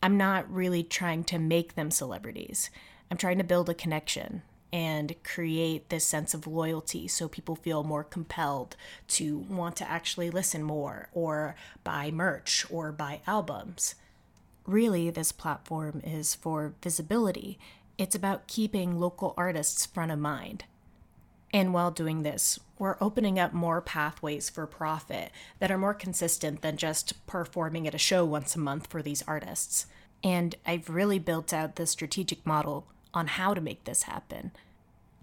I'm 0.02 0.18
not 0.18 0.52
really 0.52 0.84
trying 0.84 1.24
to 1.26 1.40
make 1.40 1.76
them 1.76 1.92
celebrities. 1.92 2.70
I'm 3.10 3.18
trying 3.18 3.38
to 3.40 3.44
build 3.44 3.70
a 3.70 3.74
connection 3.74 4.44
and 4.72 5.16
create 5.24 5.90
this 5.90 6.06
sense 6.06 6.34
of 6.34 6.46
loyalty 6.46 7.08
so 7.08 7.28
people 7.28 7.56
feel 7.56 7.84
more 7.84 8.04
compelled 8.04 8.76
to 9.08 9.38
want 9.38 9.76
to 9.78 9.90
actually 9.90 10.30
listen 10.30 10.62
more 10.62 11.10
or 11.14 11.56
buy 11.84 12.12
merch 12.12 12.66
or 12.70 12.92
buy 12.92 13.22
albums. 13.26 13.96
Really, 14.66 15.10
this 15.10 15.32
platform 15.32 16.02
is 16.04 16.36
for 16.36 16.74
visibility. 16.84 17.58
It's 17.98 18.16
about 18.16 18.48
keeping 18.48 19.00
local 19.00 19.34
artists 19.38 19.86
front 19.86 20.12
of 20.12 20.20
mind. 20.20 20.66
And 21.54 21.74
while 21.74 21.92
doing 21.92 22.24
this, 22.24 22.60
we're 22.78 22.98
opening 23.00 23.40
up 23.40 23.54
more 23.54 23.82
pathways 23.82 24.50
for 24.50 24.68
profit 24.68 25.32
that 25.60 25.72
are 25.72 25.78
more 25.78 25.94
consistent 25.94 26.62
than 26.62 26.78
just 26.78 27.26
performing 27.26 27.88
at 27.88 27.96
a 27.96 28.00
show 28.00 28.26
once 28.26 28.56
a 28.56 28.60
month 28.60 28.88
for 28.88 29.02
these 29.02 29.24
artists. 29.28 29.88
And 30.24 30.56
I've 30.66 30.90
really 30.90 31.20
built 31.20 31.54
out 31.54 31.76
the 31.76 31.88
strategic 31.88 32.46
model 32.46 32.88
on 33.14 33.28
how 33.28 33.54
to 33.54 33.62
make 33.62 33.86
this 33.86 34.04
happen. 34.04 34.52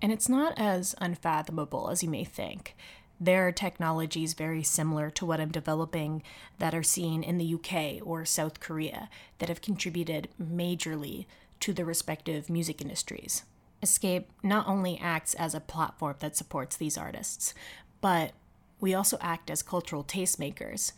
And 0.01 0.12
it's 0.12 0.29
not 0.29 0.59
as 0.59 0.95
unfathomable 0.99 1.91
as 1.91 2.03
you 2.03 2.09
may 2.09 2.25
think. 2.25 2.75
There 3.20 3.47
are 3.47 3.53
technologies 3.53 4.35
very 4.35 4.62
similar 4.62 5.11
to 5.11 5.25
what 5.25 5.41
I'm 5.41 5.53
developing 5.53 6.22
that 6.59 6.75
are 6.75 6.83
seen 6.83 7.22
in 7.22 7.39
the 7.39 7.55
UK 7.55 8.05
or 8.07 8.25
South 8.25 8.61
Korea 8.61 9.09
that 9.39 9.49
have 9.49 9.62
contributed 9.62 10.29
majorly 10.43 11.27
to 11.61 11.72
the 11.72 11.85
respective 11.85 12.51
music 12.51 12.83
industries. 12.83 13.45
Escape 13.85 14.30
not 14.43 14.66
only 14.66 14.99
acts 14.99 15.35
as 15.35 15.55
a 15.55 15.61
platform 15.61 16.16
that 16.20 16.37
supports 16.37 16.76
these 16.76 16.99
artists, 16.99 17.55
but 18.01 18.32
we 18.80 18.95
also 18.95 19.18
act 19.20 19.51
as 19.51 19.62
cultural 19.62 20.03
tastemakers. 20.03 20.93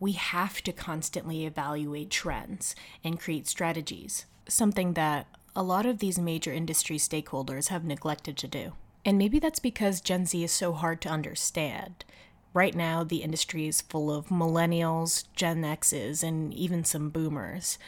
We 0.00 0.12
have 0.12 0.60
to 0.62 0.72
constantly 0.72 1.46
evaluate 1.46 2.10
trends 2.10 2.74
and 3.02 3.20
create 3.20 3.46
strategies, 3.46 4.26
something 4.48 4.94
that 4.94 5.28
a 5.54 5.62
lot 5.62 5.86
of 5.86 6.00
these 6.00 6.18
major 6.18 6.52
industry 6.52 6.96
stakeholders 6.98 7.68
have 7.68 7.84
neglected 7.84 8.36
to 8.38 8.48
do. 8.48 8.72
And 9.04 9.16
maybe 9.16 9.38
that's 9.38 9.60
because 9.60 10.00
Gen 10.00 10.26
Z 10.26 10.42
is 10.42 10.52
so 10.52 10.72
hard 10.72 11.00
to 11.02 11.08
understand. 11.08 12.04
Right 12.52 12.74
now, 12.74 13.04
the 13.04 13.22
industry 13.22 13.68
is 13.68 13.80
full 13.80 14.12
of 14.12 14.26
millennials, 14.26 15.24
Gen 15.36 15.64
X's, 15.64 16.22
and 16.24 16.52
even 16.52 16.84
some 16.84 17.10
boomers. 17.10 17.78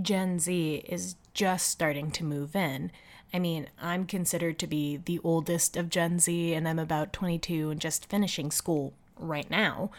Gen 0.00 0.38
Z 0.38 0.84
is 0.88 1.16
just 1.34 1.68
starting 1.68 2.10
to 2.12 2.24
move 2.24 2.54
in, 2.54 2.92
I 3.36 3.38
mean, 3.38 3.68
I'm 3.78 4.06
considered 4.06 4.58
to 4.60 4.66
be 4.66 4.96
the 4.96 5.20
oldest 5.22 5.76
of 5.76 5.90
Gen 5.90 6.18
Z, 6.20 6.54
and 6.54 6.66
I'm 6.66 6.78
about 6.78 7.12
22 7.12 7.68
and 7.68 7.78
just 7.78 8.08
finishing 8.08 8.50
school 8.50 8.94
right 9.18 9.50
now. 9.50 9.90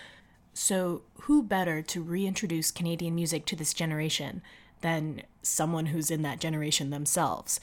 So, 0.56 1.04
who 1.22 1.44
better 1.44 1.84
to 1.84 2.02
reintroduce 2.02 2.72
Canadian 2.72 3.14
music 3.14 3.46
to 3.46 3.56
this 3.56 3.76
generation 3.76 4.42
than 4.82 5.22
someone 5.44 5.88
who's 5.88 6.10
in 6.10 6.24
that 6.24 6.40
generation 6.40 6.90
themselves? 6.90 7.60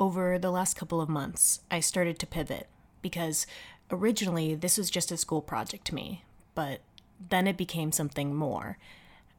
Over 0.00 0.38
the 0.38 0.50
last 0.50 0.78
couple 0.78 0.98
of 0.98 1.10
months, 1.10 1.60
I 1.70 1.80
started 1.80 2.18
to 2.20 2.26
pivot 2.26 2.66
because 3.02 3.46
originally 3.90 4.54
this 4.54 4.78
was 4.78 4.88
just 4.88 5.12
a 5.12 5.18
school 5.18 5.42
project 5.42 5.84
to 5.88 5.94
me, 5.94 6.24
but 6.54 6.80
then 7.28 7.46
it 7.46 7.58
became 7.58 7.92
something 7.92 8.34
more. 8.34 8.78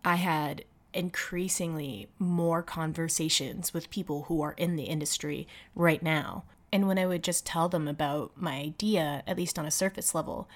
I 0.06 0.18
had 0.18 0.66
increasingly 0.94 2.08
more 2.18 2.64
conversations 2.64 3.74
with 3.74 3.90
people 3.90 4.24
who 4.24 4.42
are 4.42 4.54
in 4.54 4.76
the 4.76 4.84
industry 4.84 5.48
right 5.76 6.02
now. 6.02 6.44
And 6.72 6.88
when 6.88 7.00
I 7.00 7.06
would 7.06 7.24
just 7.24 7.46
tell 7.46 7.70
them 7.70 7.88
about 7.88 8.32
my 8.36 8.56
idea, 8.56 9.24
at 9.28 9.38
least 9.38 9.58
on 9.58 9.66
a 9.66 9.72
surface 9.72 10.14
level, 10.14 10.48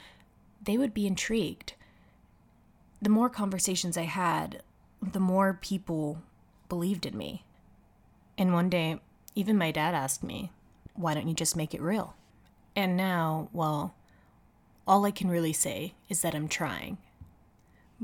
they 0.61 0.77
would 0.77 0.93
be 0.93 1.07
intrigued. 1.07 1.73
The 3.01 3.09
more 3.09 3.29
conversations 3.29 3.97
I 3.97 4.03
had, 4.03 4.61
the 5.01 5.19
more 5.19 5.57
people 5.61 6.21
believed 6.69 7.05
in 7.05 7.17
me. 7.17 7.43
And 8.38 8.53
one 8.53 8.69
day, 8.69 8.99
even 9.36 9.57
my 9.57 9.71
dad 9.71 9.93
asked 9.93 10.23
me, 10.23 10.51
why 10.95 11.13
don't 11.13 11.27
you 11.27 11.34
just 11.34 11.55
make 11.55 11.73
it 11.73 11.81
real? 11.81 12.15
And 12.75 12.95
now, 12.95 13.49
well, 13.51 13.95
all 14.88 15.05
I 15.05 15.11
can 15.11 15.29
really 15.29 15.53
say 15.53 15.93
is 16.09 16.21
that 16.21 16.36
I'm 16.36 16.47
trying 16.47 16.97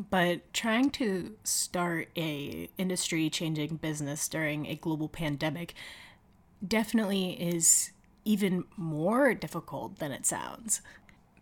but 0.10 0.54
trying 0.54 0.90
to 0.92 1.36
start 1.44 2.08
a 2.16 2.70
industry 2.78 3.30
changing 3.30 3.76
business 3.76 4.30
during 4.30 4.66
a 4.66 4.76
global 4.76 5.10
pandemic 5.10 5.74
definitely 6.66 7.32
is 7.32 7.92
even 8.24 8.64
more 8.78 9.34
difficult 9.34 10.00
than 10.00 10.14
it 10.14 10.26
sounds 10.26 10.82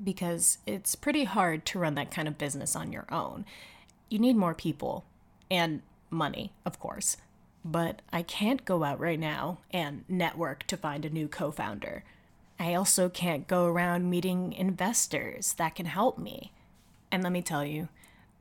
because 0.03 0.57
it's 0.65 0.95
pretty 0.95 1.25
hard 1.25 1.65
to 1.67 1.77
run 1.77 1.93
that 1.95 2.09
kind 2.09 2.27
of 2.27 2.37
business 2.37 2.75
on 2.75 2.91
your 2.91 3.05
own. 3.11 3.45
You 4.09 4.17
need 4.17 4.35
more 4.35 4.55
people 4.55 5.05
and 5.51 5.83
money, 6.09 6.51
of 6.65 6.79
course. 6.79 7.17
But 7.63 8.01
I 8.11 8.23
can't 8.23 8.65
go 8.65 8.83
out 8.83 8.99
right 8.99 9.19
now 9.19 9.59
and 9.71 10.03
network 10.07 10.65
to 10.67 10.77
find 10.77 11.05
a 11.05 11.09
new 11.09 11.27
co 11.27 11.51
founder. 11.51 12.03
I 12.59 12.73
also 12.73 13.07
can't 13.07 13.47
go 13.47 13.65
around 13.65 14.09
meeting 14.09 14.53
investors 14.53 15.53
that 15.53 15.75
can 15.75 15.85
help 15.85 16.17
me. 16.17 16.53
And 17.11 17.21
let 17.21 17.31
me 17.31 17.41
tell 17.41 17.65
you, 17.65 17.89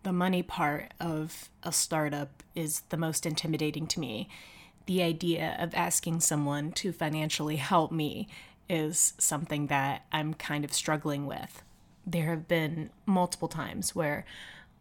the 0.06 0.12
money 0.12 0.40
part 0.40 0.94
of 1.00 1.50
a 1.64 1.72
startup 1.72 2.44
is 2.54 2.82
the 2.90 2.96
most 2.96 3.26
intimidating 3.26 3.88
to 3.88 3.98
me. 3.98 4.28
The 4.86 5.02
idea 5.02 5.56
of 5.58 5.74
asking 5.74 6.20
someone 6.20 6.70
to 6.74 6.92
financially 6.92 7.56
help 7.56 7.90
me 7.90 8.28
is 8.68 9.14
something 9.18 9.66
that 9.66 10.06
I'm 10.12 10.34
kind 10.34 10.64
of 10.64 10.72
struggling 10.72 11.26
with. 11.26 11.60
There 12.06 12.26
have 12.26 12.46
been 12.46 12.90
multiple 13.04 13.48
times 13.48 13.96
where, 13.96 14.24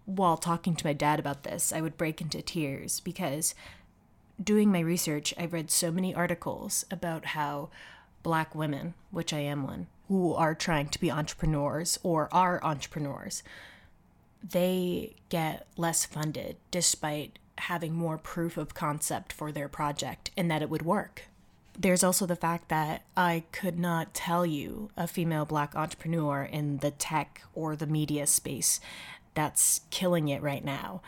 while 0.06 0.38
talking 0.38 0.76
to 0.76 0.86
my 0.86 0.94
dad 0.94 1.18
about 1.20 1.42
this, 1.42 1.74
I 1.74 1.82
would 1.82 1.98
break 1.98 2.22
into 2.22 2.44
tears 2.44 3.00
because 3.00 3.56
doing 4.40 4.72
my 4.72 4.80
research, 4.80 5.34
I 5.40 5.46
read 5.48 5.72
so 5.72 5.90
many 5.92 6.14
articles 6.14 6.86
about 6.92 7.26
how 7.26 7.70
black 8.22 8.54
women, 8.54 8.94
which 9.10 9.34
I 9.34 9.40
am 9.40 9.64
one, 9.64 9.88
who 10.08 10.36
are 10.36 10.54
trying 10.54 10.90
to 10.90 11.00
be 11.00 11.10
entrepreneurs 11.10 11.98
or 12.04 12.30
are 12.32 12.64
entrepreneurs, 12.64 13.42
they 14.52 15.16
get 15.30 15.68
less 15.78 16.06
funded 16.06 16.58
despite 16.72 17.40
having 17.58 17.94
more 17.94 18.18
proof 18.18 18.58
of 18.58 18.74
concept 18.74 19.32
for 19.32 19.52
their 19.52 19.70
project 19.70 20.32
and 20.36 20.52
that 20.52 20.62
it 20.62 20.70
would 20.70 20.84
work. 20.84 21.24
There's 21.78 22.04
also 22.04 22.26
the 22.26 22.36
fact 22.36 22.70
that 22.70 23.04
I 23.18 23.44
could 23.52 23.78
not 23.78 24.14
tell 24.14 24.46
you 24.46 24.92
a 24.96 25.08
female 25.08 25.46
black 25.46 25.76
entrepreneur 25.76 26.44
in 26.44 26.78
the 26.78 26.92
tech 26.92 27.42
or 27.54 27.76
the 27.76 27.88
media 27.88 28.28
space 28.28 28.80
that's 29.34 29.82
killing 29.90 30.30
it 30.30 30.42
right 30.42 30.64
now. 30.64 31.02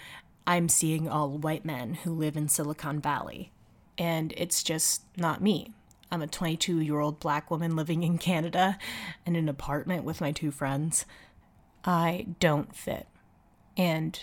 I'm 0.45 0.67
seeing 0.67 1.07
all 1.07 1.29
white 1.37 1.65
men 1.65 1.95
who 1.95 2.13
live 2.13 2.35
in 2.35 2.49
Silicon 2.49 2.99
Valley, 2.99 3.51
and 3.97 4.33
it's 4.35 4.63
just 4.63 5.03
not 5.15 5.41
me. 5.41 5.73
I'm 6.11 6.21
a 6.21 6.27
22 6.27 6.79
year 6.79 6.99
old 6.99 7.19
black 7.19 7.51
woman 7.51 7.75
living 7.75 8.03
in 8.03 8.17
Canada 8.17 8.77
in 9.25 9.35
an 9.35 9.49
apartment 9.49 10.03
with 10.03 10.21
my 10.21 10.31
two 10.31 10.51
friends. 10.51 11.05
I 11.83 12.27
don't 12.39 12.75
fit. 12.75 13.07
And 13.77 14.19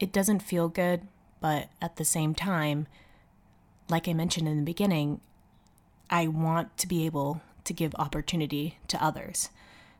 it 0.00 0.12
doesn't 0.12 0.42
feel 0.42 0.68
good, 0.68 1.02
but 1.40 1.68
at 1.80 1.96
the 1.96 2.04
same 2.04 2.34
time, 2.34 2.86
like 3.88 4.08
I 4.08 4.12
mentioned 4.12 4.48
in 4.48 4.56
the 4.56 4.62
beginning, 4.62 5.20
I 6.10 6.26
want 6.26 6.76
to 6.78 6.88
be 6.88 7.04
able 7.06 7.42
to 7.64 7.72
give 7.72 7.94
opportunity 7.96 8.78
to 8.88 9.02
others. 9.02 9.50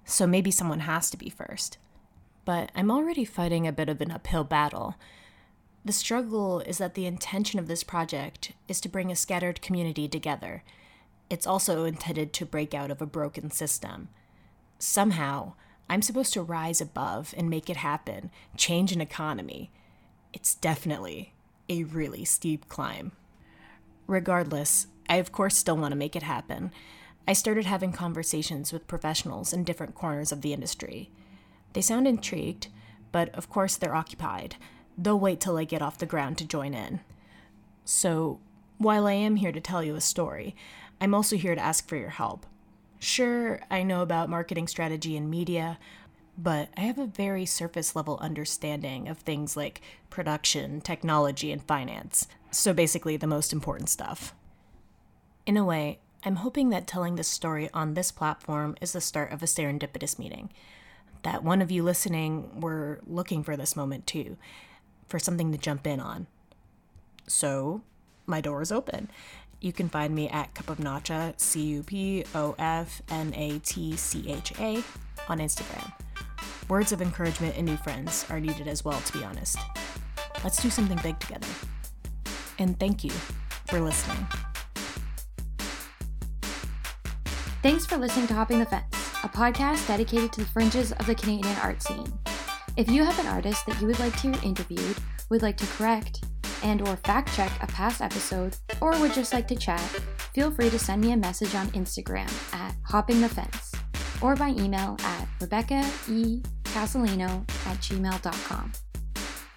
So 0.05 0.27
maybe 0.27 0.51
someone 0.51 0.81
has 0.81 1.11
to 1.11 1.19
be 1.19 1.29
first. 1.29 1.77
But 2.47 2.73
I'm 2.75 2.91
already 2.91 3.27
fighting 3.27 3.67
a 3.67 3.73
bit 3.73 3.91
of 3.91 4.01
an 4.01 4.11
uphill 4.11 4.45
battle. 4.45 4.95
The 5.85 5.93
struggle 5.93 6.61
is 6.61 6.79
that 6.79 6.95
the 6.95 7.07
intention 7.07 7.59
of 7.59 7.69
this 7.69 7.85
project 7.85 8.53
is 8.69 8.81
to 8.81 8.89
bring 8.89 9.13
a 9.13 9.17
scattered 9.17 9.61
community 9.61 10.09
together. 10.09 10.63
It's 11.29 11.47
also 11.47 11.85
intended 11.85 12.33
to 12.33 12.47
break 12.47 12.73
out 12.73 12.91
of 12.91 13.03
a 13.03 13.07
broken 13.07 13.51
system. 13.51 14.09
Somehow, 14.79 15.53
I'm 15.89 16.03
supposed 16.03 16.33
to 16.35 16.43
rise 16.43 16.81
above 16.81 17.35
and 17.37 17.49
make 17.49 17.71
it 17.71 17.79
happen, 17.79 18.31
change 18.57 18.93
an 18.93 19.01
economy. 19.01 19.71
It's 20.33 20.55
definitely 20.55 21.33
a 21.69 21.85
really 21.85 22.25
steep 22.25 22.69
climb. 22.69 23.13
Regardless, 24.07 24.87
I 25.09 25.17
of 25.17 25.33
course 25.33 25.57
still 25.57 25.77
want 25.77 25.93
to 25.93 25.97
make 25.99 26.15
it 26.15 26.23
happen. 26.23 26.73
I 27.27 27.33
started 27.33 27.67
having 27.67 27.93
conversations 27.93 28.73
with 28.73 28.87
professionals 28.87 29.53
in 29.53 29.65
different 29.65 29.95
corners 29.95 30.33
of 30.33 30.43
the 30.43 30.53
industry. 30.53 31.11
They 31.73 31.81
sound 31.81 32.07
intrigued, 32.07 32.69
but 33.13 33.35
of 33.35 33.51
course 33.51 33.77
they're 33.77 33.95
occupied. 33.95 34.57
They'll 34.97 35.21
wait 35.21 35.41
till 35.41 35.57
I 35.57 35.65
get 35.65 35.83
off 35.83 35.99
the 35.99 36.07
ground 36.07 36.39
to 36.39 36.47
join 36.47 36.75
in. 36.75 37.01
So, 37.85 38.41
while 38.79 39.07
I 39.07 39.13
am 39.13 39.37
here 39.37 39.53
to 39.53 39.61
tell 39.61 39.83
you 39.83 39.95
a 39.95 40.01
story, 40.01 40.55
I'm 41.01 41.15
also 41.15 41.37
here 41.37 41.55
to 41.55 41.61
ask 41.61 41.89
for 41.89 41.97
your 41.97 42.11
help. 42.11 42.47
Sure, 42.99 43.61
I 43.71 43.83
know 43.83 44.03
about 44.03 44.29
marketing 44.29 44.67
strategy 44.67 45.17
and 45.17 45.31
media, 45.31 45.79
but 46.37 46.69
I 46.77 46.83
have 46.83 46.99
a 46.99 47.07
very 47.07 47.47
surface 47.47 47.95
level 47.95 48.19
understanding 48.21 49.09
of 49.09 49.19
things 49.19 49.57
like 49.57 49.81
production, 50.11 50.81
technology, 50.81 51.53
and 51.53 51.63
finance. 51.63 52.29
So 52.51 52.73
basically, 52.73 53.17
the 53.17 53.27
most 53.27 53.53
important 53.53 53.89
stuff. 53.89 54.35
In 55.47 55.57
a 55.57 55.65
way, 55.65 55.99
I'm 56.25 56.37
hoping 56.37 56.71
that 56.71 56.87
telling 56.87 57.17
this 57.17 57.29
story 57.29 57.71
on 57.73 57.95
this 57.95 58.11
platform 58.11 58.77
is 58.81 58.93
the 58.93 59.01
start 59.01 59.33
of 59.33 59.43
a 59.43 59.47
serendipitous 59.47 60.19
meeting. 60.19 60.51
That 61.23 61.45
one 61.45 61.63
of 61.63 61.71
you 61.71 61.83
listening 61.83 62.61
were 62.61 63.01
looking 63.07 63.43
for 63.43 63.57
this 63.57 63.77
moment 63.77 64.07
too, 64.07 64.37
for 65.07 65.19
something 65.19 65.53
to 65.53 65.59
jump 65.59 65.87
in 65.87 66.01
on. 66.01 66.27
So, 67.27 67.83
my 68.27 68.41
door 68.41 68.63
is 68.63 68.73
open. 68.73 69.11
You 69.61 69.73
can 69.73 69.89
find 69.89 70.15
me 70.15 70.29
at 70.29 70.55
Cup 70.55 70.71
of 70.71 70.79
Natcha, 70.79 71.39
C 71.39 71.63
U 71.63 71.83
P 71.83 72.25
O 72.35 72.55
F 72.59 73.03
N 73.11 73.35
A 73.35 73.59
T 73.59 73.97
C 73.97 74.31
H 74.31 74.53
A, 74.61 74.83
on 75.29 75.39
Instagram. 75.39 75.93
Words 76.69 76.93
of 76.93 77.03
encouragement 77.03 77.57
and 77.57 77.67
new 77.67 77.77
friends 77.77 78.25
are 78.31 78.39
needed 78.39 78.69
as 78.69 78.85
well, 78.85 79.01
to 79.01 79.13
be 79.19 79.25
honest. 79.25 79.59
Let's 80.45 80.63
do 80.63 80.71
something 80.71 80.99
big 81.03 81.19
together. 81.19 81.49
And 82.61 82.79
thank 82.79 83.03
you 83.03 83.11
for 83.67 83.81
listening. 83.81 84.27
Thanks 87.61 87.85
for 87.85 87.97
listening 87.97 88.29
to 88.29 88.35
Hopping 88.35 88.61
the 88.61 88.67
Fence, 88.67 88.85
a 89.25 89.29
podcast 89.29 89.89
dedicated 89.89 90.33
to 90.35 90.41
the 90.41 90.47
fringes 90.47 90.93
of 90.93 91.07
the 91.07 91.15
Canadian 91.17 91.57
art 91.65 91.83
scene. 91.83 92.07
If 92.77 92.89
you 92.89 93.03
have 93.03 93.19
an 93.19 93.27
artist 93.27 93.67
that 93.67 93.81
you 93.81 93.89
would 93.89 93.99
like 93.99 94.13
to 94.21 94.31
hear 94.31 94.41
interviewed, 94.45 94.97
would 95.31 95.43
like 95.43 95.57
to 95.57 95.67
correct, 95.67 96.25
and 96.63 96.87
or 96.87 96.97
fact 96.97 97.35
check 97.35 97.53
a 97.61 97.67
past 97.67 98.01
episode, 98.01 98.57
or 98.81 98.99
would 99.01 99.13
just 99.13 99.33
like 99.33 99.49
to 99.49 99.57
chat, 99.57 99.81
feel 100.35 100.51
free 100.51 100.71
to 100.71 100.79
send 100.79 101.01
me 101.01 101.13
a 101.13 101.17
message 101.17 101.55
on 101.55 101.69
Instagram 101.69 102.31
at 102.55 102.75
Hopping 102.85 103.21
the 103.21 103.29
Fence, 103.29 103.73
or 104.21 104.37
by 104.37 104.49
email 104.51 104.97
at 105.01 105.29
Rebecca 105.41 105.85
E. 106.11 106.43
At 106.75 106.89
gmail.com. 107.81 108.73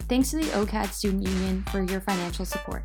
Thanks 0.08 0.32
to 0.32 0.38
the 0.38 0.46
OCAD 0.46 0.92
Student 0.92 1.28
Union 1.28 1.64
for 1.72 1.84
your 1.84 2.02
financial 2.02 2.46
support. 2.46 2.84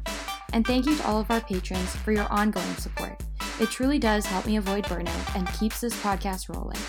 And 0.53 0.67
thank 0.67 0.87
you 0.87 0.97
to 0.97 1.07
all 1.07 1.21
of 1.21 1.31
our 1.31 1.41
patrons 1.41 1.95
for 1.97 2.13
your 2.13 2.27
ongoing 2.31 2.75
support. 2.75 3.21
It 3.61 3.71
truly 3.71 3.99
does 3.99 4.27
help 4.27 4.47
me 4.47 4.57
avoid 4.57 4.85
burnout 4.85 5.37
and 5.37 5.51
keeps 5.55 5.81
this 5.81 5.95
podcast 6.03 6.55
rolling. 6.55 6.81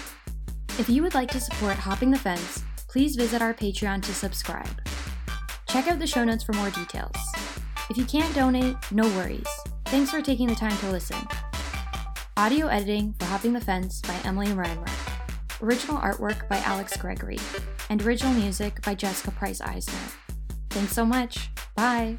If 0.80 0.90
you 0.90 1.02
would 1.04 1.14
like 1.14 1.32
to 1.32 1.40
support 1.40 1.78
Hopping 1.78 2.12
the 2.12 2.20
Fence, 2.20 2.64
please 2.88 3.16
visit 3.16 3.42
our 3.42 3.54
Patreon 3.54 4.04
to 4.04 4.14
subscribe. 4.14 4.82
Check 5.70 5.88
out 5.88 6.00
the 6.00 6.08
show 6.08 6.24
notes 6.24 6.44
for 6.44 6.54
more 6.54 6.70
details. 6.70 7.16
If 7.90 7.98
you 7.98 8.06
can't 8.06 8.34
donate, 8.34 8.76
no 8.92 9.04
worries. 9.16 9.48
Thanks 9.86 10.12
for 10.12 10.22
taking 10.22 10.48
the 10.48 10.56
time 10.56 10.78
to 10.78 10.92
listen. 10.92 11.18
Audio 12.38 12.68
editing 12.68 13.14
for 13.20 13.26
Hopping 13.26 13.54
the 13.54 13.62
Fence 13.62 14.02
by 14.02 14.16
Emily 14.24 14.48
Reinmer. 14.48 14.90
Original 15.62 15.98
artwork 15.98 16.48
by 16.48 16.58
Alex 16.60 16.96
Gregory. 16.98 17.40
And 17.90 18.02
original 18.02 18.34
music 18.34 18.82
by 18.84 18.96
Jessica 18.96 19.32
Price 19.32 19.62
Eisner. 19.62 19.94
Thanks 20.70 20.94
so 20.94 21.06
much. 21.06 21.50
Bye. 21.76 22.18